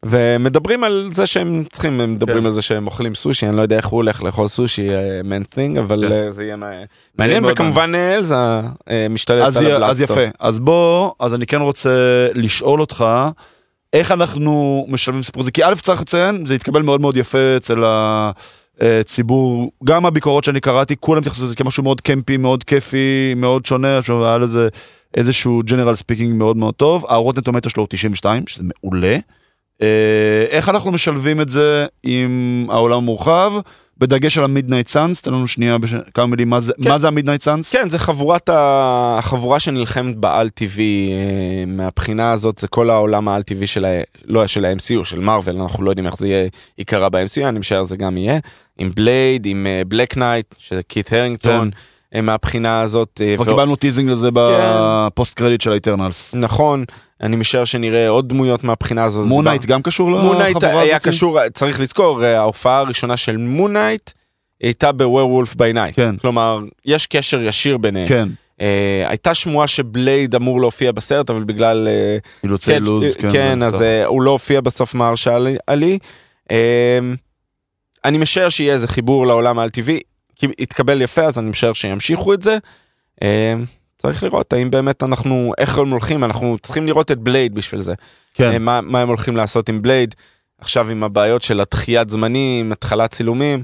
ומדברים 0.05 0.83
על 0.83 1.09
זה 1.11 1.25
שהם 1.25 1.63
צריכים, 1.71 2.01
הם 2.01 2.13
מדברים 2.13 2.39
כן. 2.39 2.45
על 2.45 2.51
זה 2.51 2.61
שהם 2.61 2.87
אוכלים 2.87 3.15
סושי, 3.15 3.47
אני 3.47 3.57
לא 3.57 3.61
יודע 3.61 3.77
איך 3.77 3.85
הוא 3.87 3.97
הולך 3.97 4.23
לאכול 4.23 4.47
סושי, 4.47 4.87
מן 5.23 5.43
תינג, 5.43 5.77
אבל 5.77 6.05
כן. 6.07 6.13
אה, 6.13 6.31
זה 6.31 6.43
יהיה 6.43 6.55
מע- 6.55 6.71
מעניין, 7.19 7.45
וכמובן 7.45 7.91
אה, 7.95 8.15
אלזה 8.15 8.35
אה, 8.89 9.07
משתלט 9.09 9.47
אז 9.47 9.57
על 9.57 9.63
י- 9.63 9.67
אז 9.71 9.75
הבלאסטור. 9.81 10.17
יפה, 10.21 10.29
אז 10.39 10.59
בוא, 10.59 11.11
אז 11.19 11.33
אני 11.33 11.45
כן 11.45 11.61
רוצה 11.61 11.89
לשאול 12.33 12.81
אותך, 12.81 13.05
איך 13.93 14.11
אנחנו 14.11 14.85
משלבים 14.89 15.23
סיפור 15.23 15.41
הזה? 15.41 15.51
כי 15.51 15.63
א' 15.63 15.73
צריך 15.81 16.01
לציין, 16.01 16.45
זה 16.45 16.53
התקבל 16.55 16.81
מאוד 16.81 17.01
מאוד 17.01 17.17
יפה 17.17 17.37
אצל 17.57 17.83
הציבור, 18.81 19.71
גם 19.83 20.05
הביקורות 20.05 20.43
שאני 20.43 20.59
קראתי, 20.61 20.95
כולם 20.99 21.19
התייחסו 21.19 21.45
לזה 21.45 21.55
כמשהו 21.55 21.83
מאוד 21.83 22.01
campy, 22.01 22.37
מאוד 22.37 22.63
כיפי, 22.63 23.33
מאוד 23.35 23.65
שונה, 23.65 23.97
עכשיו 23.97 24.25
היה 24.27 24.37
לזה 24.37 24.67
איזשהו 25.17 25.61
general 25.65 25.95
speaking 25.95 26.33
מאוד 26.37 26.57
מאוד 26.57 26.73
טוב, 26.73 27.05
ה 27.07 27.12
Rotten 27.12 27.41
Tomato 27.41 27.69
שלו 27.69 27.83
הוא 27.83 27.87
92, 27.89 28.43
שזה 28.47 28.63
מעולה. 28.83 29.17
אה, 29.81 30.45
איך 30.49 30.69
אנחנו 30.69 30.91
משלבים 30.91 31.41
את 31.41 31.49
זה 31.49 31.85
עם 32.03 32.65
העולם 32.69 32.97
המורחב, 32.97 33.53
בדגש 33.97 34.37
על 34.37 34.43
ה 34.43 34.48
Midnight 34.48 34.87
Sons, 34.87 35.21
תן 35.21 35.33
לנו 35.33 35.47
שנייה 35.47 35.77
בש... 35.77 35.93
כמה 36.13 36.25
מילים, 36.25 36.49
מה 36.49 36.59
זה, 36.59 36.73
כן. 36.83 36.89
מה 36.89 36.99
זה 36.99 37.07
ה 37.07 37.11
Midnight 37.11 37.41
Sons? 37.41 37.71
כן, 37.71 37.89
זה 37.89 37.99
חבורת 37.99 38.49
ה... 38.49 39.15
החבורה 39.19 39.59
שנלחמת 39.59 40.15
בעל 40.17 40.49
טבעי, 40.49 41.11
אה, 41.11 41.63
מהבחינה 41.67 42.31
הזאת 42.31 42.59
זה 42.59 42.67
כל 42.67 42.89
העולם 42.89 43.27
העל 43.27 43.43
טבעי 43.43 43.67
של 43.67 43.85
ה... 43.85 43.89
לא 44.25 44.47
של 44.47 44.65
ה-MCU, 44.65 45.03
של 45.03 45.19
מארוול, 45.19 45.61
אנחנו 45.61 45.83
לא 45.83 45.89
יודעים 45.89 46.07
איך 46.07 46.17
זה 46.17 46.27
יהיה 46.27 46.49
ייקרא 46.77 47.09
ב-MCU, 47.09 47.45
אני 47.45 47.59
משער 47.59 47.83
זה 47.83 47.97
גם 47.97 48.17
יהיה, 48.17 48.39
עם 48.77 48.91
בלייד, 48.95 49.45
עם 49.45 49.67
Black 49.87 50.17
Knight, 50.17 50.55
שזה 50.57 50.83
קיט 50.83 51.13
הרינגטון, 51.13 51.69
אה, 51.73 51.79
מהבחינה 52.21 52.81
הזאת. 52.81 53.21
אה, 53.25 53.35
כבר 53.35 53.45
קיבלנו 53.45 53.75
teasing 53.75 54.09
לזה 54.09 54.29
ב 54.33 54.53
post 54.53 55.33
credit 55.33 55.61
של 55.61 55.71
ה 55.71 55.78
Eternals. 55.78 56.33
נכון, 56.35 56.83
אני 57.21 57.35
משער 57.35 57.65
שנראה 57.65 58.09
עוד 58.09 58.29
דמויות 58.29 58.63
מהבחינה 58.63 59.03
הזאת. 59.03 59.27
Moon 59.27 59.43
Knight 59.43 59.65
גם 59.65 59.81
קשור 59.81 60.11
לחבורה 60.11 60.47
הזאת? 60.47 60.63
Moon 60.63 60.71
Knight 60.71 60.83
היה 60.87 60.99
קשור, 60.99 61.39
צריך 61.53 61.79
לזכור, 61.79 62.23
אה, 62.23 62.37
ההופעה 62.39 62.79
הראשונה 62.79 63.17
של 63.17 63.37
Moon 63.37 63.67
Knight 63.67 64.11
הייתה 64.61 64.91
ב 64.91 64.98
Werewolf 64.98 65.55
by 65.55 65.73
Night. 65.73 65.95
כן. 65.95 66.17
כלומר, 66.17 66.59
יש 66.85 67.07
קשר 67.07 67.41
ישיר 67.41 67.77
ביניהם. 67.77 68.07
כן, 68.07 68.27
אה, 68.61 69.03
הייתה 69.07 69.33
שמועה 69.33 69.67
שבלייד 69.67 70.35
אמור 70.35 70.61
להופיע 70.61 70.91
בסרט, 70.91 71.29
אבל 71.29 71.43
בגלל 71.43 71.87
אה, 71.87 72.17
אילוצי 72.43 72.63
סקאץ', 72.65 72.81
לוז, 72.81 73.03
אה, 73.03 73.11
כן. 73.21 73.29
כן, 73.31 73.63
אז. 73.63 73.81
אה, 73.81 74.05
הוא 74.05 74.21
לא 74.21 74.31
הופיע 74.31 74.61
בסוף 74.61 74.93
מהרשעה 74.93 75.39
לי- 75.39 75.57
עלי. 75.67 75.99
אה, 76.51 76.99
אני 78.05 78.17
משער 78.17 78.49
שיהיה 78.49 78.73
איזה 78.73 78.87
חיבור 78.87 79.27
לעולם 79.27 79.59
העל 79.59 79.69
טבעי, 79.69 79.99
התקבל 80.59 81.01
יפה, 81.01 81.21
אז 81.21 81.39
אני 81.39 81.49
משער 81.49 81.73
שימשיכו 81.73 82.33
את 82.33 82.41
זה. 82.41 82.57
אה, 83.21 83.53
צריך 83.97 84.23
לראות 84.23 84.53
האם 84.53 84.71
באמת 84.71 85.03
אנחנו, 85.03 85.53
איך 85.57 85.77
הם 85.77 85.89
הולכים, 85.89 86.23
אנחנו 86.23 86.57
צריכים 86.61 86.85
לראות 86.85 87.11
את 87.11 87.19
בלייד 87.19 87.55
בשביל 87.55 87.81
זה. 87.81 87.93
כן, 88.33 88.51
אה, 88.51 88.59
מה, 88.59 88.81
מה 88.81 89.01
הם 89.01 89.07
הולכים 89.07 89.37
לעשות 89.37 89.69
עם 89.69 89.81
בלייד, 89.81 90.15
עכשיו 90.57 90.89
עם 90.89 91.03
הבעיות 91.03 91.41
של 91.41 91.59
הדחיית 91.59 92.09
זמנים, 92.09 92.71
התחלת 92.71 93.11
צילומים. 93.11 93.63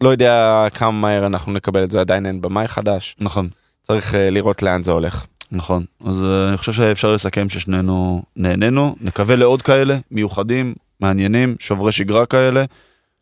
לא 0.00 0.08
יודע 0.08 0.64
כמה 0.74 0.90
מהר 0.90 1.26
אנחנו 1.26 1.52
נקבל 1.52 1.84
את 1.84 1.90
זה, 1.90 2.00
עדיין 2.00 2.26
אין 2.26 2.40
במאי 2.40 2.68
חדש. 2.68 3.16
נכון, 3.20 3.48
צריך 3.82 4.14
אה, 4.14 4.30
לראות 4.30 4.62
לאן 4.62 4.82
זה 4.82 4.92
הולך. 4.92 5.26
נכון. 5.52 5.84
אז 6.04 6.24
אני 6.48 6.56
חושב 6.56 6.72
שאפשר 6.72 7.12
לסכם 7.12 7.48
ששנינו 7.48 8.22
נהנינו, 8.36 8.96
נקווה 9.00 9.36
לעוד 9.36 9.62
כאלה, 9.62 9.98
מיוחדים, 10.10 10.74
מעניינים, 11.00 11.56
שוברי 11.58 11.92
שגרה 11.92 12.26
כאלה. 12.26 12.64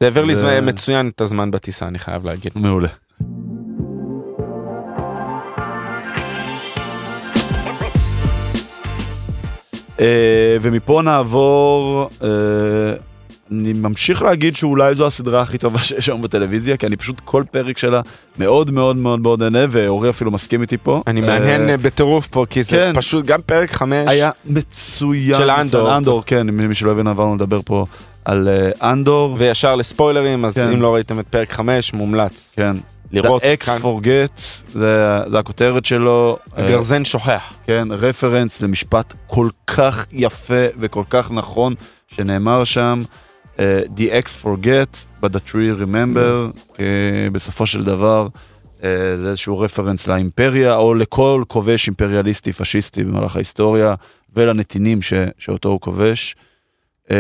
זה 0.03 0.07
העביר 0.07 0.25
לי 0.25 0.35
זמן 0.35 0.69
מצוין 0.69 1.09
את 1.09 1.21
הזמן 1.21 1.51
בטיסה, 1.51 1.89
אני 1.89 1.99
חייב 1.99 2.25
להגיד. 2.25 2.53
מעולה. 2.55 2.89
אה, 10.01 10.57
ומפה 10.61 11.03
נעבור, 11.03 12.09
אה, 12.23 12.29
אני 13.51 13.73
ממשיך 13.73 14.23
להגיד 14.23 14.57
שאולי 14.57 14.95
זו 14.95 15.07
הסדרה 15.07 15.43
הכי 15.43 15.59
טובה 15.59 15.79
שיש 15.85 16.09
היום 16.09 16.23
בטלוויזיה, 16.23 16.77
כי 16.77 16.87
אני 16.87 16.97
פשוט 16.97 17.21
כל 17.25 17.45
פרק 17.51 17.79
שלה 17.79 18.01
מאוד 18.39 18.71
מאוד 18.71 18.97
מאוד 18.97 19.21
מאוד 19.21 19.43
נהנה, 19.43 19.67
ואורי 19.71 20.11
אפילו 20.11 20.31
מסכים 20.31 20.63
איתי 20.63 20.77
פה. 20.77 21.03
אני 21.07 21.23
אה, 21.23 21.27
מהנהן 21.27 21.69
אה, 21.69 21.77
בטירוף 21.77 22.27
פה, 22.27 22.47
כי 22.51 22.63
זה 22.63 22.77
כן. 22.77 22.93
פשוט 23.01 23.25
גם 23.25 23.41
פרק 23.47 23.71
חמש. 23.71 24.09
היה 24.09 24.31
מצוין. 24.45 25.37
של 25.37 25.51
אנדור. 25.51 25.97
אנדור, 25.97 26.23
כן, 26.27 26.51
מי 26.51 26.75
שלא 26.75 26.91
הבין 26.91 27.07
עברנו 27.07 27.35
לדבר 27.35 27.61
פה 27.65 27.87
על 28.25 28.49
אה, 28.49 28.93
אנדור. 28.93 29.37
וישר 29.39 29.75
לספוילרים, 29.75 30.45
אז 30.45 30.55
כן. 30.55 30.69
אם 30.69 30.83
לא 30.83 30.95
ראיתם 30.95 31.21
את 31.21 31.27
פרק 31.27 31.53
חמש, 31.53 31.93
מומלץ. 31.93 32.55
כן. 32.57 32.77
לראות 33.13 33.43
The 33.43 33.63
X 33.63 33.67
כאן. 33.67 33.77
forget, 33.83 34.41
זה, 34.69 35.19
זה 35.31 35.39
הכותרת 35.39 35.85
שלו. 35.85 36.37
אה, 36.59 36.65
הגרזן 36.65 37.05
שוכח. 37.05 37.53
כן, 37.65 37.89
רפרנס 37.91 38.61
למשפט 38.61 39.15
כל 39.27 39.49
כך 39.67 40.07
יפה 40.13 40.65
וכל 40.81 41.05
כך 41.11 41.31
נכון 41.31 41.75
שנאמר 42.09 42.65
שם. 42.65 43.03
uh, 43.57 43.61
The 43.97 44.11
X 44.11 44.33
forget, 44.33 45.07
but 45.21 45.33
the 45.33 45.41
tree 45.41 45.71
remember, 45.71 46.53
uh, 46.73 46.79
בסופו 47.33 47.67
של 47.67 47.85
דבר 47.85 48.29
uh, 48.33 48.83
זה 49.23 49.31
איזשהו 49.31 49.59
רפרנס 49.59 50.07
לאימפריה 50.07 50.77
או 50.77 50.95
לכל 50.95 51.45
כובש 51.49 51.87
אימפריאליסטי 51.87 52.53
פשיסטי 52.53 53.05
במהלך 53.05 53.37
ההיסטוריה 53.37 53.95
ולנתינים 54.37 55.03
ש, 55.03 55.13
שאותו 55.39 55.69
הוא 55.69 55.81
כובש. 55.81 56.37
Uh, 57.13 57.15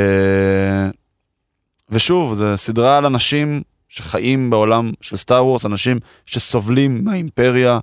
ושוב, 1.90 2.34
זו 2.34 2.56
סדרה 2.56 2.98
על 2.98 3.06
אנשים 3.06 3.62
שחיים 3.88 4.50
בעולם 4.50 4.90
של 5.00 5.16
סטאר 5.16 5.46
וורס, 5.46 5.66
אנשים 5.66 5.98
שסובלים 6.26 7.04
מהאימפריה. 7.04 7.78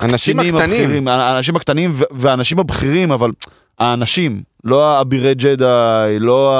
אנשים 0.00 0.38
הקטנים. 0.38 0.62
הבכירים, 0.62 1.08
האנשים 1.08 1.56
הקטנים 1.56 1.94
והאנשים 2.10 2.58
הבכירים, 2.58 3.12
אבל 3.12 3.30
האנשים, 3.78 4.42
לא 4.64 4.96
האבירי 4.96 5.34
ג'די, 5.34 6.16
לא 6.20 6.54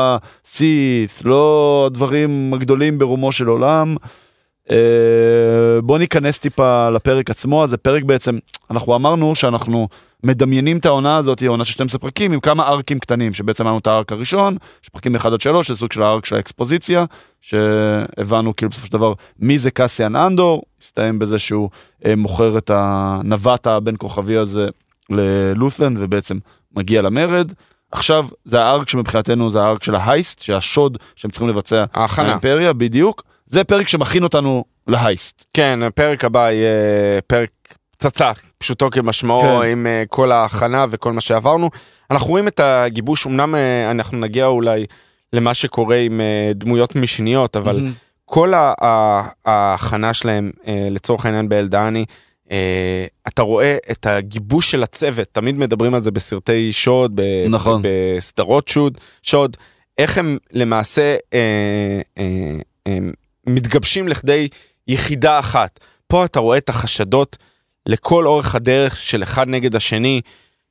הסית', 0.44 1.22
לא 1.24 1.84
הדברים 1.86 2.54
הגדולים 2.54 2.98
ברומו 2.98 3.32
של 3.32 3.46
עולם. 3.46 3.96
אה, 4.70 4.76
בוא 5.82 5.98
ניכנס 5.98 6.38
טיפה 6.38 6.90
לפרק 6.90 7.30
עצמו, 7.30 7.64
אז 7.64 7.70
זה 7.70 7.76
פרק 7.76 8.02
בעצם, 8.02 8.38
אנחנו 8.70 8.94
אמרנו 8.94 9.34
שאנחנו 9.34 9.88
מדמיינים 10.24 10.78
את 10.78 10.86
העונה 10.86 11.16
הזאת, 11.16 11.42
עונה 11.42 11.64
של 11.64 11.72
12 11.72 11.98
פרקים, 11.98 12.32
עם 12.32 12.40
כמה 12.40 12.68
ארקים 12.68 12.98
קטנים, 12.98 13.34
שבעצם 13.34 13.64
היה 13.64 13.70
לנו 13.70 13.78
את 13.78 13.86
הארק 13.86 14.12
הראשון, 14.12 14.56
שפרקים 14.82 15.16
1 15.16 15.32
עד 15.32 15.40
3, 15.40 15.68
זה 15.70 15.76
סוג 15.76 15.92
של 15.92 16.02
הארק 16.02 16.26
של 16.26 16.36
האקספוזיציה, 16.36 17.04
שהבנו 17.40 18.56
כאילו 18.56 18.70
בסופו 18.70 18.86
של 18.86 18.92
דבר 18.92 19.12
מי 19.38 19.58
זה 19.58 19.70
קסיאן 19.70 20.16
אנדור, 20.16 20.62
הסתיים 20.82 21.18
בזה 21.18 21.38
שהוא 21.38 21.70
אה, 22.06 22.16
מוכר 22.16 22.58
את 22.58 22.70
הנווט 22.74 23.66
הבין 23.66 23.94
כוכבי 23.98 24.36
הזה 24.36 24.68
ללות'ן, 25.10 25.94
ובעצם 25.98 26.38
מגיע 26.76 27.02
למרד. 27.02 27.52
עכשיו 27.92 28.26
זה 28.44 28.62
הארק 28.62 28.88
שמבחינתנו 28.88 29.50
זה 29.50 29.62
הארק 29.62 29.82
של 29.82 29.94
ההייסט, 29.94 30.38
שהשוד 30.38 30.98
שהם 31.16 31.30
צריכים 31.30 31.48
לבצע 31.48 31.84
ההכנה. 31.94 32.28
האימפריה, 32.28 32.72
בדיוק. 32.72 33.22
זה 33.46 33.64
פרק 33.64 33.88
שמכין 33.88 34.22
אותנו 34.22 34.64
להייסט. 34.86 35.44
כן, 35.54 35.82
הפרק 35.82 36.24
הבא 36.24 36.50
יהיה 36.50 37.20
פרק 37.26 37.50
פצצה, 38.02 38.32
פשוטו 38.58 38.90
כמשמעו, 38.90 39.40
כן. 39.40 39.68
עם 39.68 39.86
אה, 39.86 40.02
כל 40.08 40.32
ההכנה 40.32 40.86
וכל 40.90 41.12
מה 41.12 41.20
שעברנו. 41.20 41.70
אנחנו 42.10 42.28
רואים 42.28 42.48
את 42.48 42.60
הגיבוש, 42.60 43.26
אמנם 43.26 43.54
אה, 43.54 43.90
אנחנו 43.90 44.18
נגיע 44.18 44.46
אולי 44.46 44.86
למה 45.32 45.54
שקורה 45.54 45.96
עם 45.96 46.20
אה, 46.20 46.52
דמויות 46.54 46.96
משניות, 46.96 47.56
אבל 47.56 47.76
מהמם. 47.76 47.92
כל 48.24 48.52
ההכנה 49.44 50.14
שלהם, 50.14 50.50
אה, 50.66 50.88
לצורך 50.90 51.26
העניין 51.26 51.48
באלדני, 51.48 52.04
אה, 52.50 53.06
אתה 53.28 53.42
רואה 53.42 53.76
את 53.90 54.06
הגיבוש 54.06 54.70
של 54.70 54.82
הצוות, 54.82 55.28
תמיד 55.32 55.58
מדברים 55.58 55.94
על 55.94 56.02
זה 56.02 56.10
בסרטי 56.10 56.72
שוד, 56.72 57.12
ב- 57.14 57.46
נכון. 57.48 57.82
בסדרות 57.84 58.68
שוד, 58.68 58.98
שוד, 59.22 59.56
איך 59.98 60.18
הם 60.18 60.38
למעשה 60.52 61.16
אה, 61.34 62.00
אה, 62.18 62.58
אה, 62.86 62.98
מתגבשים 63.46 64.08
לכדי 64.08 64.48
יחידה 64.88 65.38
אחת. 65.38 65.80
פה 66.06 66.24
אתה 66.24 66.40
רואה 66.40 66.58
את 66.58 66.68
החשדות 66.68 67.36
לכל 67.86 68.26
אורך 68.26 68.54
הדרך 68.54 68.96
של 68.96 69.22
אחד 69.22 69.48
נגד 69.48 69.76
השני, 69.76 70.20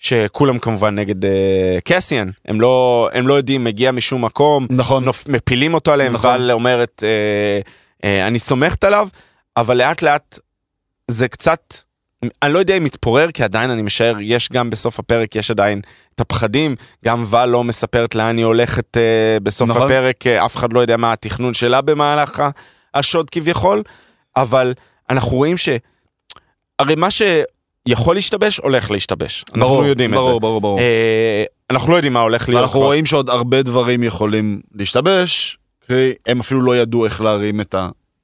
שכולם 0.01 0.59
כמובן 0.59 0.95
נגד 0.95 1.25
אה, 1.25 1.77
קסיאן, 1.83 2.29
הם 2.45 2.61
לא, 2.61 3.09
הם 3.13 3.27
לא 3.27 3.33
יודעים, 3.33 3.63
מגיע 3.63 3.91
משום 3.91 4.25
מקום, 4.25 4.67
נכון. 4.69 5.05
נופ, 5.05 5.27
מפילים 5.27 5.73
אותו 5.73 5.93
עליהם, 5.93 6.13
נכון. 6.13 6.31
ואל 6.31 6.51
אומרת, 6.51 7.03
אה, 7.05 7.59
אה, 8.09 8.27
אני 8.27 8.39
סומכת 8.39 8.83
עליו, 8.83 9.07
אבל 9.57 9.77
לאט 9.77 10.01
לאט 10.01 10.39
זה 11.07 11.27
קצת, 11.27 11.73
אני 12.43 12.53
לא 12.53 12.59
יודע 12.59 12.77
אם 12.77 12.83
מתפורר, 12.83 13.31
כי 13.31 13.43
עדיין 13.43 13.69
אני 13.69 13.81
משער, 13.81 14.15
יש 14.21 14.49
גם 14.49 14.69
בסוף 14.69 14.99
הפרק, 14.99 15.35
יש 15.35 15.51
עדיין 15.51 15.81
את 16.15 16.21
הפחדים, 16.21 16.75
גם 17.05 17.23
ואל 17.27 17.49
לא 17.49 17.63
מספרת 17.63 18.15
לאן 18.15 18.37
היא 18.37 18.45
הולכת 18.45 18.97
אה, 18.97 19.37
בסוף 19.43 19.69
נכון. 19.69 19.81
הפרק, 19.81 20.27
אה, 20.27 20.45
אף 20.45 20.55
אחד 20.55 20.73
לא 20.73 20.79
יודע 20.79 20.97
מה 20.97 21.13
התכנון 21.13 21.53
שלה 21.53 21.81
במהלך 21.81 22.43
השוד 22.93 23.29
כביכול, 23.29 23.83
אבל 24.35 24.73
אנחנו 25.09 25.37
רואים 25.37 25.57
ש... 25.57 25.69
הרי 26.81 26.95
מה 26.95 27.07
שיכול 27.11 28.15
להשתבש, 28.15 28.57
הולך 28.57 28.91
להשתבש. 28.91 29.43
אנחנו 29.47 29.61
ברור, 29.61 29.85
יודעים 29.85 30.11
ברור, 30.11 30.29
את 30.29 30.33
זה. 30.33 30.39
ברור, 30.39 30.61
ברור. 30.61 30.79
אה, 30.79 31.43
אנחנו 31.69 31.91
לא 31.91 31.95
יודעים 31.95 32.13
מה 32.13 32.19
הולך 32.19 32.49
להיות. 32.49 32.59
ואנחנו 32.61 32.79
כבר. 32.79 32.87
רואים 32.87 33.05
שעוד 33.05 33.29
הרבה 33.29 33.61
דברים 33.63 34.03
יכולים 34.03 34.61
להשתבש, 34.75 35.57
כי 35.87 35.93
הם 36.25 36.39
אפילו 36.39 36.61
לא 36.61 36.77
ידעו 36.77 37.05
איך 37.05 37.21
להרים 37.21 37.61
את 37.61 37.75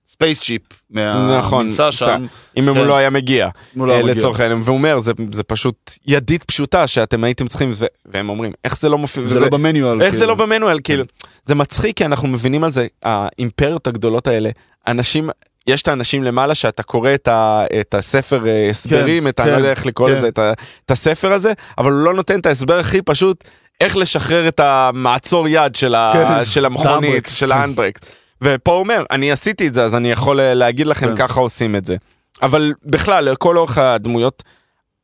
הספייס 0.07 0.41
צ'יפ 0.41 0.61
נכון, 0.91 1.65
מהמנסה 1.65 1.91
שם. 1.91 2.25
אם 2.57 2.63
כן. 2.63 2.67
הוא 2.67 2.85
לא 2.85 2.97
היה 2.97 3.09
מגיע. 3.09 3.49
הוא 3.75 3.87
לא 3.87 3.91
היה 3.91 4.01
אה, 4.01 4.05
מגיע. 4.05 4.15
לצורך 4.15 4.39
העניין, 4.39 4.61
והוא 4.63 4.77
אומר, 4.77 4.99
זה, 4.99 5.11
זה 5.31 5.43
פשוט 5.43 5.91
ידית 6.07 6.43
פשוטה 6.43 6.87
שאתם 6.87 7.23
הייתם 7.23 7.47
צריכים, 7.47 7.71
ו- 7.73 7.85
והם 8.05 8.29
אומרים, 8.29 8.51
איך 8.63 8.79
זה 8.79 8.89
לא 8.89 8.97
מופיע, 8.97 9.25
זה 9.25 9.39
לא 9.39 9.49
במניואל. 9.49 10.01
איך 10.01 10.13
זה 10.13 10.19
כאילו. 10.19 10.31
לא 10.31 10.35
במנואל, 10.35 10.79
כאילו, 10.83 11.03
זה 11.45 11.55
מצחיק 11.55 11.97
כי 11.97 12.05
אנחנו 12.05 12.27
מבינים 12.27 12.63
על 12.63 12.71
זה, 12.71 12.87
האימפריות 13.03 13.87
הגדולות 13.87 14.27
האלה, 14.27 14.49
אנשים, 14.87 15.29
יש 15.67 15.81
את 15.81 15.87
האנשים 15.87 16.23
למעלה 16.23 16.55
שאתה 16.55 16.83
קורא 16.83 17.13
את, 17.13 17.27
ה, 17.27 17.65
את 17.79 17.93
הספר 17.93 18.47
אה, 18.47 18.69
הסברים, 18.69 19.27
את 19.27 19.39
ה... 19.39 19.43
כן, 19.43 19.49
אני 19.49 19.51
לא 19.51 19.57
יודע 19.57 19.71
איך 19.71 19.85
לקרוא 19.85 20.09
כן. 20.09 20.15
לזה, 20.15 20.27
את, 20.27 20.39
ה, 20.39 20.53
את 20.85 20.91
הספר 20.91 21.33
הזה, 21.33 21.53
אבל 21.77 21.91
הוא 21.91 21.99
לא 21.99 22.13
נותן 22.13 22.39
את 22.39 22.45
ההסבר 22.45 22.79
הכי 22.79 23.01
פשוט, 23.01 23.43
איך 23.81 23.97
לשחרר 23.97 24.47
את 24.47 24.59
המעצור 24.59 25.47
יד 25.47 25.75
של, 25.75 25.95
ה, 25.95 26.11
כן, 26.13 26.45
של 26.45 26.65
המכונית, 26.65 27.29
של 27.33 27.47
כן. 27.47 27.51
ה 27.57 27.61
handbrakes. 27.61 28.01
ופה 28.41 28.71
הוא 28.71 28.79
אומר, 28.79 29.03
אני 29.11 29.31
עשיתי 29.31 29.67
את 29.67 29.73
זה, 29.73 29.83
אז 29.83 29.95
אני 29.95 30.11
יכול 30.11 30.39
אה, 30.39 30.53
להגיד 30.53 30.87
לכם 30.87 31.07
כן. 31.07 31.27
ככה 31.27 31.39
עושים 31.39 31.75
את 31.75 31.85
זה. 31.85 31.95
אבל 32.41 32.73
בכלל, 32.85 33.31
לכל 33.31 33.57
אורך 33.57 33.77
הדמויות 33.77 34.43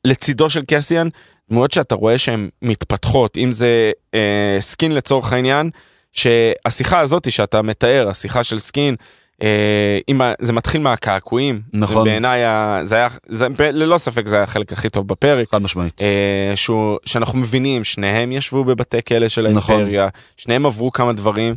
לצידו 0.06 0.50
של 0.50 0.62
קסיאן, 0.68 1.08
דמויות 1.50 1.72
שאתה 1.72 1.96
רואה 1.96 2.18
שהן 2.18 2.50
מתפתחות, 2.62 3.38
אם 3.38 3.52
זה 3.52 3.92
אה, 4.14 4.58
סקין 4.60 4.96
לצורך 4.96 5.34
העניין, 5.34 5.70
שהשיחה 6.12 7.00
הזאת 7.00 7.32
שאתה 7.32 7.62
מתאר, 7.62 8.10
השיחה 8.10 8.44
של 8.44 8.60
סקין, 8.60 8.96
אה, 9.42 10.00
ה, 10.22 10.34
זה 10.42 10.54
מתחיל 10.54 10.82
מהקעקועים. 10.82 11.62
נכון. 11.74 12.02
ובעיניי 12.02 12.44
ה- 12.46 12.80
זה 12.84 12.96
היה, 12.96 13.08
זה, 13.28 13.48
ללא 13.72 13.98
ספק 13.98 14.28
זה 14.28 14.36
היה 14.36 14.44
החלק 14.44 14.74
הכי 14.74 14.90
טוב 14.90 15.08
בפרק. 15.08 15.50
חד 15.52 15.62
משמעית. 15.62 16.02
אה, 16.02 16.52
שהוא, 16.56 16.98
שאנחנו 17.06 17.40
מבינים, 17.40 17.84
שניהם 17.84 18.32
ישבו 18.32 18.64
בבתי 18.64 18.98
כלא 19.08 19.28
של 19.28 19.48
נכון. 19.52 19.76
האימפריה, 19.76 20.08
שניהם 20.38 20.66
עברו 20.66 20.92
כמה 20.92 21.14
דברים. 21.14 21.56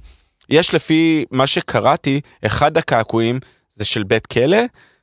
יש 0.50 0.74
לפי 0.74 1.24
מה 1.30 1.46
שקראתי, 1.46 2.20
אחד 2.46 2.78
הקעקועים 2.78 3.40
זה 3.74 3.84
של 3.84 4.02
בית 4.02 4.26
כלא, 4.26 4.58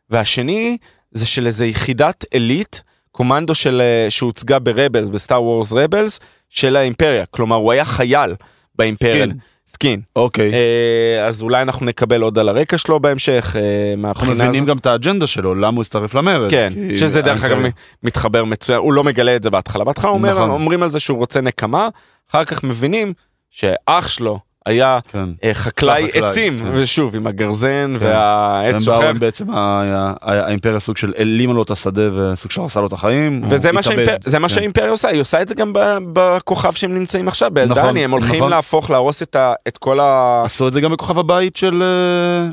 והשני 0.10 0.78
זה 1.12 1.26
של 1.26 1.46
איזה 1.46 1.66
יחידת 1.66 2.26
עילית, 2.32 2.84
קומנדו 3.12 3.56
של, 3.56 3.82
אה, 3.82 4.12
שהוצגה 4.12 4.60
ב 4.60 4.66
Rebels, 4.66 5.10
ב 5.10 5.16
Star 5.16 5.44
Wars 5.44 5.72
Rebels, 5.74 6.20
של 6.50 6.76
האימפריה. 6.76 7.26
כלומר, 7.26 7.56
הוא 7.56 7.72
היה 7.72 7.86
חייל 7.86 8.36
באימפריה. 8.76 9.26
סקין. 9.26 9.38
סקין. 9.84 10.02
אוקיי. 10.16 10.52
אה, 10.54 11.28
אז 11.28 11.42
אולי 11.42 11.62
אנחנו 11.62 11.86
נקבל 11.86 12.22
עוד 12.22 12.40
על 12.40 12.50
הרקע 12.50 12.78
שלו 12.78 13.00
בהמשך, 13.00 13.56
אה, 13.60 14.10
אנחנו 14.10 14.32
מבינים. 14.34 14.66
גם 14.66 14.78
את 14.78 14.86
האג'נדה 14.86 15.28
שלו, 15.28 15.56
למה 15.56 15.76
הוא 15.76 15.82
הצטרף 15.82 16.16
למרד. 16.16 16.52
כן, 16.52 16.74
שזה 16.98 17.22
דרך 17.22 17.44
אגב 17.44 17.58
מתחבר 18.04 18.44
מצוין, 18.44 18.80
הוא 18.80 18.94
לא 18.94 19.04
מגלה 19.04 19.36
את 19.36 19.44
זה 19.44 19.50
בהתחלה. 19.50 19.84
בהתחלה 19.84 20.12
אומר, 20.12 20.32
נכון. 20.32 20.50
אומרים 20.50 20.84
על 20.84 20.90
זה 20.90 21.00
שהוא 21.00 21.18
רוצה 21.18 21.42
נקמה, 21.42 21.88
אחר 22.32 22.44
כך 22.44 22.64
מבינים 22.64 23.14
שאח 23.50 24.08
שלו 24.08 24.40
היה 24.66 25.00
כן. 25.12 25.30
אה, 25.44 25.54
חקלאי 25.54 26.08
חקלאי, 26.08 26.26
עצים, 26.26 26.60
כן. 26.60 26.70
ושוב 26.74 27.16
עם 27.16 27.28
הגרזן 27.28 27.96
כן. 28.00 28.06
והעץ 28.06 28.74
הם 28.74 28.80
שוכב. 28.80 29.00
באו, 29.00 29.10
הם 29.10 29.20
בעצם, 29.20 29.50
ה- 29.50 29.84
ה- 29.96 30.14
האימפריה 30.22 30.80
סוג 30.80 30.98
של 30.98 31.14
העלימה 31.18 31.54
לו 31.54 31.64
את 31.64 31.72
השדה 31.72 32.02
וסוג 32.14 32.52
של 32.52 32.62
הרסה 32.62 32.82
לו 32.82 32.88
את 32.88 32.94
החיים. 32.94 33.42
וזה 33.50 33.72
מה. 33.72 33.84
שהאימפר... 33.84 34.16
זה 34.26 34.40
מה 34.40 34.50
כן. 34.50 34.56
שהאימפריה 34.56 34.90
עושה, 34.90 35.08
היא 35.08 35.22
עושה 35.22 35.42
את 35.42 35.48
זה 35.48 35.56
גם 35.56 35.74
בכוכב 36.14 36.72
שהם 36.74 36.96
נמצאים 36.96 37.28
עכשיו, 37.28 37.52
באלדני, 37.52 37.80
נכון, 37.82 37.98
הם 37.98 38.12
הולכים 38.12 38.36
נכון. 38.36 38.50
להפוך, 38.50 38.90
להרוס 38.90 39.22
את, 39.22 39.36
ה... 39.36 39.54
את 39.68 39.78
כל 39.78 40.00
ה... 40.00 40.42
עשו 40.46 40.68
את 40.68 40.74
זה 40.74 40.82
גם 40.82 40.92
בכוכב 40.92 41.20
הבית 41.20 41.56
של... 41.56 41.84
אה, 41.84 42.52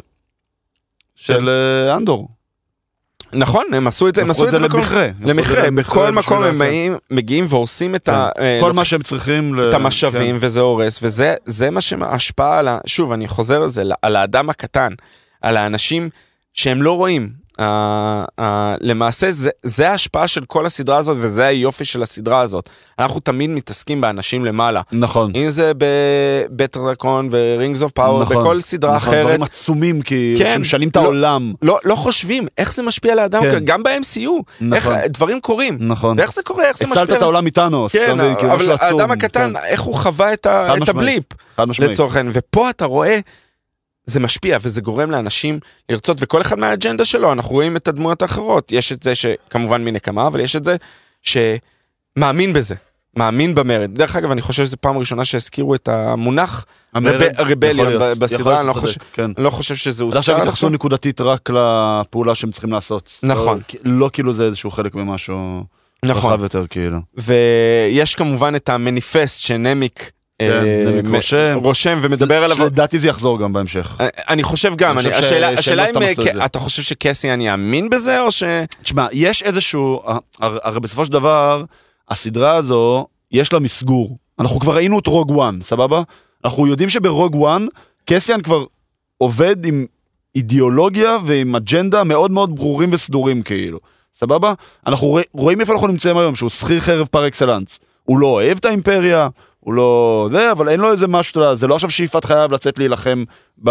של 1.17 1.49
אה, 1.49 1.97
אנדור. 1.97 2.29
נכון, 3.33 3.65
הם 3.73 3.87
עשו 3.87 4.09
את 4.09 4.15
זה, 4.15 4.23
הם 4.23 4.31
עשו 4.31 4.45
את 4.45 4.51
זה. 4.51 4.59
למכרה. 4.59 5.09
למכרה, 5.21 5.71
בכל 5.71 6.11
מקום 6.13 6.43
הם 6.43 6.59
באים- 6.59 6.97
מגיעים 7.11 7.47
והורסים 7.49 7.95
את 7.95 8.07
כן. 8.07 8.13
ה... 8.15 8.29
אה, 8.39 8.59
כל 8.61 8.73
מה 8.73 8.85
שהם 8.85 9.03
צריכים. 9.03 9.61
את 9.69 9.75
המשאבים 9.75 10.39
כן. 10.41 10.47
וזה 10.47 10.61
הורס 10.61 11.01
וזה 11.03 11.35
זה 11.45 11.71
מה 11.71 11.81
שההשפעה 11.81 12.59
על 12.59 12.69
ה... 12.69 12.79
שוב 12.87 13.13
אני 13.13 13.29
חוזר 13.29 13.63
על 13.63 13.69
זה 13.69 13.83
על 14.03 14.17
האדם 14.17 14.51
הקטן 14.51 14.93
על 15.43 15.57
האנשים 15.57 16.11
שהם 16.55 16.83
לא 16.83 16.93
רואים. 16.97 17.31
Uh, 17.61 17.63
uh, 17.63 18.43
למעשה 18.81 19.31
זה, 19.31 19.51
זה 19.63 19.91
ההשפעה 19.91 20.29
של 20.29 20.45
כל 20.45 20.67
הסדרה 20.67 20.97
הזאת 20.97 21.17
וזה 21.21 21.47
היופי 21.47 21.85
של 21.85 22.03
הסדרה 22.03 22.41
הזאת. 22.41 22.69
אנחנו 22.99 23.21
תמיד 23.21 23.51
מתעסקים 23.51 24.01
באנשים 24.01 24.45
למעלה. 24.45 24.81
נכון. 24.93 25.33
אם 25.37 25.51
זה 25.51 25.73
בבית 25.77 26.77
דרקון 26.77 27.29
ורינגס 27.33 27.83
אוף 27.83 27.93
פאוור 27.93 28.23
נכון. 28.23 28.37
בכל 28.37 28.61
סדרה 28.61 28.97
נכון, 28.97 29.09
אחרת. 29.09 29.25
דברים 29.25 29.43
עצומים 29.43 30.03
כי 30.03 30.35
כן, 30.39 30.55
שמשנים 30.59 30.89
את 30.89 30.97
לא- 30.97 31.03
העולם. 31.03 31.53
לא, 31.63 31.79
לא 31.85 31.95
חושבים 31.95 32.47
איך 32.59 32.75
זה 32.75 32.83
משפיע 32.83 33.13
על 33.13 33.19
האדם, 33.19 33.43
כן. 33.43 33.65
גם 33.65 33.83
ב-MCU, 33.83 34.21
איך 34.75 34.87
נכון. 34.87 34.95
דברים 35.09 35.41
קורים, 35.41 35.79
נכון. 35.81 36.19
ואיך 36.19 36.33
זה 36.33 36.43
קורה, 36.43 36.65
איך 36.69 36.79
זה 36.79 36.87
משפיע. 36.87 37.03
הצלת 37.03 37.17
את 37.17 37.23
העולם 37.23 37.45
מטאנוס. 37.45 37.93
כן? 37.93 38.17
כאילו, 38.39 38.53
אבל. 38.53 38.71
האדם 38.81 39.11
הקטן, 39.11 39.53
כן. 39.53 39.65
איך 39.69 39.81
הוא 39.81 39.95
חווה 39.95 40.33
את 40.33 40.47
ה- 40.47 40.67
את 40.67 40.81
משמעית. 40.81 40.89
הבליפ. 40.89 41.25
חד 41.57 41.65
משמעית. 41.69 41.91
לצורך 41.91 42.17
העניין, 42.17 42.33
ופה 42.37 42.71
אתה 42.71 42.85
רואה, 42.85 43.19
זה 44.11 44.21
משפיע 44.21 44.59
וזה 44.63 44.81
גורם 44.81 45.11
לאנשים 45.11 45.59
לרצות, 45.89 46.17
וכל 46.21 46.41
אחד 46.41 46.59
מהאג'נדה 46.59 47.05
שלו, 47.05 47.33
אנחנו 47.33 47.51
רואים 47.51 47.77
את 47.77 47.89
הדמויות 47.89 48.23
האחרות, 48.23 48.73
יש 48.73 48.93
את 48.93 49.03
זה 49.03 49.15
שכמובן 49.15 49.85
מנקמה, 49.85 50.27
אבל 50.27 50.41
יש 50.41 50.57
את 50.57 50.65
זה 50.65 50.77
שמאמין 51.23 52.53
בזה, 52.53 52.75
מאמין 53.17 53.55
במרד. 53.55 53.91
דרך 53.95 54.17
אגב, 54.17 54.31
אני 54.31 54.43
חושב 54.43 54.65
שזו 54.65 54.77
פעם 54.81 54.99
ראשונה 54.99 55.25
שהזכירו 55.25 55.75
את 55.75 55.89
המונח 55.89 56.67
רבליון 57.39 57.93
בסדרה, 58.19 58.61
אני 58.61 58.67
לא 58.69 58.73
חושב- 58.73 59.01
כן. 59.13 59.31
אני 59.37 59.45
לא 59.45 59.51
חושב 59.51 59.75
שזה 59.75 60.05
הוזכר 60.05 60.19
עכשיו 60.19 60.37
התייחסו. 60.39 60.69
נקודתית 60.69 61.21
רק 61.21 61.51
לפעולה 61.51 62.35
שהם 62.35 62.51
צריכים 62.51 62.73
לעשות. 62.73 63.19
נכון. 63.23 63.61
לא- 63.85 63.99
לא 63.99 64.11
כאילו 64.13 64.35
זה 64.35 64.45
איזשהו 64.45 64.71
חלק 64.71 64.95
ממשהו 64.95 65.65
נכון, 66.05 66.33
רחב 66.33 66.43
יותר 66.43 66.67
כאילו. 66.71 66.99
ויש 67.17 68.15
כמובן 68.15 68.55
את 68.55 68.69
המניפסט 68.69 69.41
שנמיק 69.41 70.11
כן, 70.49 70.65
אה, 70.97 71.03
מ- 71.03 71.15
רושם. 71.15 71.59
רושם 71.63 71.99
ומדבר 72.03 72.45
עליו. 72.45 72.67
לדעתי 72.67 72.99
זה 72.99 73.09
יחזור 73.09 73.39
גם 73.41 73.53
בהמשך. 73.53 73.97
אה, 74.01 74.09
אני 74.29 74.43
חושב 74.43 74.77
גם, 74.77 74.99
השאלה 74.99 75.51
לא 75.93 75.99
אם 75.99 76.03
אה. 76.41 76.45
אתה 76.45 76.59
חושב 76.59 76.83
שקסיאן 76.83 77.41
יאמין 77.41 77.91
בזה 77.91 78.21
או 78.21 78.31
ש... 78.33 78.43
תשמע, 78.83 79.07
יש 79.13 79.43
איזשהו, 79.43 80.03
הר- 80.41 80.59
הרי 80.63 80.81
בסופו 80.81 81.05
של 81.05 81.13
דבר, 81.13 81.65
הסדרה 82.09 82.55
הזו 82.57 83.07
יש 83.33 83.53
לה 83.53 83.59
מסגור. 83.59 84.17
אנחנו 84.41 84.61
כבר 84.61 84.75
ראינו 84.75 84.99
את 84.99 85.07
רוג 85.07 85.31
וואן, 85.31 85.59
סבבה? 85.63 86.03
אנחנו 86.45 86.67
יודעים 86.67 86.89
שברוג 86.89 87.35
וואן, 87.35 87.67
קסיאן 88.05 88.41
כבר 88.41 88.65
עובד 89.19 89.65
עם 89.65 89.87
אידיאולוגיה 90.37 91.17
ועם 91.25 91.57
אג'נדה 91.57 92.05
מאוד 92.05 92.31
מאוד 92.31 92.57
ברורים 92.57 92.89
וסדורים 92.93 93.43
כאילו, 93.43 93.79
סבבה? 94.15 94.53
אנחנו 94.87 95.07
רוא- 95.07 95.21
רואים 95.33 95.61
איפה 95.61 95.73
אנחנו 95.73 95.87
נמצאים 95.87 96.17
היום, 96.19 96.35
שהוא 96.35 96.51
שכיר 96.51 96.81
חרב 96.81 97.07
פר 97.07 97.27
אקסלנס. 97.27 97.79
הוא 98.05 98.19
לא 98.19 98.27
אוהב 98.27 98.59
את 98.59 98.65
האימפריה, 98.65 99.29
הוא 99.61 99.75
לא... 99.75 100.29
זה, 100.33 100.53
אבל 100.53 100.69
אין 100.69 100.81
לו 100.81 100.93
איזה 100.93 101.09
משהו, 101.09 101.57
זה 101.57 101.67
לא 101.67 101.75
עכשיו 101.75 101.91
שאיפת 101.91 102.25
חייו 102.25 102.49
לצאת 102.53 102.79
להילחם 102.79 103.25
ב, 103.65 103.71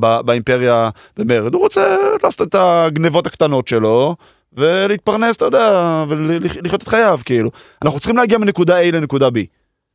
ב, 0.00 0.20
באימפריה 0.20 0.90
במרד, 1.16 1.54
הוא 1.54 1.62
רוצה 1.62 1.96
לעשות 2.22 2.48
את 2.48 2.54
הגנבות 2.58 3.26
הקטנות 3.26 3.68
שלו, 3.68 4.16
ולהתפרנס, 4.52 5.36
אתה 5.36 5.44
יודע, 5.44 6.04
ולחיות 6.08 6.82
את 6.82 6.88
חייו, 6.88 7.20
כאילו. 7.24 7.50
אנחנו 7.84 8.00
צריכים 8.00 8.16
להגיע 8.16 8.38
מנקודה 8.38 8.80
A 8.82 8.92
לנקודה 8.92 9.28
B. 9.28 9.32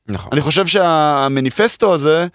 נכון. 0.07 0.29
אני 0.31 0.41
חושב 0.41 0.67
שהמניפסטו 0.67 1.93
הזה 1.93 2.27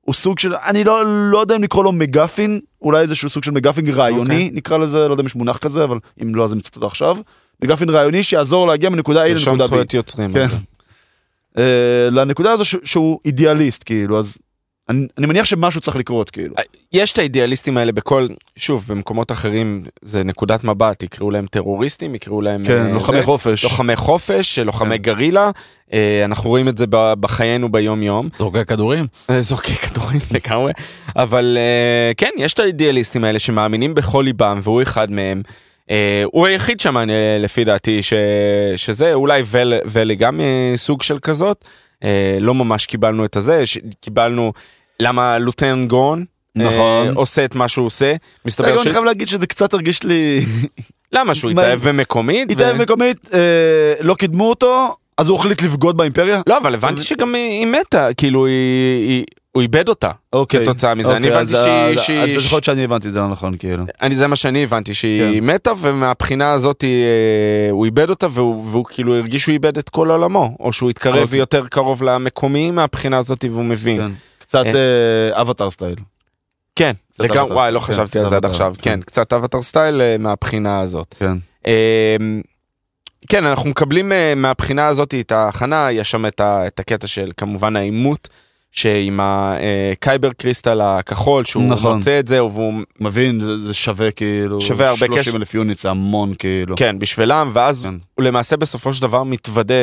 הוא 0.00 0.14
סוג 0.14 0.38
של, 0.38 0.54
אני 0.54 0.84
לא, 0.84 1.02
לא 1.06 1.38
יודע 1.38 1.56
אם 1.56 1.62
לקרוא 1.62 1.84
לו 1.84 1.92
מגפין, 1.92 2.60
אולי 2.82 3.00
איזשהו 3.00 3.30
סוג 3.30 3.44
של 3.44 3.50
מגפין 3.50 3.88
רעיוני, 3.90 4.34
אוקיי. 4.34 4.50
נקרא 4.52 4.78
לזה, 4.78 5.08
לא 5.08 5.12
יודע 5.12 5.20
אם 5.20 5.26
יש 5.26 5.34
מונח 5.34 5.56
כזה, 5.56 5.84
אבל 5.84 5.98
אם 6.22 6.34
לא 6.34 6.44
אז 6.44 6.52
אני 6.52 6.58
מצטט 6.58 6.76
אותו 6.76 6.86
עכשיו. 6.86 7.16
מגפין 7.64 7.90
רעיוני 7.90 8.22
שיעזור 8.22 8.66
להגיע 8.66 8.90
מנקודה 8.90 9.26
A 9.26 9.28
לנקודה 9.28 9.64
B. 9.64 9.66
זכויות 9.66 9.94
יוצרים. 9.94 10.32
כן. 10.32 10.46
אה, 11.58 11.62
לנקודה 12.10 12.52
הזו 12.52 12.64
ש- 12.64 12.76
שהוא 12.84 13.20
אידיאליסט, 13.24 13.82
כאילו, 13.86 14.18
אז 14.18 14.38
אני, 14.88 15.06
אני 15.18 15.26
מניח 15.26 15.44
שמשהו 15.44 15.80
צריך 15.80 15.96
לקרות, 15.96 16.30
כאילו. 16.30 16.54
יש 16.92 17.12
את 17.12 17.18
האידיאליסטים 17.18 17.76
האלה 17.76 17.92
בכל, 17.92 18.26
שוב, 18.56 18.84
במקומות 18.88 19.32
אחרים 19.32 19.84
זה 20.02 20.24
נקודת 20.24 20.64
מבט, 20.64 21.02
יקראו 21.02 21.30
להם 21.30 21.46
טרוריסטים, 21.46 22.14
יקראו 22.14 22.40
להם... 22.40 22.64
כן, 22.66 22.86
אה, 22.86 22.92
לוחמי 22.92 23.16
זה. 23.16 23.22
חופש. 23.22 23.64
לוחמי 23.64 23.96
חופש, 23.96 24.58
לוחמי 24.58 24.96
כן. 24.96 25.02
גרילה, 25.02 25.50
אה, 25.92 26.22
אנחנו 26.24 26.50
רואים 26.50 26.68
את 26.68 26.78
זה 26.78 26.84
בחיינו 26.90 27.72
ביום 27.72 28.02
יום. 28.02 28.28
זורקי 28.38 28.64
כדורים? 28.64 29.06
אה, 29.30 29.40
זורקי 29.40 29.72
כדורים 29.86 30.20
לגמרי, 30.30 30.72
אבל 31.16 31.58
אה, 31.60 32.12
כן, 32.16 32.30
יש 32.36 32.54
את 32.54 32.58
האידיאליסטים 32.58 33.24
האלה 33.24 33.38
שמאמינים 33.38 33.94
בכל 33.94 34.22
ליבם, 34.26 34.60
והוא 34.62 34.82
אחד 34.82 35.10
מהם. 35.10 35.42
אה, 35.90 36.22
הוא 36.32 36.46
היחיד 36.46 36.80
שם, 36.80 36.96
אה, 36.96 37.04
לפי 37.40 37.64
דעתי, 37.64 38.02
ש... 38.02 38.12
שזה, 38.76 39.14
אולי 39.14 39.42
ול, 39.46 39.74
ולי 39.86 40.16
גם 40.16 40.40
אה, 40.40 40.72
סוג 40.76 41.02
של 41.02 41.18
כזאת. 41.18 41.64
אה, 42.04 42.38
לא 42.40 42.54
ממש 42.54 42.86
קיבלנו 42.86 43.24
את 43.24 43.36
הזה, 43.36 43.66
ש... 43.66 43.78
קיבלנו 44.00 44.52
למה 45.00 45.38
לוטן 45.38 45.84
גורן. 45.88 46.24
אה, 46.60 46.64
נכון. 46.64 47.14
עושה 47.14 47.44
את 47.44 47.54
מה 47.54 47.68
שהוא 47.68 47.86
עושה, 47.86 48.14
מסתבר 48.44 48.78
ש... 48.78 48.80
אני 48.86 48.90
חייב 48.92 49.04
להגיד 49.04 49.28
שזה 49.28 49.46
קצת 49.46 49.74
הרגיש 49.74 50.02
לי... 50.02 50.40
למה 51.12 51.34
שהוא 51.34 51.50
התאהב 51.50 51.88
במקומית? 51.88 52.50
התאהב 52.50 52.76
ו- 52.78 52.82
מקומית, 52.82 53.16
אה, 53.34 53.38
לא 54.00 54.14
קידמו 54.14 54.48
אותו, 54.48 54.94
אז 55.18 55.28
הוא 55.28 55.38
החליט 55.38 55.62
לבגוד 55.62 55.96
באימפריה? 55.96 56.42
לא, 56.46 56.58
אבל 56.58 56.74
הבנתי 56.74 57.02
שגם 57.02 57.34
היא 57.34 57.66
מתה, 57.66 58.08
כאילו 58.16 58.46
היא- 58.46 59.24
הוא 59.58 59.62
איבד 59.62 59.88
אותה. 59.88 60.10
אוקיי. 60.32 60.64
כתוצאה 60.66 60.94
מזה, 60.94 61.16
אני 61.16 61.26
אוקיי, 61.26 61.38
הבנתי 61.40 61.56
אז- 61.56 61.64
שהיא- 61.64 61.98
אז- 61.98 62.00
שהיא- 62.00 62.38
אז 62.38 62.44
יכול 62.44 62.56
להיות 62.56 62.64
שאני 62.64 62.84
הבנתי 62.84 63.08
את 63.08 63.12
זה 63.12 63.18
לא 63.18 63.28
נכון, 63.28 63.56
כאילו. 63.58 63.84
אני, 64.02 64.16
זה 64.16 64.26
מה 64.26 64.36
שאני 64.36 64.62
הבנתי, 64.62 64.94
שהיא 64.94 65.40
כן. 65.40 65.46
מתה 65.46 65.72
ומהבחינה 65.80 66.52
הזאת 66.52 66.84
אה, 66.84 67.70
הוא 67.70 67.84
איבד 67.84 68.10
אותה 68.10 68.26
והוא, 68.30 68.62
והוא 68.70 68.84
כאילו 68.84 69.16
הרגיש 69.16 69.42
שהוא 69.42 69.52
איבד 69.52 69.78
את 69.78 69.88
כל 69.88 70.10
עולמו, 70.10 70.56
או 70.60 70.72
שהוא 70.72 70.90
התקרב 70.90 71.22
אוקיי. 71.22 71.38
יותר 71.38 71.66
קרוב 71.66 72.02
למקומיים 72.02 72.74
מהבחינה 72.74 73.18
הזאת 73.18 73.44
והוא 73.50 73.64
מבין. 73.64 73.96
כן. 74.00 74.10
קצת 74.38 74.64
אה, 74.66 75.40
אבטר 75.40 75.70
סטייל. 75.70 75.94
כן, 76.76 76.92
לגמרי, 77.20 77.52
וואי, 77.54 77.72
לא 77.72 77.80
סטייל, 77.80 77.96
חשבתי 77.98 78.12
כן, 78.18 78.24
על 78.24 78.30
זה 78.30 78.36
עד 78.36 78.44
עכשיו, 78.44 78.74
כן. 78.82 78.90
כן, 78.90 79.00
קצת 79.00 79.32
סטייל 79.60 80.00
אה, 80.00 80.16
מהבחינה 80.18 80.80
הזאת. 80.80 81.14
כן. 81.18 81.36
אה, 81.66 82.16
כן, 83.28 83.44
אנחנו 83.46 83.70
מקבלים 83.70 84.12
אה, 84.12 84.32
מהבחינה 84.36 84.86
הזאת 84.86 85.14
את 85.20 85.32
ההכנה, 85.32 85.92
יש 85.92 86.10
שם 86.10 86.26
את 86.26 86.80
הקטע 86.80 87.06
של 87.06 87.30
כמובן 87.36 87.76
העימות. 87.76 88.28
שעם 88.72 89.20
ה 89.22 89.40
kyber 89.40 90.32
crystal 90.32 90.80
הכחול 90.80 91.44
שהוא 91.44 91.62
נכון. 91.64 91.94
מוצא 91.96 92.18
את 92.20 92.26
זה 92.26 92.44
והוא 92.44 92.74
מבין, 93.00 93.40
זה- 93.64 93.74
שווה 93.74 94.10
כאילו... 94.10 94.60
שווה 94.60 94.88
הרבה 94.88 95.06
30 95.06 95.22
כסף. 95.22 95.34
אלף 95.34 95.54
unit 95.54 95.78
זה 95.78 95.90
המון 95.90 96.34
כאילו. 96.38 96.76
כן 96.76 96.98
בשבילם 96.98 97.50
ואז 97.52 97.82
כן. 97.84 97.94
הוא 98.14 98.24
למעשה 98.24 98.56
בסופו 98.56 98.92
של 98.92 99.02
דבר 99.02 99.22
מתוודה 99.22 99.74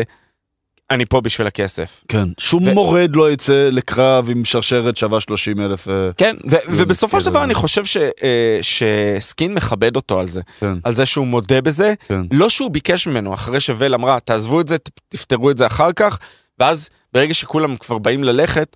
אני 0.91 1.05
פה 1.05 1.21
בשביל 1.21 1.47
הכסף. 1.47 2.03
כן. 2.07 2.27
שום 2.38 2.67
ו- 2.67 2.73
מורד 2.73 3.15
לא 3.15 3.31
יצא 3.31 3.69
לקרב 3.71 4.29
עם 4.29 4.45
שרשרת 4.45 4.97
שווה 4.97 5.21
30 5.21 5.59
אלף... 5.61 5.88
אה, 5.89 6.09
כן 6.17 6.36
ו- 6.51 6.55
ובסופו 6.69 7.19
של 7.19 7.23
כאילו- 7.23 7.31
דבר 7.31 7.43
אני 7.43 7.53
חושב 7.53 7.86
ש- 7.86 7.97
אה, 7.97 8.59
שסקין 8.61 9.53
מכבד 9.53 9.95
אותו 9.95 10.19
על 10.19 10.27
זה 10.27 10.41
כן. 10.59 10.73
על 10.83 10.95
זה 10.95 11.05
שהוא 11.05 11.27
מודה 11.27 11.61
בזה 11.61 11.93
כן. 12.07 12.21
לא 12.31 12.49
שהוא 12.49 12.71
ביקש 12.71 13.07
ממנו 13.07 13.33
אחרי 13.33 13.59
שוול 13.59 13.93
אמרה 13.93 14.19
תעזבו 14.19 14.61
את 14.61 14.67
זה 14.67 14.75
תפתרו 15.09 15.51
את 15.51 15.57
זה 15.57 15.65
אחר 15.65 15.91
כך 15.91 16.19
ואז 16.60 16.89
ברגע 17.14 17.34
שכולם 17.34 17.76
כבר 17.76 17.97
באים 17.97 18.24
ללכת 18.24 18.76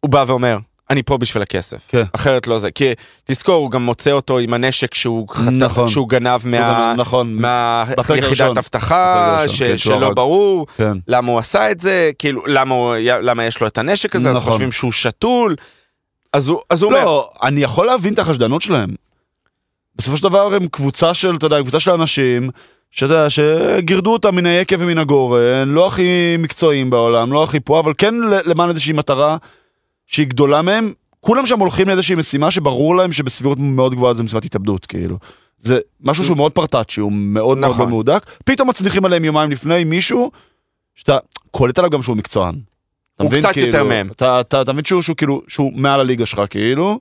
הוא 0.00 0.10
בא 0.10 0.24
ואומר 0.26 0.56
אני 0.90 1.02
פה 1.02 1.18
בשביל 1.18 1.42
הכסף 1.42 1.84
כן. 1.88 2.02
אחרת 2.12 2.46
לא 2.46 2.58
זה 2.58 2.70
כי 2.70 2.92
תזכור 3.24 3.54
הוא 3.54 3.70
גם 3.70 3.82
מוצא 3.82 4.10
אותו 4.10 4.38
עם 4.38 4.54
הנשק 4.54 4.94
שהוא 4.94 5.28
חטף 5.28 5.50
נכון. 5.50 5.88
שהוא 5.88 6.08
גנב 6.08 6.40
מה... 6.44 6.94
נכון. 6.96 7.34
מהיחידת. 7.34 8.58
אבטחה 8.58 9.42
ש- 9.48 9.62
כן, 9.62 9.76
שלא 9.76 10.06
הרג. 10.06 10.16
ברור 10.16 10.66
כן. 10.76 10.98
למה 11.08 11.30
הוא 11.32 11.38
עשה 11.38 11.70
את 11.70 11.80
זה 11.80 12.10
כאילו 12.18 12.46
למה 12.46 12.74
הוא 12.74 12.94
למה 13.22 13.44
יש 13.44 13.60
לו 13.60 13.66
את 13.66 13.78
הנשק 13.78 14.16
הזה 14.16 14.30
אז 14.30 14.36
נכון. 14.36 14.52
חושבים 14.52 14.72
שהוא 14.72 14.92
שתול 14.92 15.56
אז 16.32 16.48
הוא 16.48 16.60
אז 16.70 16.82
הוא 16.82 16.92
אומר 16.92 17.04
לא, 17.04 17.30
אני 17.42 17.62
יכול 17.62 17.86
להבין 17.86 18.14
את 18.14 18.18
החשדנות 18.18 18.62
שלהם. 18.62 18.90
בסופו 19.96 20.16
של 20.16 20.22
דבר 20.22 20.54
הם 20.54 20.66
קבוצה 20.68 21.14
של, 21.14 21.34
אתה 21.36 21.46
יודע, 21.46 21.60
קבוצה 21.60 21.80
של 21.80 21.90
אנשים, 21.90 22.50
שאתה 22.90 23.14
יודע, 23.14 23.30
שגירדו 23.30 24.12
אותם 24.12 24.36
מן 24.36 24.46
היקב 24.46 24.76
ומן 24.80 24.98
הגורן, 24.98 25.68
לא 25.68 25.86
הכי 25.86 26.36
מקצועיים 26.38 26.90
בעולם, 26.90 27.32
לא 27.32 27.44
הכי 27.44 27.60
פה, 27.60 27.80
אבל 27.80 27.92
כן 27.98 28.14
למען 28.46 28.68
איזושהי 28.68 28.92
מטרה 28.92 29.36
שהיא 30.06 30.26
גדולה 30.26 30.62
מהם. 30.62 30.92
כולם 31.20 31.46
שם 31.46 31.60
הולכים 31.60 31.88
לאיזושהי 31.88 32.14
משימה 32.14 32.50
שברור 32.50 32.96
להם 32.96 33.12
שבסבירות 33.12 33.58
מאוד 33.60 33.94
גבוהה 33.94 34.14
זה 34.14 34.22
משימת 34.22 34.44
התאבדות, 34.44 34.86
כאילו. 34.86 35.18
זה 35.62 35.78
משהו 36.00 36.24
שהוא 36.24 36.36
מאוד 36.36 36.52
פרטאצ'י, 36.52 37.00
הוא 37.00 37.12
מאוד 37.12 37.58
מאוד 37.58 37.70
נכון. 37.70 37.84
לא 37.84 37.90
מהודק. 37.90 38.26
פתאום 38.44 38.68
מצליחים 38.68 39.04
עליהם 39.04 39.24
יומיים 39.24 39.50
לפני 39.50 39.84
מישהו, 39.84 40.30
שאתה 40.94 41.18
קולט 41.50 41.78
עליו 41.78 41.90
גם 41.90 42.02
שהוא 42.02 42.16
מקצוען. 42.16 42.54
הוא? 43.16 43.30
קצת 43.30 43.56
יותר 43.56 43.70
כאילו, 43.72 43.86
מהם. 43.86 44.08
אתה, 44.10 44.72
מבין 44.72 44.84
שהוא, 44.84 45.02
שהוא 45.02 45.16
כאילו, 45.16 45.42
שהוא 45.48 45.72
מעל 45.74 46.00
הליגה 46.00 46.26
שלך 46.26 46.42
כאילו, 46.50 47.00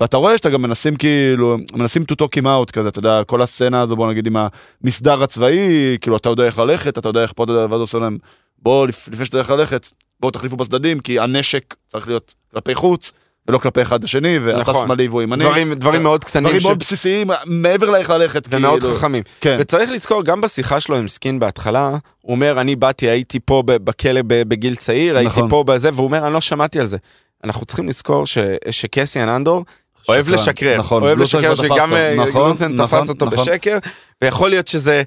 ואתה 0.00 0.16
רואה 0.16 0.38
שאתה 0.38 0.50
גם 0.50 0.62
מנסים 0.62 0.96
כאילו, 0.96 1.56
מנסים 1.74 2.02
to 2.12 2.24
talk 2.24 2.40
him 2.40 2.44
out 2.44 2.70
כזה, 2.72 2.88
אתה 2.88 2.98
יודע, 2.98 3.24
כל 3.26 3.42
הסצנה 3.42 3.80
הזו 3.82 3.96
בוא 3.96 4.10
נגיד 4.10 4.26
עם 4.26 4.36
המסדר 4.84 5.22
הצבאי, 5.22 5.58
כאילו 6.00 6.16
אתה 6.16 6.28
יודע 6.28 6.44
איך 6.44 6.58
ללכת, 6.58 6.98
אתה 6.98 7.08
יודע 7.08 7.22
איך 7.22 7.32
פה, 7.36 7.44
אתה 7.44 7.52
יודע, 7.52 7.66
ואז 7.70 7.80
עושה 7.80 7.98
להם, 7.98 8.18
בוא 8.58 8.86
לפ- 8.86 9.08
לפני 9.12 9.24
שאתה 9.24 9.36
יודע 9.36 9.42
איך 9.42 9.50
ללכת, 9.50 9.88
בואו 10.20 10.30
תחליפו 10.30 10.56
בצדדים, 10.56 11.00
כי 11.00 11.18
הנשק 11.20 11.74
צריך 11.86 12.08
להיות 12.08 12.34
כלפי 12.52 12.74
חוץ, 12.74 13.12
ולא 13.48 13.58
כלפי 13.58 13.82
אחד 13.82 14.04
השני, 14.04 14.38
ואתה 14.38 14.60
נכון. 14.62 14.84
שמאלי 14.86 15.08
והוא 15.08 15.22
ימני. 15.22 15.44
דברים 15.44 15.74
דברים 15.74 16.02
מאוד 16.02 16.24
קטנים 16.24 16.44
דברים 16.44 16.60
ש- 16.60 16.64
מאוד 16.64 16.78
בסיסיים, 16.78 17.26
מעבר 17.46 17.90
לאיך 17.90 18.10
ללכת, 18.10 18.46
ומאוד 18.50 18.80
כאילו. 18.80 18.94
חכמים 18.96 19.22
כן, 19.40 19.56
וצריך 19.60 19.90
לזכור 19.90 20.24
גם 20.24 20.40
בשיחה 20.40 20.80
שלו 20.80 20.96
עם 20.96 21.08
סקין 21.08 21.38
בהתחלה 21.38 21.88
הוא 22.20 22.34
אומר 22.34 22.60
אני 22.60 22.76
באתי 22.76 23.08
הייתי 23.08 23.38
פה 23.44 23.62
בכלא 23.66 24.20
בגיל 24.28 24.76
צעיר 24.76 25.16
הייתי 25.16 25.28
נכון. 25.38 25.50
פה 25.50 25.64
בזה 25.66 25.90
והוא 25.92 26.06
אומר 26.06 26.26
אני 26.26 26.32
לא 26.34 26.40
שמעתי 26.40 26.80
על 26.80 26.86
זה. 26.86 26.96
אנחנו 27.44 27.66
צריכים 27.66 27.88
לזכור 27.88 28.26
ש- 28.26 28.38
שקסיאן 28.70 29.28
אנדור 29.28 29.64
אוהב 30.08 30.24
שקרן, 30.24 30.34
לשקר, 30.34 30.76
נכון, 30.78 31.02
אוהב 31.02 31.18
לשקר 31.18 31.54
שגם 31.54 31.92
אותו, 31.92 31.96
אה, 31.96 32.14
נכון, 32.16 32.50
נכון, 32.52 32.76
תפס 32.76 33.08
אותו 33.08 33.26
נכון. 33.26 33.38
בשקר, 33.38 33.78
ויכול 34.22 34.50
להיות 34.50 34.68
שזה 34.68 35.02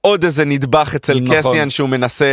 עוד 0.00 0.24
איזה 0.24 0.44
נדבך 0.44 0.92
אצל. 0.96 1.20
קסיאן 1.30 1.70
שהוא 1.70 1.88
מנסה 1.88 2.26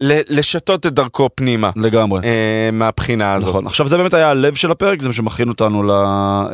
ל- 0.00 0.38
לשתות 0.38 0.86
את 0.86 0.92
דרכו 0.92 1.28
פנימה 1.34 1.70
לגמרי. 1.76 2.20
אה, 2.24 2.70
מהבחינה 2.72 3.34
הזאת. 3.34 3.48
נכון, 3.48 3.66
עכשיו 3.66 3.88
זה 3.88 3.96
באמת 3.96 4.14
היה 4.14 4.30
הלב 4.30 4.54
של 4.54 4.70
הפרק, 4.70 5.02
זה 5.02 5.08
מה 5.08 5.14
שמכין 5.14 5.48
אותנו 5.48 5.82
ל, 5.82 5.90
אה, 5.90 6.46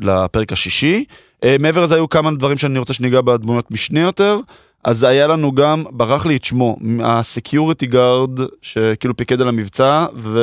לפרק 0.00 0.52
השישי. 0.52 1.04
אה, 1.44 1.56
מעבר 1.58 1.82
לזה 1.82 1.94
היו 1.94 2.08
כמה 2.08 2.30
דברים 2.30 2.58
שאני 2.58 2.78
רוצה 2.78 2.92
שניגע 2.94 3.20
בדמויות 3.20 3.70
משנה 3.70 4.00
יותר. 4.00 4.38
אז 4.84 5.02
היה 5.02 5.26
לנו 5.26 5.52
גם, 5.52 5.84
ברח 5.90 6.26
לי 6.26 6.36
את 6.36 6.44
שמו, 6.44 6.76
ה 7.02 7.11
security 7.11 7.86
guard 7.86 8.40
שכאילו 8.62 9.16
פיקד 9.16 9.40
על 9.40 9.48
המבצע, 9.48 10.06
ו... 10.16 10.38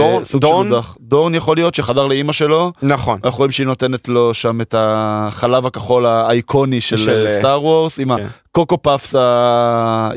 אה, 0.00 0.24
סוג 0.24 0.42
של 0.42 0.48
דורן? 0.48 0.68
הודח. 0.68 0.96
דורן 1.00 1.34
יכול 1.34 1.56
להיות 1.56 1.74
שחדר 1.74 2.06
לאימא 2.06 2.32
שלו, 2.32 2.72
נכון. 2.82 3.18
אנחנו 3.24 3.38
רואים 3.38 3.50
שהיא 3.50 3.66
נותנת 3.66 4.08
לו 4.08 4.34
שם 4.34 4.60
את 4.60 4.74
החלב 4.78 5.66
הכחול 5.66 6.06
האייקוני 6.06 6.80
של, 6.80 6.96
של, 6.96 7.04
של 7.04 7.26
אה, 7.26 7.38
Star 7.38 7.64
Wars, 7.64 7.98
עם 7.98 8.16
כן. 8.16 8.26
ה 8.50 8.55
Cocoa 8.55 8.82
Puffs. 8.82 9.14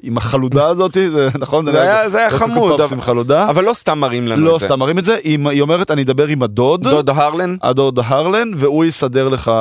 עם 0.03 0.17
החלודה 0.17 0.67
הזאת, 0.71 0.93
זה 0.93 1.29
נכון? 1.39 1.71
זה 1.71 1.81
היה- 1.81 2.09
זה 2.09 2.17
היה 2.17 2.29
חמוד, 2.31 2.81
אבל- 2.81 2.93
עם 2.93 3.01
חלודה. 3.01 3.49
אבל 3.49 3.63
לא 3.63 3.73
סתם 3.73 3.99
מראים 3.99 4.27
לנו 4.27 4.45
לא 4.45 4.55
את 4.55 4.59
זה. 4.59 4.65
סתם 4.65 4.79
מראים 4.79 4.99
את 4.99 5.03
זה, 5.03 5.15
היא, 5.23 5.49
היא 5.49 5.61
אומרת 5.61 5.91
אני 5.91 6.01
אדבר 6.01 6.27
עם 6.27 6.43
הדוד, 6.43 6.83
דוד 6.83 7.09
הרלן 7.09 7.55
הדוד 7.61 7.99
הרלן, 8.05 8.47
והוא 8.57 8.85
יסדר 8.85 9.29
לך, 9.29 9.51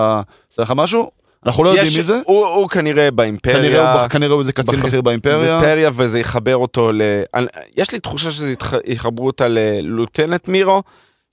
יסדר 0.53 0.63
לך 0.65 0.73
משהו, 0.77 1.11
אנחנו 1.47 1.65
לא 1.65 1.69
יודעים 1.69 1.89
מי 1.97 2.03
זה, 2.03 2.21
הוא 2.27 2.47
הוא 2.47 2.69
כנראה 2.69 3.11
באימפריה. 3.11 3.57
כנראה 3.57 4.01
הוא, 4.01 4.09
כנראה 4.09 4.33
הוא 4.33 4.41
איזה 4.41 4.53
קצין 4.53 4.81
בכיר- 4.81 5.01
באימפריה, 5.03 5.55
אימפריה 5.55 5.91
וזה 5.95 6.21
יחבר 6.21 6.57
אותו 6.57 6.93
ל... 6.93 7.03
יש 7.77 7.93
לי 7.93 8.01
תחושה 8.01 8.31
שזה 8.31 8.53
יחברו 8.87 9.27
אותה 9.27 9.49
ללוטנט 9.49 10.49
מירו, 10.49 10.83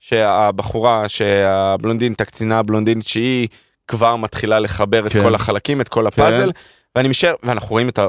שהבחורה, 0.00 1.08
שהבלונדינית, 1.08 2.20
הקצינה 2.20 2.58
הבלונדינית 2.58 3.06
שהיא 3.06 3.48
כבר 3.88 4.16
מתחילה 4.16 4.58
לחבר 4.58 5.06
את 5.06 5.12
כן. 5.12 5.22
כל 5.22 5.34
החלקים, 5.34 5.80
את 5.80 5.88
כל 5.88 6.06
הפאזל, 6.06 6.50
ואני 6.96 7.08
משער, 7.08 7.34
ואנחנו 7.42 7.68
רואים 7.70 7.88
את 7.88 7.98
ה... 7.98 8.06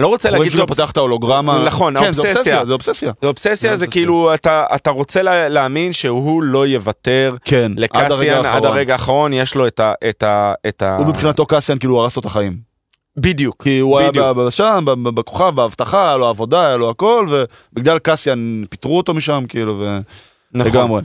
אני 0.00 0.04
לא 0.04 0.08
רוצה 0.08 0.30
להגיד 0.30 0.50
שהוא 0.52 0.60
זה 0.60 0.66
פותח 0.66 0.90
את 0.90 0.96
ההולוגרמה. 0.96 1.64
נכון, 1.64 2.00
כן, 2.00 2.12
זה 2.12 2.22
האובססיה. 2.22 2.30
אובססיה, 2.38 2.64
זה 2.64 2.72
אובססיה. 2.72 3.12
זה 3.22 3.28
אובססיה, 3.28 3.70
זה 3.70 3.76
זה. 3.76 3.86
כאילו, 3.86 4.34
אתה 4.34 4.64
אתה 4.74 4.90
רוצה 4.90 5.22
לה- 5.22 5.48
להאמין 5.48 5.92
שהוא 5.92 6.42
לא 6.42 6.66
יוותר 6.66 7.34
כן, 7.44 7.72
עד 7.92 8.12
הרגע 8.12 8.14
לקסיאן 8.14 8.38
עד 8.38 8.46
האחרון. 8.46 8.66
הרגע 8.72 8.92
האחרון, 8.92 9.32
יש 9.32 9.54
לו 9.54 9.66
את 9.66 9.80
ה... 9.80 9.92
את 10.08 10.22
ה- 10.22 10.52
את 10.68 10.82
ה- 10.82 10.96
הוא 10.96 11.06
מבחינתו 11.06 11.46
קסיאן 11.46 11.78
כאילו 11.78 12.00
הרס 12.00 12.16
לו 12.16 12.20
את 12.20 12.26
החיים. 12.26 12.56
בדיוק. 13.16 13.62
כי 13.62 13.78
הוא 13.78 13.98
היה 13.98 14.10
בדיוק. 14.10 14.26
ב- 14.36 14.50
שם, 14.50 14.84
בכוכב, 15.14 15.50
בהבטחה, 15.54 16.08
היה 16.08 16.16
לו 16.16 16.26
עבודה, 16.28 16.66
היה 16.66 16.76
לו 16.76 16.90
הכל, 16.90 17.26
ובגלל 17.72 17.98
קסיאן 17.98 18.38
פיטרו 18.70 18.96
אותו 18.96 19.14
משם, 19.14 19.44
כאילו, 19.48 19.76
ו... 19.80 19.98
נכון. 20.54 20.72
לגמרי. 20.72 21.00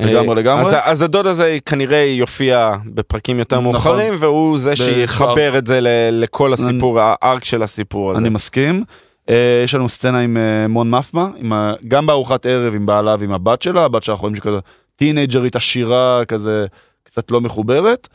לגמרי, 0.00 0.28
אה, 0.28 0.34
לגמרי. 0.34 0.66
אז, 0.66 0.76
אז 0.84 1.02
הדוד 1.02 1.26
הזה 1.26 1.58
כנראה 1.66 1.98
יופיע 1.98 2.72
בפרקים 2.86 3.38
יותר 3.38 3.60
נכון. 3.60 3.72
מאוחרים, 3.72 4.14
והוא 4.18 4.58
זה 4.58 4.76
שיחבר 4.76 5.58
את 5.58 5.66
זה 5.66 5.80
ל, 5.80 5.88
לכל 6.10 6.52
הסיפור, 6.52 7.00
הארק 7.00 7.44
של 7.44 7.62
הסיפור 7.62 8.10
הזה. 8.10 8.20
אני 8.20 8.28
מסכים. 8.28 8.84
אה, 9.28 9.60
יש 9.64 9.74
לנו 9.74 9.88
סצנה 9.88 10.18
עם 10.20 10.36
אה, 10.36 10.68
מון 10.68 10.90
מפמה, 10.90 11.28
עם 11.36 11.52
ה- 11.52 11.72
גם 11.88 12.06
בארוחת 12.06 12.46
ערב 12.46 12.74
עם 12.74 12.86
בעלה 12.86 13.16
ועם 13.20 13.32
הבת 13.32 13.62
שלה, 13.62 13.84
הבת 13.84 14.02
שלה 14.02 14.12
אנחנו 14.12 14.22
רואים 14.22 14.36
שכזה 14.36 14.58
טינג'רית 14.96 15.56
עשירה, 15.56 16.22
כזה 16.28 16.66
קצת 17.04 17.30
לא 17.30 17.40
מחוברת. 17.40 18.08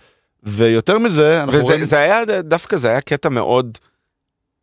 ויותר 0.44 1.00
מזה, 1.00 1.44
אנחנו 1.44 1.54
וזה 1.54 1.64
רואים... 1.64 1.84
זה 1.84 1.98
היה 1.98 2.26
דווקא 2.44 2.78
זה 2.78 2.90
היה 2.90 3.02
קטע 3.02 3.30
מאוד 3.30 3.78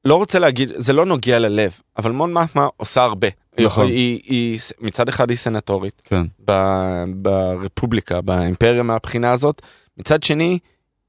לא 0.04 0.14
רוצה 0.14 0.38
להגיד 0.38 0.72
זה 0.76 0.92
לא 0.92 1.06
נוגע 1.06 1.38
ללב 1.38 1.72
אבל 1.98 2.10
מון 2.10 2.32
מחמה 2.32 2.66
עושה 2.76 3.02
הרבה. 3.02 3.28
נכון. 3.66 3.86
היא, 3.86 3.94
היא, 3.94 4.20
היא 4.24 4.60
מצד 4.80 5.08
אחד 5.08 5.30
היא 5.30 5.38
סנטורית 5.38 6.02
כן, 6.04 6.22
ב- 6.44 7.04
ברפובליקה 7.14 8.20
באימפריה 8.20 8.82
מהבחינה 8.82 9.32
הזאת 9.32 9.62
מצד 9.98 10.22
שני 10.22 10.58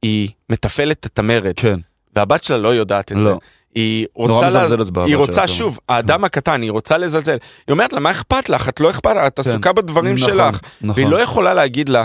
היא 0.01 0.29
מתפעלת 0.49 1.05
את 1.05 1.19
המרד 1.19 1.53
כן. 1.55 1.79
והבת 2.15 2.43
שלה 2.43 2.57
לא 2.57 2.75
יודעת 2.75 3.11
את 3.11 3.21
זה. 3.21 3.29
לא. 3.29 3.39
היא 3.75 4.07
נורא 4.17 4.47
רוצה, 4.47 4.49
לה... 4.49 5.05
היא 5.05 5.15
רוצה 5.15 5.47
שלה, 5.47 5.57
שוב, 5.57 5.79
האדם 5.89 6.23
הקטן, 6.23 6.61
היא 6.61 6.71
רוצה 6.71 6.97
לזלזל. 6.97 7.37
היא 7.67 7.71
אומרת 7.73 7.93
לה, 7.93 7.99
מה 7.99 8.11
אכפת 8.11 8.49
לך? 8.49 8.69
את 8.69 8.79
לא 8.79 8.89
אכפת 8.89 9.11
את 9.27 9.39
עסוקה 9.39 9.73
בדברים 9.73 10.15
נכון, 10.15 10.29
שלך. 10.29 10.59
נכון, 10.81 11.03
והיא 11.03 11.11
לא 11.11 11.21
יכולה 11.21 11.53
להגיד 11.53 11.89
לה, 11.89 12.03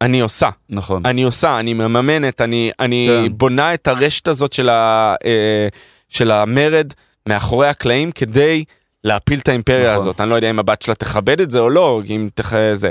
אני 0.00 0.20
עושה, 0.20 0.50
נכון. 0.68 1.06
אני 1.06 1.22
עושה, 1.22 1.58
אני 1.58 1.74
מממנת, 1.74 2.40
אני, 2.40 2.70
אני 2.80 3.08
כן. 3.08 3.38
בונה 3.38 3.74
את 3.74 3.88
הרשת 3.88 4.28
הזאת 4.28 4.52
של, 4.52 4.68
ה, 4.68 5.14
אה, 5.24 5.68
של 6.08 6.30
המרד 6.30 6.92
מאחורי 7.28 7.68
הקלעים 7.68 8.12
כדי 8.12 8.64
להפיל 9.04 9.38
את 9.38 9.48
האימפריה 9.48 9.94
נכון. 9.94 9.94
הזאת. 9.94 10.20
אני 10.20 10.30
לא 10.30 10.34
יודע 10.34 10.50
אם 10.50 10.58
הבת 10.58 10.82
שלה 10.82 10.94
תכבד 10.94 11.40
את 11.40 11.50
זה 11.50 11.58
או 11.58 11.70
לא, 11.70 12.02
אם 12.10 12.28
תכ... 12.34 12.54
זה. 12.74 12.90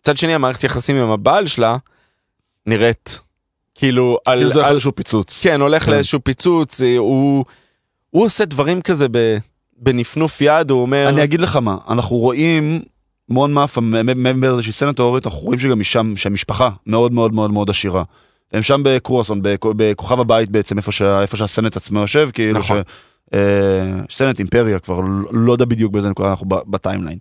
מצד 0.00 0.16
שני, 0.16 0.34
המערכת 0.34 0.64
יחסים 0.64 0.96
עם 0.96 1.10
הבעל 1.10 1.46
שלה 1.46 1.76
נראית 2.66 3.20
כאילו 3.74 4.18
על... 4.26 4.38
כאילו 4.38 4.50
זה 4.50 4.58
על... 4.58 4.64
יכול 4.64 4.72
איזשהו 4.72 4.94
פיצוץ. 4.94 5.40
כן, 5.42 5.60
הולך 5.60 5.84
כן. 5.84 5.90
לאיזשהו 5.90 6.20
פיצוץ, 6.24 6.82
אה, 6.82 6.96
הוא, 6.98 7.44
הוא 8.10 8.24
עושה 8.24 8.44
דברים 8.44 8.82
כזה 8.82 9.06
ב, 9.10 9.36
בנפנוף 9.76 10.40
יד, 10.40 10.70
הוא 10.70 10.82
אומר... 10.82 11.08
אני 11.08 11.24
אגיד 11.24 11.40
לך 11.40 11.56
מה, 11.56 11.76
אנחנו 11.88 12.16
רואים 12.16 12.82
מון 13.28 13.52
מאפה, 13.52 13.80
מעבר 13.80 14.60
שהיא 14.60 14.72
סנטורית, 14.72 15.26
אנחנו 15.26 15.40
רואים 15.40 15.60
שגם 15.60 15.80
משם, 15.80 16.16
שהמשפחה 16.16 16.70
מאוד 16.86 17.12
מאוד 17.12 17.34
מאוד 17.34 17.50
מאוד 17.50 17.70
עשירה. 17.70 18.02
הם 18.52 18.62
שם 18.62 18.80
בקרואסון, 18.84 19.42
בכ- 19.42 19.72
בכוכב 19.76 20.20
הבית 20.20 20.48
בעצם, 20.48 20.78
איפה, 20.78 20.92
שה, 20.92 21.22
איפה 21.22 21.36
שהסנט 21.36 21.76
עצמו 21.76 22.00
יושב, 22.00 22.28
כאילו 22.32 22.58
נכון. 22.58 22.78
ש... 22.78 22.80
אה, 23.34 23.40
סנט 24.10 24.38
אימפריה 24.38 24.78
כבר, 24.78 25.00
לא- 25.00 25.30
לא 25.32 25.52
יודע 25.52 25.64
בדיוק 25.64 25.92
באיזה 25.92 26.10
נקודה 26.10 26.30
אנחנו 26.30 26.46
בטיימליין. 26.48 27.18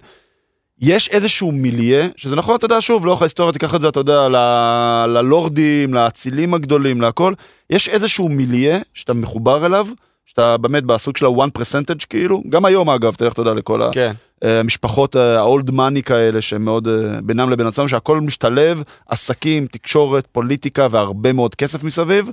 יש 0.82 1.10
איזשהו 1.10 1.52
מיליה, 1.52 2.08
שזה 2.16 2.36
נכון, 2.36 2.56
אתה 2.56 2.66
יודע, 2.66 2.82
שוב, 2.82 3.06
לאורך 3.06 3.22
ההיסטוריה 3.22 3.54
תיקח 3.54 3.76
את 3.76 3.82
זה, 3.82 3.90
אתה 3.90 4.00
יודע, 4.00 4.28
ל- 4.28 5.06
ללורדים, 5.18 5.94
לאצילים 5.94 6.54
הגדולים, 6.54 7.02
להכל. 7.02 7.34
יש 7.70 7.90
איזשהו 7.90 8.30
מיליה 8.30 8.80
שאתה 8.94 9.14
מחובר 9.14 9.66
אליו, 9.66 9.88
שאתה 10.26 10.58
באמת 10.58 10.84
בסוג 10.84 11.18
של 11.18 11.26
ה-one 11.26 11.60
percentage 11.60 12.06
כאילו, 12.10 12.44
גם 12.50 12.66
היום 12.66 12.90
אגב, 12.90 13.14
תלך, 13.16 13.34
אתה 13.34 13.42
יודע, 13.42 13.54
לכל. 13.54 13.82
כן, 13.92 14.14
אה, 14.44 14.60
המשפחות 14.60 15.16
האולד 15.16 15.72
מאני 15.72 16.04
כאלה 16.04 16.42
שהם 16.42 16.66
מאוד 16.66 16.88
אה, 16.88 16.94
בינם 17.24 17.50
לבין 17.50 17.68
עצמם 17.68 17.88
שהכל 17.88 18.22
משתלב 18.22 18.84
עסקים 19.08 19.68
תקשורת 19.68 20.28
פוליטיקה 20.32 20.88
והרבה 20.92 21.34
מאוד 21.34 21.56
כסף 21.56 21.84
מסביב. 21.84 22.30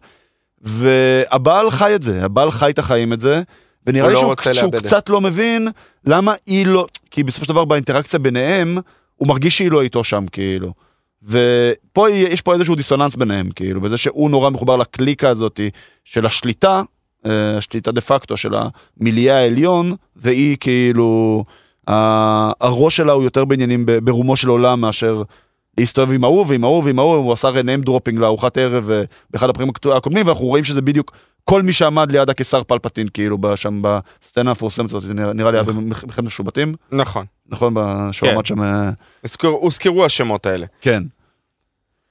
והבעל 0.63 1.71
חי 1.71 1.95
את 1.95 2.03
זה 2.03 2.25
הבעל 2.25 2.51
חי 2.51 2.71
את 2.71 2.79
החיים 2.79 3.13
את 3.13 3.21
זה 3.21 3.43
ונראה 3.87 4.09
לי 4.09 4.15
לא 4.15 4.21
שהוא, 4.21 4.31
רוצה 4.31 4.55
שהוא. 4.55 4.73
קצת 4.73 5.09
לא 5.09 5.21
מבין 5.21 5.69
למה 6.05 6.35
היא 6.47 6.67
לא 6.67 6.87
כי 7.11 7.23
בסופו 7.23 7.45
של 7.45 7.53
דבר 7.53 7.65
באינטראקציה 7.65 8.19
ביניהם 8.19 8.79
הוא 9.17 9.29
מרגיש 9.29 9.57
שהיא 9.59 9.71
לא 9.71 9.83
איתו 9.83 10.05
שם 10.05 10.25
כאילו. 10.33 10.73
ופה 11.23 12.11
יש 12.11 12.41
פה 12.41 12.55
איזשהו 12.55 12.75
דיסוננס 12.75 13.15
ביניהם 13.15 13.51
כאילו 13.51 13.81
בזה 13.81 13.97
שהוא 13.97 14.31
נורא 14.31 14.51
מחובר 14.51 14.77
לקליקה 14.77 15.29
הזאת 15.29 15.61
של 16.05 16.27
השליטה 16.27 16.83
אה, 17.27 17.57
השליטה 17.59 17.93
דה 17.93 18.01
פקטו 18.01 18.37
של 18.37 18.55
המיליה 18.55 19.39
העליון 19.39 19.95
והיא 20.17 20.57
כאילו 20.61 21.45
הראש 21.87 22.97
שלה 22.97 23.13
הוא 23.13 23.25
יותר 23.25 23.45
בעניינים 23.45 23.87
ברומו 24.03 24.37
של 24.37 24.49
עולם 24.49 24.81
מאשר 24.81 25.23
להסתובב 25.79 26.13
עם 26.13 26.25
ההוא 26.25 26.47
ועם 26.49 26.65
ההוא 26.65 26.85
ועם 26.85 26.99
ההוא 26.99 27.17
הוא 27.17 27.33
עשה 27.33 27.49
name 27.49 27.89
dropping 27.89 28.19
לארוחת 28.19 28.59
ערב 28.59 28.91
אה, 28.91 29.03
באחד 29.31 29.51
הפרקים 29.51 29.73
הקודמים 29.97 30.27
ואנחנו 30.27 30.47
רואים 30.47 30.65
שזה 30.65 30.81
בדיוק 30.81 31.13
כל 31.51 31.63
מי 31.63 31.73
שעמד 31.73 32.13
ליד 32.13 32.31
הקיסר 32.31 32.63
פלפטין 32.65 33.09
כאילו 33.15 33.39
שם 33.57 33.83
בסצנה 33.83 34.51
המפורסמת 34.51 34.93
הזאת 34.93 35.11
נראה, 35.35 35.51
לי 35.51 35.57
היה 35.59 35.63
במלחמת 35.63 36.19
משובטים 36.19 36.75
נכון. 36.93 37.25
נכון 37.49 37.75
שהוא 38.13 38.29
כן. 38.29 38.35
עמד 38.35 38.47
שם 38.47 38.63
אה, 38.63 38.91
הוזכר- 39.23 39.49
הוזכרו 39.49 40.05
השמות 40.05 40.47
האלה. 40.47 40.67
כן 40.81 41.03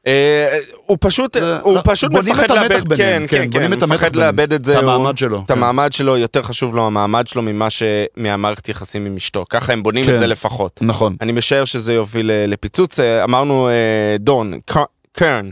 אה, 0.08 0.58
הוא 0.86 0.98
פשוט, 1.02 1.34
זה- 1.34 1.60
הוא 1.60 1.76
לא, 1.76 1.82
פשוט 1.84 2.12
מפחד 2.12 2.52
לאבד, 2.52 2.96
כן, 2.98 3.26
כן, 3.30 3.46
כן, 3.52 3.52
כן, 3.52 3.64
המתח 3.64 3.84
מפחד. 3.88 4.16
לאבד 4.16 4.54
את 4.54 4.66
זה, 4.66 4.80
את 4.80 4.84
הוא- 4.84 4.92
המעמד 4.92 5.18
שלו, 5.18 5.42
את 5.46 5.48
כן. 5.48 5.54
המעמד 5.54 5.94
שלו, 5.94 6.18
יותר 6.18 6.42
חשוב 6.42 6.76
לו 6.76 6.86
המעמד 6.88 7.28
שלו 7.28 7.42
ממה 7.42 7.70
ש... 7.70 7.84
מהמערכת 8.18 8.70
יחסים 8.70 9.06
עם 9.06 9.16
אשתו, 9.16 9.46
ככה 9.50 9.74
הם 9.74 9.84
בונים 9.84 10.06
כן. 10.06 10.14
את 10.14 10.20
זה 10.20 10.28
לפחות. 10.28 10.80
נכון 10.82 11.16
אני 11.22 11.32
משער 11.32 11.66
שזה 11.66 11.94
יוביל 11.94 12.32
אה, 12.32 12.46
לפיצוץ, 12.48 13.00
אה, 13.00 13.24
אמרנו 13.24 13.70
אה, 13.70 13.74
דון, 14.20 14.54
קר- 14.66 14.84
קרן, 15.12 15.50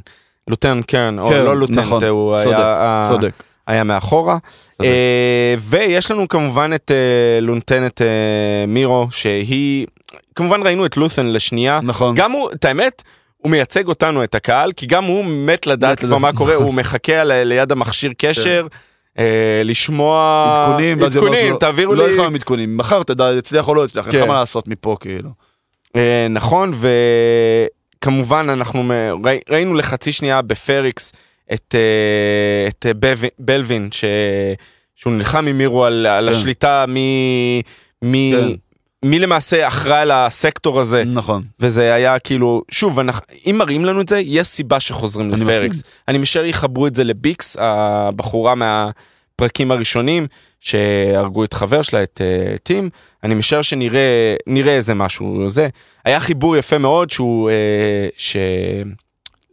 לוטן 0.48 0.82
קרן, 0.82 1.20
או 1.20 1.30
כן, 1.30 1.44
לא 1.46 1.58
לוטנט, 1.58 1.78
נכון, 1.78 2.04
הוא 2.04 2.38
צודק, 2.44 2.56
היה... 2.58 2.76
ה- 2.82 3.08
צודק 3.10 3.44
היה 3.68 3.84
מאחורה. 3.84 4.38
אה, 4.84 5.56
ויש 5.60 6.12
לנו 6.12 6.28
כמובן 6.28 6.72
את 6.76 6.92
אה, 6.92 7.40
לונטנת 7.42 8.02
אה, 8.02 8.08
מירו, 8.68 9.08
שהיא, 9.12 9.88
כמובן 10.36 10.62
ראינו 10.64 10.86
את 10.86 10.98
לות'ן 10.98 11.28
לשנייה. 11.28 11.80
נכון 11.84 12.16
גם 12.16 12.32
הוא, 12.32 12.50
את 12.52 12.66
האמת, 12.66 13.04
הוא 13.38 13.52
מייצג 13.52 13.88
אותנו, 13.88 14.24
את 14.24 14.36
הקהל, 14.36 14.72
כי 14.72 14.86
גם 14.86 15.04
הוא 15.04 15.26
מת 15.26 15.68
לדעת 15.68 16.00
כבר. 16.00 16.18
מה 16.18 16.34
קורה, 16.34 16.56
הוא 16.56 16.74
מחכה 16.74 17.14
על- 17.14 17.44
ליד 17.44 17.72
המכשיר 17.72 18.12
קשר, 18.18 18.68
אה, 19.20 19.24
לשמוע... 19.66 20.44
עדכונים, 20.68 21.04
עדכונים, 21.04 21.54
לא- 21.54 21.58
תעבירו 21.58 21.96
לא 21.96 22.08
לי. 22.08 22.14
יכולים 22.14 22.36
עדכונים, 22.36 22.78
מחר 22.78 23.04
תדע, 23.04 23.32
יצליח 23.38 23.68
או 23.68 23.76
לא 23.76 23.86
יצליח, 23.86 24.08
אין 24.08 24.16
לך 24.16 24.22
כן. 24.22 24.28
מה 24.28 24.34
לעשות 24.34 24.68
מפה 24.68 24.98
כאילו. 25.00 25.30
נכון, 26.30 26.72
וכמובן 28.00 28.48
אנחנו 28.50 28.92
ראינו 29.50 29.76
לחצי 29.76 30.12
שנייה 30.12 30.42
בפריקס 30.42 31.14
את, 31.54 31.76
אה, 31.76 32.68
את 32.68 32.86
אה, 33.06 33.24
בלווין, 33.40 33.90
ש... 33.92 34.06
שהוא 34.96 35.14
נלחם 35.14 35.48
עם 35.48 35.58
מירו 35.58 35.86
על, 35.86 36.06
על 36.06 36.30
כן. 36.30 36.36
השליטה, 36.36 36.86
מי, 36.88 37.62
מי, 38.02 38.34
כן. 38.36 39.10
מי 39.10 39.20
למעשה 39.20 39.68
אחראי 39.68 39.98
על 39.98 40.12
הסקטור 40.12 40.80
הזה. 40.80 41.04
נכון. 41.04 41.44
וזה 41.60 41.94
היה 41.94 42.20
כאילו, 42.20 42.62
שוב, 42.72 43.00
אנחנו, 43.00 43.26
אם 43.46 43.56
מראים 43.58 43.86
לנו 43.86 44.02
את 44.02 44.10
זה, 44.10 44.20
יש 44.20 44.48
סיבה 44.48 44.80
שחוזרים 44.80 45.34
אני 45.34 45.42
לפריקס. 45.42 45.76
מסכים. 45.76 45.92
אני 46.08 46.18
משער 46.18 46.46
יחברו 46.46 46.88
את 46.88 46.96
זה 46.96 47.04
לביקס, 47.04 47.58
הבחורה 47.60 48.56
מהפרקים 48.56 49.72
הראשונים, 49.72 50.28
שהרגו 50.60 51.44
את 51.44 51.54
חבר 51.54 51.82
שלה, 51.82 52.04
את 52.04 52.22
uh, 52.22 52.58
טים. 52.58 52.90
אני 53.24 53.36
משער 53.36 53.62
שנראה 53.62 54.36
נראה 54.48 54.76
איזה 54.76 54.94
משהו 54.94 55.48
זה. 55.48 55.70
היה 56.06 56.20
חיבור 56.20 56.58
יפה 56.58 56.78
מאוד 56.78 57.10
שהוא, 57.10 57.50
uh, 57.50 58.20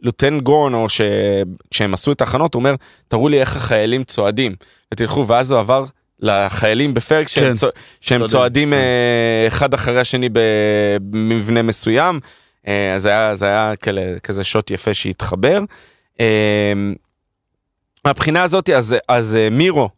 שלוטן 0.01 0.39
גורן, 0.39 0.73
או 0.73 0.87
שכשהם 0.89 1.93
עשו 1.93 2.11
את 2.11 2.21
ההכנות, 2.21 2.53
הוא 2.53 2.59
אומר, 2.59 2.75
תראו 3.07 3.29
לי 3.29 3.39
איך 3.39 3.55
החיילים 3.55 4.03
צועדים, 4.03 4.55
ותלכו, 4.93 5.27
ואז 5.27 5.51
הוא 5.51 5.59
עבר. 5.59 5.85
לחיילים 6.21 6.93
בפרקס 6.93 7.31
שהם, 7.31 7.43
כן. 7.43 7.53
צוע, 7.53 7.69
שהם 8.01 8.17
צועדים, 8.17 8.31
צועדים 8.31 8.69
כן. 8.69 8.75
אה, 8.75 9.47
אחד 9.47 9.73
אחרי 9.73 9.99
השני 9.99 10.29
במבנה 11.11 11.61
מסוים, 11.61 12.19
אה, 12.67 12.95
אז 12.95 13.05
היה, 13.05 13.35
זה 13.35 13.45
היה 13.45 13.75
כאלה, 13.75 14.19
כזה 14.19 14.43
שוט 14.43 14.71
יפה 14.71 14.93
שהתחבר. 14.93 15.59
אה, 16.19 16.73
מהבחינה 18.05 18.43
הזאת, 18.43 18.69
אז, 18.69 18.95
אז 19.07 19.37
מירו, 19.51 19.89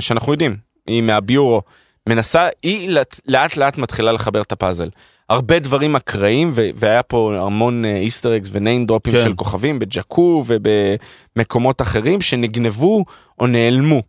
שאנחנו 0.00 0.32
יודעים, 0.32 0.56
היא 0.86 1.02
מהביורו, 1.02 1.62
מנסה, 2.08 2.48
היא 2.62 2.98
לאט, 3.26 3.56
לאט 3.56 3.78
מתחילה 3.78 4.12
לחבר 4.12 4.42
את 4.42 4.52
הפאזל. 4.52 4.88
הרבה 5.32 5.58
דברים 5.58 5.96
אקראיים, 5.96 6.50
ו- 6.52 6.68
והיה 6.74 7.02
פה 7.02 7.34
המון 7.40 7.84
איסטר 7.84 8.36
אקס 8.36 8.48
וניים 8.52 8.86
דרופים 8.86 9.12
כן. 9.12 9.24
של 9.24 9.34
כוכבים 9.34 9.78
בג'קו 9.78 10.44
ובמקומות 10.46 11.82
אחרים 11.82 12.20
שנגנבו 12.20 13.04
או 13.40 13.46
נעלמו. 13.46 14.02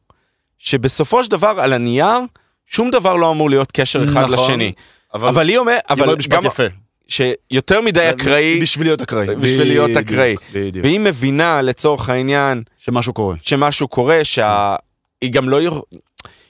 שבסופו 0.57 1.23
של 1.23 1.31
דבר 1.31 1.55
על 1.59 1.73
הנייר, 1.73 2.19
שום 2.65 2.91
דבר 2.91 3.15
לא 3.15 3.31
אמור 3.31 3.49
להיות 3.49 3.71
קשר 3.71 4.03
אחד 4.03 4.21
נכון, 4.21 4.33
לשני. 4.33 4.71
אבל, 5.13 5.27
אבל 5.27 5.49
היא 5.49 5.57
אומרת, 5.57 5.81
אבל 5.89 6.15
משפט 6.15 6.33
גם 6.33 6.45
יפה. 6.45 6.63
שיותר 7.07 7.81
מדי 7.81 8.09
אקראי, 8.09 8.59
בשביל 8.61 8.87
להיות 8.87 9.01
אקראי. 9.01 9.35
בשביל 9.35 9.67
להיות 9.67 9.97
אקראי. 9.97 10.35
והיא 10.53 10.99
מבינה 10.99 11.61
לצורך 11.61 12.09
העניין 12.09 12.63
שמשהו 12.77 13.13
קורה. 13.13 13.35
שמשהו 13.41 13.87
קורה, 13.87 14.23
שהיא 14.23 15.31
גם 15.31 15.49
לא... 15.49 15.57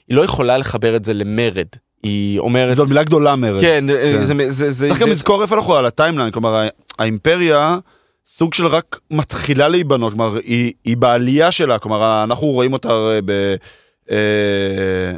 היא 0.08 0.16
לא 0.16 0.24
יכולה 0.24 0.58
לחבר 0.58 0.96
את 0.96 1.04
זה 1.04 1.14
למרד. 1.14 1.66
היא 2.04 2.38
אומרת, 2.38 2.76
זו 2.76 2.82
עוד 2.82 2.88
מילה 2.88 3.02
גדולה 3.04 3.36
מרד. 3.36 3.60
כן, 3.60 3.90
אה, 3.90 4.12
כן. 4.18 4.22
זה, 4.24 4.34
זה, 4.50 4.70
זה, 4.70 4.88
צריך 4.88 5.00
גם 5.00 5.06
זה, 5.06 5.12
לזכור 5.12 5.42
איפה 5.42 5.54
אנחנו 5.54 5.74
על 5.74 5.86
הטיימליין, 5.86 6.30
כלומר 6.30 6.54
הא- 6.54 6.68
האימפריה 6.98 7.78
סוג 8.26 8.54
של 8.54 8.66
רק 8.66 8.98
מתחילה 9.10 9.68
להיבנות, 9.68 10.12
כלומר 10.12 10.36
היא, 10.44 10.72
היא 10.84 10.96
בעלייה 10.96 11.50
שלה, 11.50 11.78
כלומר 11.78 12.24
אנחנו 12.24 12.46
רואים 12.46 12.72
אותה 12.72 12.88
אה, 12.88 13.18
ב... 13.24 13.54
אה, 14.10 14.16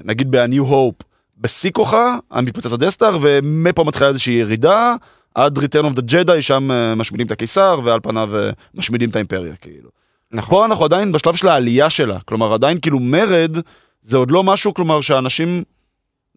נגיד 0.05 0.30
ב-New 0.30 0.62
Hope, 0.70 1.05
בשיא 1.39 1.70
כוחה, 1.70 2.16
המתפוצץ 2.30 2.72
הדסטאר, 2.72 3.18
ומפה 3.20 3.84
מתחילה 3.84 4.09
איזושהי 4.09 4.34
ירידה, 4.34 4.95
עד 5.34 5.59
Return 5.59 5.84
of 5.84 5.99
the 5.99 6.03
Jedi, 6.12 6.41
שם 6.43 6.68
משמידים 6.97 7.26
את 7.26 7.32
הקיסר, 7.32 7.80
ועל 7.84 8.01
פניו 8.03 8.30
משמידים 8.74 9.11
את 9.11 9.16
האימפריה, 9.16 9.53
כאילו. 9.61 9.89
נכון. 10.32 10.51
פה 10.51 10.64
אנחנו 10.64 10.84
עדיין 10.84 11.12
בשלב 11.12 11.34
של 11.34 11.49
העלייה 11.49 11.91
שלה, 11.91 12.18
כלומר 12.24 12.55
עדיין 12.55 12.78
כאילו 12.80 13.01
מרד, 13.01 13.57
זה 14.03 14.16
עוד 14.16 14.30
לא 14.30 14.45
משהו, 14.45 14.74
כלומר 14.74 15.01
שאנשים... 15.01 15.62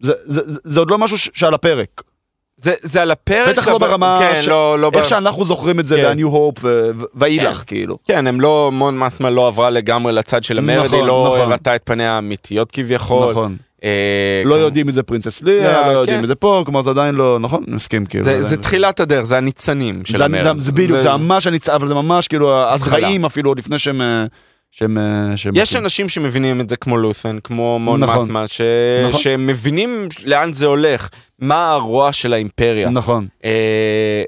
זה, 0.00 0.12
זה, 0.24 0.40
זה, 0.52 0.58
זה 0.64 0.80
עוד 0.80 0.90
לא 0.90 0.98
משהו 0.98 1.18
ש- 1.18 1.30
שעל 1.34 1.54
הפרק. 1.54 2.02
זה, 2.56 2.74
זה 2.82 3.02
על 3.02 3.10
הפרק, 3.10 3.48
בטח 3.48 3.68
לא 3.68 3.76
אבל- 3.76 3.88
ברמה 3.88 4.16
כן, 4.20 4.42
ש- 4.42 4.48
לא, 4.48 4.78
לא 4.78 4.86
איך 4.86 5.02
בר- 5.02 5.08
שאנחנו 5.08 5.44
זוכרים 5.44 5.80
את 5.80 5.86
זה 5.86 5.96
כן. 5.96 6.16
ב-New 6.16 6.26
Hope 6.26 6.60
ו- 6.62 6.90
ואילך, 7.14 7.64
כאילו. 7.66 7.98
כן, 8.08 8.26
הם 8.26 8.40
לא, 8.40 8.70
מון 8.72 8.98
מתמה 8.98 9.30
לא 9.30 9.46
עברה 9.46 9.70
לגמרי 9.70 10.12
לצד 10.12 10.44
של 10.44 10.58
המרד, 10.58 10.84
נכון, 10.84 10.98
היא 10.98 11.06
לא 11.06 11.24
נכון. 11.26 11.40
הראתה 11.40 11.74
את 11.76 11.80
פניה 11.84 12.12
האמיתיות 12.12 12.72
כביכול. 12.72 13.30
נכון. 13.30 13.56
אה, 13.84 13.88
לא 14.44 14.54
כמו- 14.54 14.62
יודעים 14.64 14.86
מי 14.86 14.92
זה 14.92 15.02
פרינסס 15.02 15.42
ליה, 15.42 15.72
לא, 15.72 15.92
לא 15.92 15.98
יודעים 15.98 16.16
כן. 16.16 16.20
מי 16.20 16.26
זה 16.26 16.34
פה, 16.34 16.62
כלומר 16.66 16.82
זה 16.82 16.90
עדיין 16.90 17.14
לא, 17.14 17.38
נכון? 17.40 17.64
אני 17.68 17.76
מסכים, 17.76 18.06
כאילו. 18.06 18.24
זה, 18.24 18.42
זה 18.42 18.56
לא- 18.56 18.62
תחילת 18.62 19.00
הדרך, 19.00 19.24
זה 19.24 19.36
הניצנים 19.36 20.04
של 20.04 20.18
זה- 20.18 20.24
המרד. 20.24 20.58
זה- 20.58 20.64
זה 20.64 20.72
בדיוק, 20.72 20.98
זה 20.98 21.16
ממש 21.16 21.46
הניצ... 21.46 21.68
אבל 21.68 21.88
זה 21.88 21.94
ממש 21.94 22.28
כאילו 22.28 22.56
הזרעים 22.68 23.24
אפילו 23.24 23.50
עוד 23.50 23.58
לפני 23.58 23.78
שהם... 23.78 24.00
שהם... 24.70 24.98
אה, 24.98 25.36
שהם 25.36 25.52
יש 25.56 25.70
מתים. 25.72 25.84
אנשים 25.84 26.08
שמבינים 26.08 26.60
את 26.60 26.68
זה 26.68 26.76
כמו 26.76 26.96
לות'ן, 26.96 27.38
כמו 27.44 27.78
מון 27.78 28.00
נכון. 28.02 28.24
מתמה, 28.24 28.46
ש... 28.46 28.60
נכון. 29.08 29.20
שמבינים 29.20 30.08
לאן 30.24 30.52
זה 30.52 30.66
הולך, 30.66 31.08
מה 31.38 31.70
הרוע 31.72 32.12
של 32.12 32.32
האימפריה. 32.32 32.90
נכון. 32.90 33.26
אה, 33.44 34.22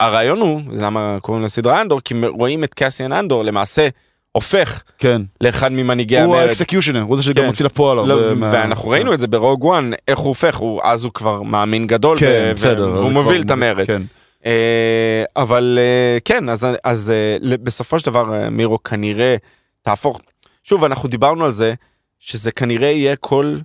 והרעיון 0.00 0.40
הוא, 0.40 0.60
למה 0.80 1.18
קוראים 1.22 1.44
לסדרה 1.44 1.80
אנדור, 1.80 2.00
כי 2.00 2.14
רואים 2.28 2.64
את 2.64 2.74
קסיאן 2.74 3.12
אנדור 3.12 3.44
למעשה 3.44 3.88
הופך 4.32 4.82
כן. 4.98 5.22
לאחד 5.40 5.72
ממנהיגי 5.72 6.16
הוא 6.20 6.24
המרד. 6.34 6.46
האקסקיושנר, 6.48 7.00
הוא 7.02 7.16
זה 7.16 7.22
שגם 7.22 7.34
כן. 7.42 7.46
מוציא 7.46 7.64
לפועל 7.64 7.96
לא, 8.08 8.14
הרבה 8.20 8.34
מה- 8.34 8.50
ואנחנו 8.52 8.88
ראינו 8.90 9.14
את 9.14 9.20
זה 9.20 9.26
ברוג 9.26 9.64
וואן, 9.64 9.90
איך 10.08 10.18
הוא 10.18 10.28
הופך, 10.28 10.56
הוא, 10.56 10.80
אז 10.84 11.04
הוא 11.04 11.12
כבר 11.12 11.42
מאמין 11.42 11.86
גדול, 11.86 12.18
כן, 12.18 12.48
ו- 12.52 12.54
בסדר. 12.54 12.92
והוא 12.94 13.12
מוביל 13.12 13.42
כבר- 13.42 13.46
את 13.46 13.50
המרד. 13.50 13.86
כן. 13.86 14.02
אה, 14.46 15.24
אבל 15.36 15.78
אה, 15.80 16.18
כן, 16.24 16.48
אז, 16.48 16.66
אז 16.84 17.10
אה, 17.10 17.56
בסופו 17.62 18.00
של 18.00 18.06
דבר 18.06 18.48
מירו 18.50 18.82
כנראה 18.82 19.36
תהפוך, 19.82 20.20
שוב 20.64 20.84
אנחנו 20.84 21.08
דיברנו 21.08 21.44
על 21.44 21.50
זה, 21.50 21.74
שזה 22.18 22.52
כנראה 22.52 22.88
יהיה 22.88 23.16
כל, 23.16 23.58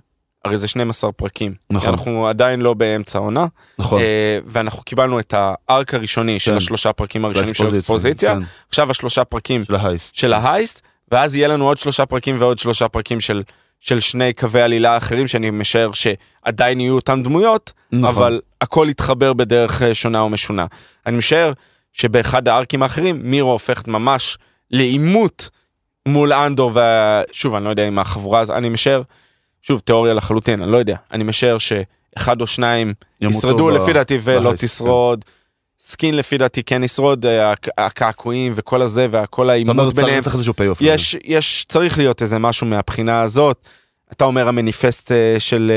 הרי 0.44 0.56
זה 0.56 0.68
12 0.68 1.12
פרקים, 1.12 1.54
נכון. 1.70 1.88
אנחנו 1.88 2.28
עדיין 2.28 2.60
לא 2.60 2.74
באמצע 2.74 3.18
העונה, 3.18 3.46
נכון. 3.78 4.00
ואנחנו 4.46 4.82
קיבלנו 4.82 5.20
את 5.20 5.34
הארק 5.36 5.94
הראשוני 5.94 6.38
של 6.38 6.50
כן. 6.50 6.56
השלושה 6.56 6.92
פרקים 6.92 7.24
הראשונים 7.24 7.54
של 7.54 7.66
האקספוזיציה, 7.66 8.34
כן, 8.34 8.40
עכשיו 8.68 8.90
השלושה 8.90 9.24
פרקים 9.24 9.64
של 9.64 9.74
ההייסט. 9.74 10.14
של 10.14 10.32
ההייסט, 10.32 10.82
ואז 11.12 11.36
יהיה 11.36 11.48
לנו 11.48 11.66
עוד 11.66 11.78
שלושה 11.78 12.06
פרקים 12.06 12.36
ועוד 12.38 12.58
שלושה 12.58 12.88
פרקים 12.88 13.20
של, 13.20 13.42
של 13.86 14.00
שני 14.00 14.32
קווי 14.32 14.62
עלילה 14.62 14.96
אחרים 14.96 15.28
שאני 15.28 15.50
משער 15.50 15.90
שעדיין 15.92 16.80
יהיו 16.80 16.94
אותם 16.94 17.22
דמויות, 17.22 17.72
נכון. 17.92 18.04
אבל 18.04 18.40
הכל 18.60 18.86
יתחבר 18.90 19.32
בדרך 19.32 19.82
אה, 19.82 19.94
שונה 19.94 20.22
ומשונה. 20.22 20.66
אני 21.06 21.16
משער 21.16 21.52
שבאחד 21.92 22.48
הארקים 22.48 22.82
האחרים 22.82 23.20
מירו 23.22 23.52
הופכת 23.52 23.88
ממש 23.88 24.38
לעימות 24.70 25.50
מול 26.06 26.32
אנדור, 26.32 26.72
ושוב, 26.74 27.54
אני 27.54 27.64
לא 27.64 27.70
יודע 27.70 27.88
אם 27.88 27.98
החבורה 27.98 28.40
הזאת, 28.40 28.56
אני 28.56 28.68
משער, 28.68 29.02
שוב, 29.62 29.80
תיאוריה 29.80 30.14
לחלוטין, 30.14 30.62
אני 30.62 30.72
לא 30.72 30.76
יודע, 30.76 30.96
אני 31.12 31.24
משער 31.24 31.56
שאחד 31.58 32.40
או 32.40 32.46
שניים 32.46 32.94
ישרדו 33.20 33.66
ב- 33.66 33.70
לפי 33.70 33.92
דעתי 33.92 34.18
ולא 34.22 34.40
ב 34.40 34.43
heist, 34.43 34.64
תשרוד. 34.64 35.24
סקין 35.80 36.16
לפי 36.16 36.38
דעתי 36.38 36.62
כן 36.62 36.84
ישרוד, 36.84 37.26
אה, 37.26 37.50
הק- 37.52 37.68
הקעקועים 37.78 38.52
וכל 38.54 38.82
הזה 38.82 39.06
העימות 39.50 39.76
צריך 39.76 39.94
ביניהם. 39.96 40.22
יש, 40.94 41.16
יש, 41.24 41.64
צריך 41.68 41.98
להיות 41.98 42.22
איזה 42.22 42.38
משהו 42.38 42.66
מהבחינה 42.66 43.22
הזאת. 43.22 43.66
אתה 44.12 44.24
אומר 44.24 44.48
המניפסט 44.48 45.12
אה, 45.12 45.36
של... 45.38 45.72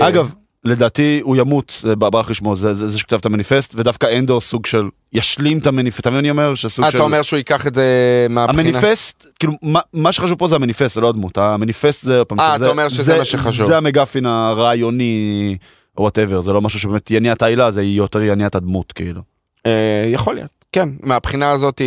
אה, 0.00 0.08
אגב, 0.08 0.30
לדעתי 0.64 1.20
הוא 1.22 1.36
ימות, 1.36 1.84
ברח 1.98 2.30
לשמו, 2.30 2.56
זה 2.56 2.74
זה- 2.74 2.88
זה 2.90 2.98
שכתב 2.98 3.16
את 3.16 3.26
המניפסט, 3.26 3.74
ודווקא 3.76 4.18
אנדור 4.18 4.40
סוג 4.40 4.66
של 4.66 4.82
ישלים 5.12 5.58
את 5.58 5.66
המניפסט, 5.66 6.00
אתה 6.00 6.10
מבין 6.10 6.18
מה 6.20 6.20
אני 6.20 6.30
אומר? 6.30 6.54
שסוג 6.54 6.84
אה, 6.84 6.90
של... 6.90 6.96
אתה 6.98 7.04
אומר 7.04 7.22
שהוא 7.22 7.36
ייקח 7.36 7.66
את 7.66 7.74
זה 7.74 7.86
מהבחינה... 8.30 8.62
המניפסט, 8.78 9.26
כאילו, 9.38 9.52
מה- 9.62 9.80
מה 9.92 10.12
שחשוב 10.12 10.38
פה 10.38 10.48
זה 10.48 10.54
המניפסט, 10.54 10.94
זה 10.94 11.00
לא 11.00 11.08
הדמות, 11.08 11.38
המניפסט 11.38 12.02
זה, 12.04 12.22
אה, 12.40 12.56
שזה- 12.56 12.64
אתה 12.64 12.70
אומר 12.70 12.88
שזה 12.88 13.02
זה- 13.02 13.18
מה 13.18 13.24
שחשוב. 13.24 13.66
זה 13.66 13.76
ה 13.76 13.81
MacGuffin 13.81 14.26
הרעיוני, 14.26 15.56
whatever, 15.98 16.40
זה 16.40 16.52
לא 16.52 16.60
משהו 16.60 16.78
שבאמת 16.80 17.10
יניע 17.10 17.32
את 17.32 17.42
העלילה, 17.42 17.70
זה 17.70 17.82
יותר 17.82 18.22
יניע 18.22 18.46
את 18.46 18.54
הדמות, 18.54 18.92
כאילו. 18.92 19.20
אה, 19.66 20.04
יכול 20.12 20.34
להיות, 20.34 20.50
כן, 20.72 20.88
מהבחינה 21.00 21.50
הזאת 21.50 21.82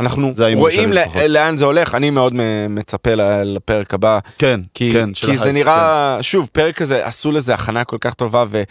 אנחנו 0.00 0.32
רואים. 0.56 0.92
לאן 1.28 1.56
זה 1.56 1.64
הולך, 1.64 1.94
אני 1.94 2.10
מאוד 2.10 2.32
מצפה 2.70 3.10
לפרק 3.44 3.94
הבא, 3.94 4.18
כן, 4.38 4.60
כי, 4.74 4.92
כן, 4.92 5.12
כי 5.12 5.36
זה 5.38 5.52
נראה, 5.52 6.18
שוב, 6.20 6.48
פרק 6.52 6.76
כזה, 6.76 7.06
עשו 7.06 7.32
לזה 7.32 7.54
הכנה 7.54 7.84
כל 7.84 7.96
כך 8.00 8.14
טובה 8.14 8.44
ו... 8.48 8.62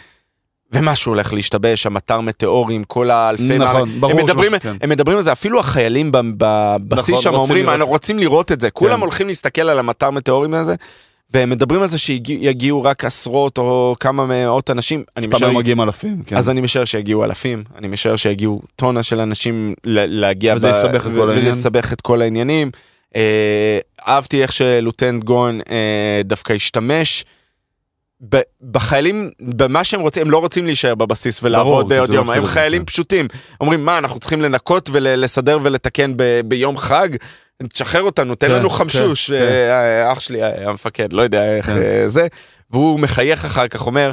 ומשהו 0.72 1.12
הולך 1.12 1.34
להשתבש, 1.34 1.86
המטר 1.86 2.22
מטאורים, 2.22 2.84
כל 2.84 3.12
האלפי... 3.12 3.58
נכון, 3.58 3.90
מה- 3.90 4.00
ברור 4.00 4.12
הם 4.20 4.26
מדברים, 4.26 4.52
שמשהו, 4.52 4.72
כן. 4.72 4.78
הם 4.82 4.90
מדברים 4.90 5.18
על 5.18 5.24
זה, 5.24 5.32
אפילו 5.32 5.60
החיילים 5.60 6.12
ב- 6.12 6.18
בבסיס 6.38 7.10
נכון, 7.10 7.22
שם 7.22 7.34
אומרים, 7.34 7.64
לראות. 7.66 7.76
אנחנו 7.76 7.92
רוצים 7.92 8.20
לראות 8.20 8.52
את 8.52 8.62
זה, 8.62 8.70
כולם 8.70 8.96
כן. 8.96 9.02
הולכים 9.02 9.28
להסתכל 9.28 9.62
על 9.62 9.80
המטר 9.80 10.12
מטאורים 10.12 10.54
הזה, 10.54 10.76
והם 11.34 11.50
מדברים 11.50 11.82
על 11.82 11.88
זה 11.88 11.98
שיגיעו 11.98 12.84
רק 12.84 13.06
עשרות 13.06 13.58
או 13.58 13.96
כמה 14.00 14.26
מאות 14.26 14.70
אנשים, 14.70 15.04
אני 15.18 15.28
משער, 15.28 15.50
היו 15.50 15.58
מגיעים 15.58 15.82
אלפים, 15.82 16.24
כן. 16.26 16.38
אז 16.38 16.50
אני 16.50 16.62
משער 16.62 16.86
שיגיעו 16.86 17.24
אלפים, 17.24 17.64
אני 17.76 17.88
משער 17.88 18.16
שיגיעו 18.16 18.62
טונה 18.76 19.04
של 19.04 19.20
אנשים 19.20 19.74
להגיע 19.86 20.56
וזה 20.56 20.70
יסבך 20.70 21.08
את 21.08 21.12
כל 21.14 21.30
העניין. 21.30 21.48
ולסבך 21.48 21.94
את 21.94 22.02
כל 22.02 22.22
העניינים. 22.22 22.72
אה, 23.16 23.80
אהבתי 24.08 24.42
איך 24.42 24.54
שלוטנט 24.54 25.24
גון 25.24 25.60
אה, 25.70 26.22
דווקא 26.24 26.54
השתמש. 26.54 27.26
בחיילים, 28.72 29.30
במה 29.42 29.84
שהם 29.84 30.00
רוצים, 30.00 30.26
הם 30.26 30.32
לא 30.32 30.38
רוצים 30.38 30.66
להישאר 30.66 30.96
בבסיס 30.96 31.44
ולעבוד 31.44 31.74
ברור, 31.74 31.90
בעוד 31.90 32.08
זה 32.08 32.14
לא 32.14 32.18
יום, 32.18 32.30
הם 32.30 32.46
חיילים 32.46 32.82
כן. 32.82 32.86
פשוטים. 32.86 33.28
אומרים, 33.62 33.86
מה, 33.86 33.98
אנחנו 33.98 34.20
צריכים 34.20 34.42
לנקות 34.42 34.90
ולסדר 34.94 35.60
ולתקן 35.62 36.14
ב- 36.16 36.42
ביום 36.46 36.78
חג? 36.78 37.10
תשחרר 37.64 38.02
אותנו, 38.02 38.36
תן 38.36 38.48
כן, 38.48 38.54
לנו 38.54 38.70
כן, 38.70 38.76
חמשוש, 38.76 39.32
כן. 39.32 39.42
אה, 39.42 40.12
אח 40.12 40.20
שלי 40.20 40.44
אה, 40.44 40.70
המפקד, 40.70 41.14
לא 41.14 41.22
יודע 41.22 41.58
איך. 41.58 41.70
אה, 41.70 42.04
זה. 42.08 42.28
והוא 42.72 43.00
מחייך 43.00 43.46
אחר 43.46 43.68
כך, 43.68 43.86
אומר, 43.86 44.12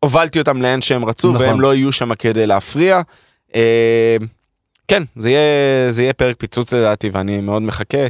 הובלתי 0.00 0.38
אותם 0.38 0.62
לאן 0.62 0.82
שהם 0.82 1.04
רצו, 1.04 1.32
נכון. 1.32 1.46
והם 1.46 1.60
לא 1.60 1.74
יהיו 1.74 1.92
שם 1.92 2.14
כדי 2.14 2.46
להפריע. 2.46 3.00
כן, 4.88 5.02
זה 5.16 5.30
יהיה, 5.30 5.90
זה 5.90 6.02
יהיה 6.02 6.12
פרק 6.12 6.36
פיצוץ 6.38 6.72
לדעתי, 6.72 7.10
ואני 7.12 7.40
מאוד 7.40 7.62
מחכה 7.62 8.06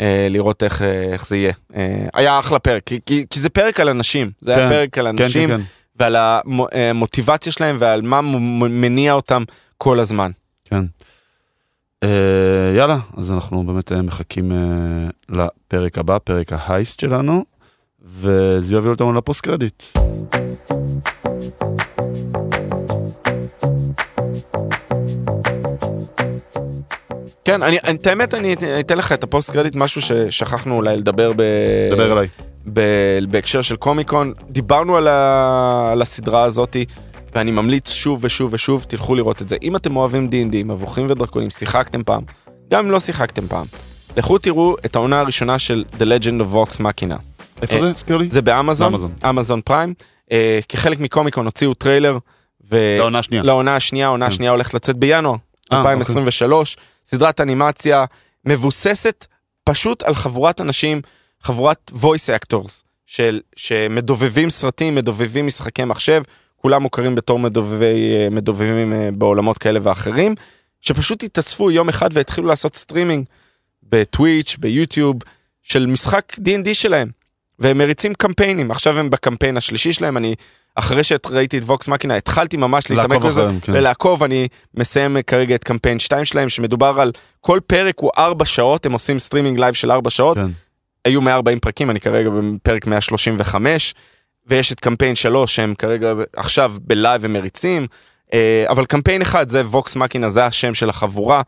אה, 0.00 0.26
לראות 0.30 0.62
איך, 0.62 0.82
איך 1.12 1.26
זה 1.26 1.36
יהיה. 1.36 1.52
אה, 1.76 2.06
היה 2.14 2.38
אחלה 2.38 2.58
פרק, 2.58 2.82
כי, 2.86 3.00
כי, 3.06 3.24
כי 3.30 3.40
זה 3.40 3.50
פרק 3.50 3.80
על 3.80 3.88
אנשים, 3.88 4.30
זה 4.40 4.56
היה 4.56 4.68
פרק 4.68 4.98
על 4.98 5.06
אנשים, 5.06 5.48
כן, 5.48 5.56
כן. 5.56 5.62
ועל 5.96 6.16
המוטיבציה 6.18 7.52
שלהם 7.52 7.76
ועל 7.78 8.02
מה 8.02 8.20
מניע 8.20 9.12
אותם 9.12 9.42
כל 9.78 10.00
הזמן. 10.00 10.30
כן. 10.64 10.84
אה, 12.02 12.72
יאללה, 12.76 12.98
אז 13.16 13.30
אנחנו 13.30 13.66
באמת 13.66 13.92
אה, 13.92 14.02
מחכים 14.02 14.52
אה, 14.52 14.56
לפרק 15.28 15.98
הבא, 15.98 16.18
פרק 16.24 16.52
ההייסט 16.52 17.00
שלנו, 17.00 17.44
וזה 18.02 18.74
יוביל 18.74 18.90
אותנו 18.90 19.12
לפוסט 19.12 19.40
קרדיט. 19.40 19.82
כן, 27.44 27.62
אני, 27.62 27.78
את 27.78 28.06
האמת, 28.06 28.34
אני 28.34 28.54
אתן 28.80 28.98
לך 28.98 29.12
את 29.12 29.24
ה 29.24 29.29
post 29.29 29.50
credit, 29.50 29.76
משהו 29.76 30.00
ששכחנו 30.00 30.76
אולי 30.76 30.96
לדבר 30.96 31.32
ב... 31.36 31.42
דבר 31.92 32.12
אליי. 32.12 32.28
ב- 32.72 33.18
בהקשר 33.30 33.62
של 33.62 33.76
קומיקון, 33.76 34.32
דיברנו 34.50 34.96
על, 34.96 35.08
ה... 35.08 35.88
על 35.92 36.02
הסדרה 36.02 36.44
הזאתי, 36.44 36.84
ואני 37.34 37.50
ממליץ 37.50 37.92
שוב 37.92 38.18
ושוב 38.24 38.54
ושוב, 38.54 38.84
תלכו 38.88 39.14
לראות 39.14 39.42
את 39.42 39.48
זה. 39.48 39.56
אם 39.62 39.76
אתם 39.76 39.96
אוהבים 39.96 40.28
D&D, 40.32 40.56
מבוכים 40.64 41.06
ודרקונים, 41.08 41.50
שיחקתם 41.50 42.02
פעם, 42.02 42.22
גם 42.70 42.84
אם 42.84 42.90
לא 42.90 43.00
שיחקתם 43.00 43.48
פעם, 43.48 43.66
לכו 44.16 44.38
תראו 44.38 44.76
את 44.86 44.96
העונה 44.96 45.20
הראשונה 45.20 45.58
של 45.58 45.84
The 45.98 46.02
Legend 46.02 46.40
of 46.40 46.54
Vox 46.54 46.80
Machina. 46.80 47.22
איפה 47.62 47.74
אה, 47.74 47.80
זה? 47.80 47.90
הזכיר 47.90 48.16
לי? 48.16 48.28
זה 48.30 48.42
באמזון. 48.42 48.94
אמזון 49.28 49.60
פריים. 49.60 49.94
אה, 50.32 50.60
כחלק 50.68 51.00
מקומיקון 51.00 51.44
הוציאו 51.44 51.74
טריילר. 51.74 52.18
לעונה 52.70 53.18
השנייה. 53.18 53.42
לעונה 53.42 53.76
השנייה, 53.76 54.06
העונה 54.06 54.26
כן. 54.26 54.32
השנייה 54.32 54.50
הולכת 54.50 54.74
לצאת 54.74 54.96
בינואר 54.96 55.34
אה, 55.72 55.78
2023. 55.78 56.76
סדרת 57.06 57.40
אנימציה 57.40 58.04
מבוססת 58.44 59.26
פשוט 59.64 60.02
על 60.02 60.14
חבורת 60.14 60.60
אנשים, 60.60 61.00
חבורת 61.42 61.90
voice 61.94 62.40
actors, 62.40 62.82
של, 63.06 63.40
שמדובבים 63.56 64.50
סרטים, 64.50 64.94
מדובבים 64.94 65.46
משחקי 65.46 65.84
מחשב, 65.84 66.22
כולם 66.62 66.82
מוכרים 66.82 67.14
בתור 67.14 67.38
מדובבי, 67.38 68.16
אה, 68.16 68.28
מדובבים 68.30 68.92
אה, 68.92 69.08
בעולמות 69.12 69.58
כאלה 69.58 69.80
ואחרים, 69.82 70.34
שפשוט 70.80 71.22
התאספו 71.22 71.70
יום 71.70 71.88
אחד 71.88 72.08
והתחילו 72.12 72.48
לעשות 72.48 72.74
סטרימינג 72.74 73.24
בטוויץ', 73.82 74.56
ביוטיוב, 74.58 75.16
של 75.62 75.86
משחק 75.86 76.32
D&D 76.38 76.74
שלהם. 76.74 77.08
והם 77.58 77.78
מריצים 77.78 78.14
קמפיינים, 78.14 78.70
עכשיו 78.70 78.98
הם 78.98 79.10
בקמפיין 79.10 79.56
השלישי 79.56 79.92
שלהם, 79.92 80.16
אני, 80.16 80.34
אחרי 80.74 81.04
שראיתי 81.04 81.58
את 81.58 81.62
Vox 81.62 81.88
Machina, 81.88 82.16
התחלתי 82.16 82.56
ממש 82.56 82.90
להתעמק 82.90 83.16
בזה, 83.16 83.42
אחריהם, 83.42 83.60
כן. 83.60 83.72
ולעקוב, 83.72 84.22
אני 84.22 84.48
מסיים 84.74 85.16
כרגע 85.26 85.54
את 85.54 85.64
קמפיין 85.64 85.98
2 85.98 86.24
שלהם, 86.24 86.48
שמדובר 86.48 87.00
על 87.00 87.12
כל 87.40 87.60
פרק 87.66 87.94
הוא 87.98 88.10
4 88.18 88.44
שעות, 88.44 88.86
הם 88.86 88.92
עושים 88.92 89.18
סטרימינג 89.18 89.58
לייב 89.58 89.74
של 89.74 89.90
4 89.90 90.10
שעות, 90.10 90.36
כן. 90.36 90.46
היו 91.04 91.20
140 91.20 91.58
פרקים, 91.58 91.90
אני 91.90 92.00
כרגע 92.00 92.30
בפרק 92.30 92.86
135, 92.86 93.94
ויש 94.46 94.72
את 94.72 94.80
קמפיין 94.80 95.14
3 95.14 95.54
שהם 95.54 95.74
כרגע 95.74 96.12
עכשיו 96.36 96.74
בלייב 96.80 97.20
ומריצים, 97.24 97.86
אה, 98.32 98.64
אבל 98.68 98.86
קמפיין 98.86 99.22
אחד 99.22 99.48
זה 99.48 99.60
Vox 99.60 99.96
Machina, 99.96 100.30
זה 100.30 100.44
השם 100.44 100.74
של 100.74 100.88
החבורה 100.88 101.42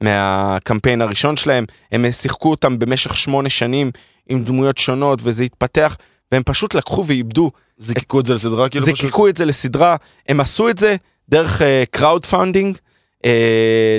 מהקמפיין 0.00 1.02
הראשון 1.02 1.36
שלהם, 1.36 1.64
הם 1.92 2.10
שיחקו 2.10 2.50
אותם 2.50 2.78
במשך 2.78 3.16
שמונה 3.16 3.48
שנים 3.48 3.90
עם 4.28 4.44
דמויות 4.44 4.78
שונות 4.78 5.18
וזה 5.22 5.42
התפתח, 5.42 5.96
והם 6.32 6.42
פשוט 6.42 6.74
לקחו 6.74 7.04
ואיבדו, 7.06 7.50
זיקקו 7.78 8.20
את 8.20 8.26
זה 8.26 8.34
לסדרה 8.34 8.68
כאילו 8.68 8.86
פשוט? 8.86 9.00
זיקקו 9.00 9.28
את 9.28 9.36
זה 9.36 9.44
לסדרה, 9.44 9.96
הם 10.28 10.40
עשו 10.40 10.68
את 10.68 10.78
זה 10.78 10.96
דרך 11.28 11.62
crowdfunding. 11.90 12.78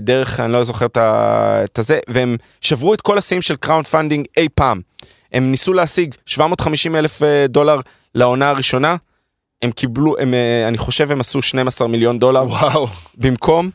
דרך 0.01 0.39
אני 0.39 0.53
לא 0.53 0.63
זוכר 0.63 0.85
את 0.85 1.79
הזה 1.79 1.99
והם 2.07 2.37
שברו 2.61 2.93
את 2.93 3.01
כל 3.01 3.17
השיאים 3.17 3.41
של 3.41 3.55
crowdfunding 3.55 4.25
אי 4.37 4.47
פעם. 4.55 4.81
הם 5.33 5.51
ניסו 5.51 5.73
להשיג 5.73 6.15
750 6.25 6.95
אלף 6.95 7.23
אה, 7.23 7.45
דולר 7.47 7.79
לעונה 8.15 8.49
הראשונה. 8.49 8.95
הם 9.61 9.71
קיבלו 9.71 10.15
הם 10.19 10.33
אה, 10.33 10.67
אני 10.67 10.77
חושב 10.77 11.11
הם 11.11 11.19
עשו 11.19 11.41
12 11.41 11.87
מיליון 11.87 12.19
דולר 12.19 12.43
וואו. 12.43 12.87
במקום. 13.17 13.69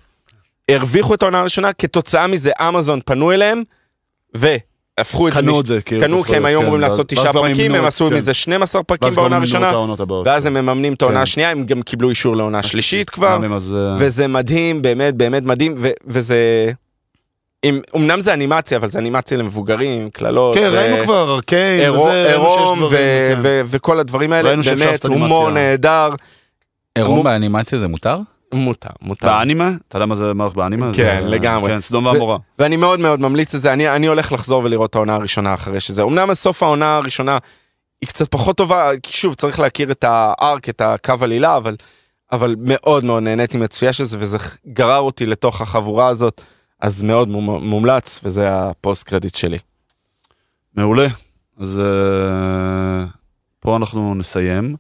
הרוויחו 0.71 1.15
את 1.15 1.23
העונה 1.23 1.41
הראשונה 1.41 1.73
כתוצאה 1.73 2.27
מזה 2.27 2.51
אמזון 2.61 3.01
פנו 3.05 3.33
אליהם 3.33 3.63
והפכו 4.35 5.29
את 5.29 5.33
זה. 5.33 5.41
קנו 5.41 5.61
את 5.61 5.67
זה, 5.67 5.83
כאילו. 5.83 6.03
קנו 6.03 6.23
כי 6.23 6.37
הם 6.37 6.45
היו 6.45 6.59
הזכויות, 6.59 6.63
אמורים 6.63 6.83
כן. 6.83 6.91
לעשות 6.91 7.09
תשעה 7.09 7.33
כבר 7.33 7.43
פרקים 7.43 7.75
הם 7.75 7.85
עשו 7.85 8.09
כן. 8.11 8.17
מזה 8.17 8.35
12 8.35 8.83
פרקים 8.83 9.11
כבר 9.11 9.23
בעונה 9.23 9.37
הראשונה. 9.37 9.73
ואז 10.25 10.47
הם 10.47 10.55
מממנים 10.55 10.93
את 10.93 11.03
העונה 11.03 11.19
כן. 11.19 11.23
השנייה 11.23 11.51
הם 11.51 11.65
גם 11.67 11.83
קיבלו 11.83 12.11
אישור 12.11 12.37
לעונה 12.37 12.59
השלישית 12.59 13.11
כבר. 13.11 13.39
גם 13.45 13.53
אז, 13.53 13.75
אה, 13.75 13.97
וזה 13.99 14.29
מדהים, 14.29 14.83
באמת 14.83 15.15
באמת 15.15 15.43
מדהים, 15.43 15.75
ו- 15.77 15.91
וזה... 16.07 16.73
עם, 17.63 17.81
אמנם 17.97 18.21
זה 18.21 18.35
אנימציה, 18.35 18.79
אבל 18.79 18.89
זה 18.91 18.99
אנימציה 18.99 19.39
למבוגרים, 19.39 20.11
קללות. 20.11 20.55
כן, 20.55 20.69
ו- 20.73 20.77
ראינו 20.77 21.05
כבר 21.05 21.35
ארקיין, 21.35 21.81
עירום- 21.81 22.09
עירום 22.11 22.79
דברים, 22.79 22.93
ו- 22.93 23.33
כן. 23.35 23.39
ו- 23.43 23.61
וכל 23.67 23.99
הדברים 24.01 24.33
האלה, 24.33 24.49
ראינו 24.49 24.63
שאפשר 24.65 24.85
באמת 24.87 25.05
הומור. 25.05 25.51
נהדר, 25.51 26.09
עירום 26.95 27.23
באנימציה 27.25 27.79
זה 27.79 27.89
מותר? 27.89 28.19
מותר, 28.55 28.89
מותר. 29.03 29.27
באנימה? 29.27 29.71
אתה 29.89 29.97
יודע 29.97 30.07
מה 30.07 30.15
זה 30.17 30.35
מה 30.35 30.45
הולך 30.45 30.57
באנימה? 30.57 30.87
כן, 30.95 31.19
זה- 31.23 31.29
לגמרי. 31.29 31.71
כן, 31.73 31.81
סדום 31.81 32.07
ועמורה. 32.07 32.39
ואני 32.59 32.77
מאוד 32.77 33.01
מאוד 33.01 33.21
ממליץ 33.21 33.55
את 33.55 33.63
זה, 33.63 33.73
אני, 33.73 33.89
אני 33.97 34.07
הולך 34.07 34.33
לחזור 34.33 34.65
ולראות 34.65 34.91
את 34.91 34.95
העונה 34.95 35.15
הראשונה 35.15 35.55
אחרי 35.55 35.81
שזה. 35.81 36.03
אמנם 36.03 36.35
סוף 36.35 36.63
העונה 36.63 36.97
הראשונה 36.97 37.39
היא 38.01 38.09
קצת 38.09 38.29
פחות 38.31 38.57
טובה, 38.57 38.91
כי 39.03 39.13
שוב 39.13 39.35
צריך 39.35 39.61
להכיר 39.61 39.91
את 39.91 40.05
הארק, 40.09 40.69
את 40.69 40.81
הקו 40.81 41.15
עלילה, 41.21 41.57
אבל, 41.57 41.77
אבל 42.33 42.55
מאוד 42.59 43.05
מאוד 43.05 43.23
נהניתי 43.23 43.59
מהצפייה 43.59 43.93
של 43.93 44.05
זה, 44.05 44.17
וזה 44.21 44.39
גרר 44.67 44.99
אותי 44.99 45.27
לתוך 45.27 45.61
החבורה 45.61 46.09
הזאת, 46.09 46.41
אז 46.81 47.03
מאוד 47.03 47.29
מומ- 47.29 47.63
מומלץ, 47.63 48.21
וזה 48.25 48.49
הפוסט 48.53 49.09
קרדיט 49.09 49.35
שלי. 49.35 49.59
מעולה. 50.75 51.07
אז 51.59 51.81
אה, 51.81 53.05
פה 53.61 53.77
אנחנו 53.77 54.15
נסיים. 54.15 54.77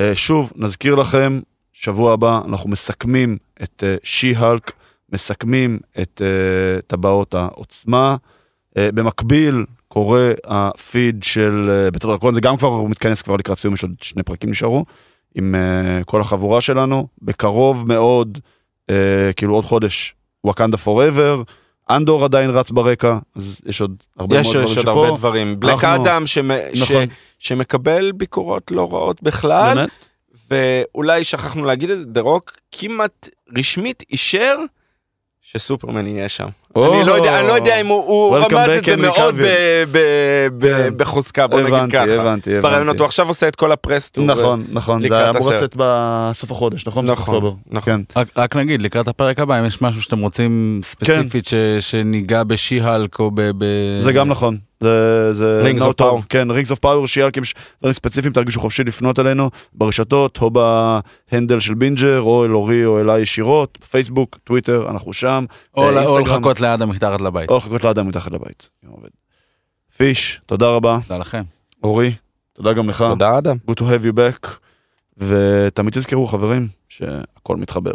אה, 0.00 0.16
שוב, 0.16 0.52
נזכיר 0.56 0.94
לכם, 0.94 1.40
שבוע 1.72 2.12
הבא 2.12 2.40
אנחנו 2.44 2.70
מסכמים 2.70 3.36
את 3.62 3.84
שי-הלק, 4.02 4.72
מסכמים 5.12 5.78
את 6.02 6.22
אה, 6.24 6.80
טבעות 6.86 7.34
העוצמה. 7.34 8.16
אה, 8.76 8.88
במקביל 8.94 9.64
קורה 9.88 10.30
הפיד 10.44 11.22
של 11.22 11.70
אה, 11.70 11.90
בית 11.90 12.04
הדרקון, 12.04 12.34
זה 12.34 12.40
גם 12.40 12.56
כבר 12.56 12.68
הוא 12.68 12.90
מתכנס 12.90 13.22
כבר 13.22 13.36
לקראת 13.36 13.58
סיום, 13.58 13.74
יש 13.74 13.82
עוד 13.82 13.92
שני 14.00 14.22
פרקים 14.22 14.50
נשארו, 14.50 14.84
עם 15.34 15.54
אה, 15.54 16.04
כל 16.04 16.20
החבורה 16.20 16.60
שלנו. 16.60 17.08
בקרוב 17.22 17.88
מאוד, 17.88 18.38
אה, 18.90 19.30
כאילו 19.36 19.54
עוד 19.54 19.64
חודש, 19.64 20.14
וואקנדה 20.44 20.76
פוראבר. 20.76 21.42
אנדור 21.90 22.24
עדיין 22.24 22.50
רץ 22.50 22.70
ברקע, 22.70 23.18
אז 23.36 23.60
יש 23.66 23.80
עוד 23.80 23.94
הרבה 24.18 24.36
יש, 24.38 24.46
מאוד 24.46 24.56
דברים 24.56 24.70
יש 24.72 24.76
עוד 24.78 24.86
שפה. 24.86 25.06
הרבה 25.06 25.16
דברים. 25.18 25.60
בלק 25.60 25.84
אנחנו- 25.84 26.04
אדם 26.04 26.26
שמ- 26.26 26.40
ש- 26.74 26.82
נכון. 26.82 27.04
שמקבל 27.38 28.12
ביקורות 28.12 28.70
לא 28.70 28.88
רעות 28.92 29.22
בכלל, 29.22 29.74
באמת? 29.74 29.90
ואולי 30.50 31.24
שכחנו 31.24 31.64
להגיד 31.64 31.90
את 31.90 31.98
זה, 31.98 32.04
דה 32.04 32.20
רוק 32.20 32.52
כמעט 32.72 33.28
רשמית 33.58 34.02
אישר 34.10 34.56
שסופרמן 35.52 36.06
יהיה 36.06 36.28
שם. 36.28 36.46
אני 36.76 37.04
לא 37.06 37.12
יודע, 37.12 37.40
אני 37.40 37.48
לא 37.48 37.52
יודע 37.52 37.80
אם 37.80 37.86
הוא, 37.86 38.36
רמז 38.36 38.70
את 38.78 38.84
זה 38.84 38.96
מאוד 38.96 39.34
ב- 39.34 39.38
Cavill. 39.38 39.88
ב- 39.92 40.48
ב- 40.58 40.76
כן. 40.76 40.94
בחוזקה, 40.96 41.46
בוא 41.46 41.60
נגיד 41.60 41.92
ככה. 41.92 42.02
הבנתי, 42.20 42.60
ברעיונות, 42.60 42.82
הבנתי. 42.88 42.98
הוא 42.98 43.06
עכשיו 43.06 43.28
עושה 43.28 43.48
את 43.48 43.56
כל 43.56 43.72
הפרסטור. 43.72 44.24
נכון, 44.24 44.64
נכון, 44.72 45.08
זה 45.08 45.18
היה 45.18 45.30
אמור. 45.30 45.52
לצאת 45.52 45.74
בסוף 45.78 46.50
החודש, 46.50 46.86
נכון? 46.86 47.06
נכון. 47.06 47.56
נכון. 47.70 48.04
כן. 48.14 48.20
רק, 48.36 48.56
נגיד, 48.56 48.82
לקראת 48.82 49.08
הפרק 49.08 49.38
הבא, 49.38 49.60
אם 49.60 49.66
יש 49.66 49.82
משהו 49.82 50.02
שאתם 50.02 50.18
רוצים 50.20 50.80
ספציפית 50.82 51.46
ש, 51.46 51.54
שניגע 51.80 52.44
בשי-הלק 52.44 53.18
או 53.18 53.30
ב... 53.34 53.40
ב... 53.58 53.64
זה 54.00 54.12
גם 54.12 54.28
נכון. 54.28 54.56
זה, 54.84 55.34
זה 55.34 55.72
of 55.78 55.92
טוב. 55.92 56.20
Power. 56.20 56.26
כן, 56.28 56.50
רינגס 56.50 56.70
אוף 56.70 56.78
פאוור, 56.78 57.06
שיאלקים, 57.06 57.42
יש 57.42 57.54
דברים 57.80 57.92
ספציפיים, 57.92 58.32
תרגישו 58.32 58.60
חופשי 58.60 58.84
לפנות 58.84 59.18
אלינו 59.18 59.50
ברשתות, 59.72 60.38
או 60.42 60.50
ב 60.50 60.66
handle 60.66 61.60
של 61.60 61.74
בינג'ר, 61.74 62.20
או 62.20 62.44
אל 62.44 62.54
אורי 62.54 62.84
או 62.84 63.00
אליי 63.00 63.20
ישירות, 63.22 63.78
פייסבוק, 63.90 64.38
טוויטר, 64.44 64.86
אנחנו 64.90 65.12
שם. 65.12 65.44
או, 65.76 65.82
אה, 65.82 66.04
או. 66.04 66.18
לחכות 66.18 66.60
לאדם 66.60 66.88
מתחת 66.90 67.20
לבית. 67.20 67.50
או 67.50 67.56
לחכות 67.56 67.84
לאדם 67.84 68.08
מתחת 68.08 68.32
לבית. 68.32 68.70
פיש, 69.96 70.40
תודה 70.46 70.68
רבה. 70.68 70.98
תודה 71.08 71.20
לכם. 71.20 71.42
אורי, 71.82 72.12
תודה 72.52 72.72
גם 72.72 72.88
לך. 72.88 73.04
תודה 73.10 73.38
אדם. 73.38 73.56
Good 73.70 73.74
to 73.74 73.82
have 73.82 74.04
you 74.04 74.16
back. 74.16 74.48
ותמיד 75.18 75.92
תזכרו 75.94 76.26
חברים 76.26 76.68
שהכל 76.88 77.56
מתחבר. 77.56 77.94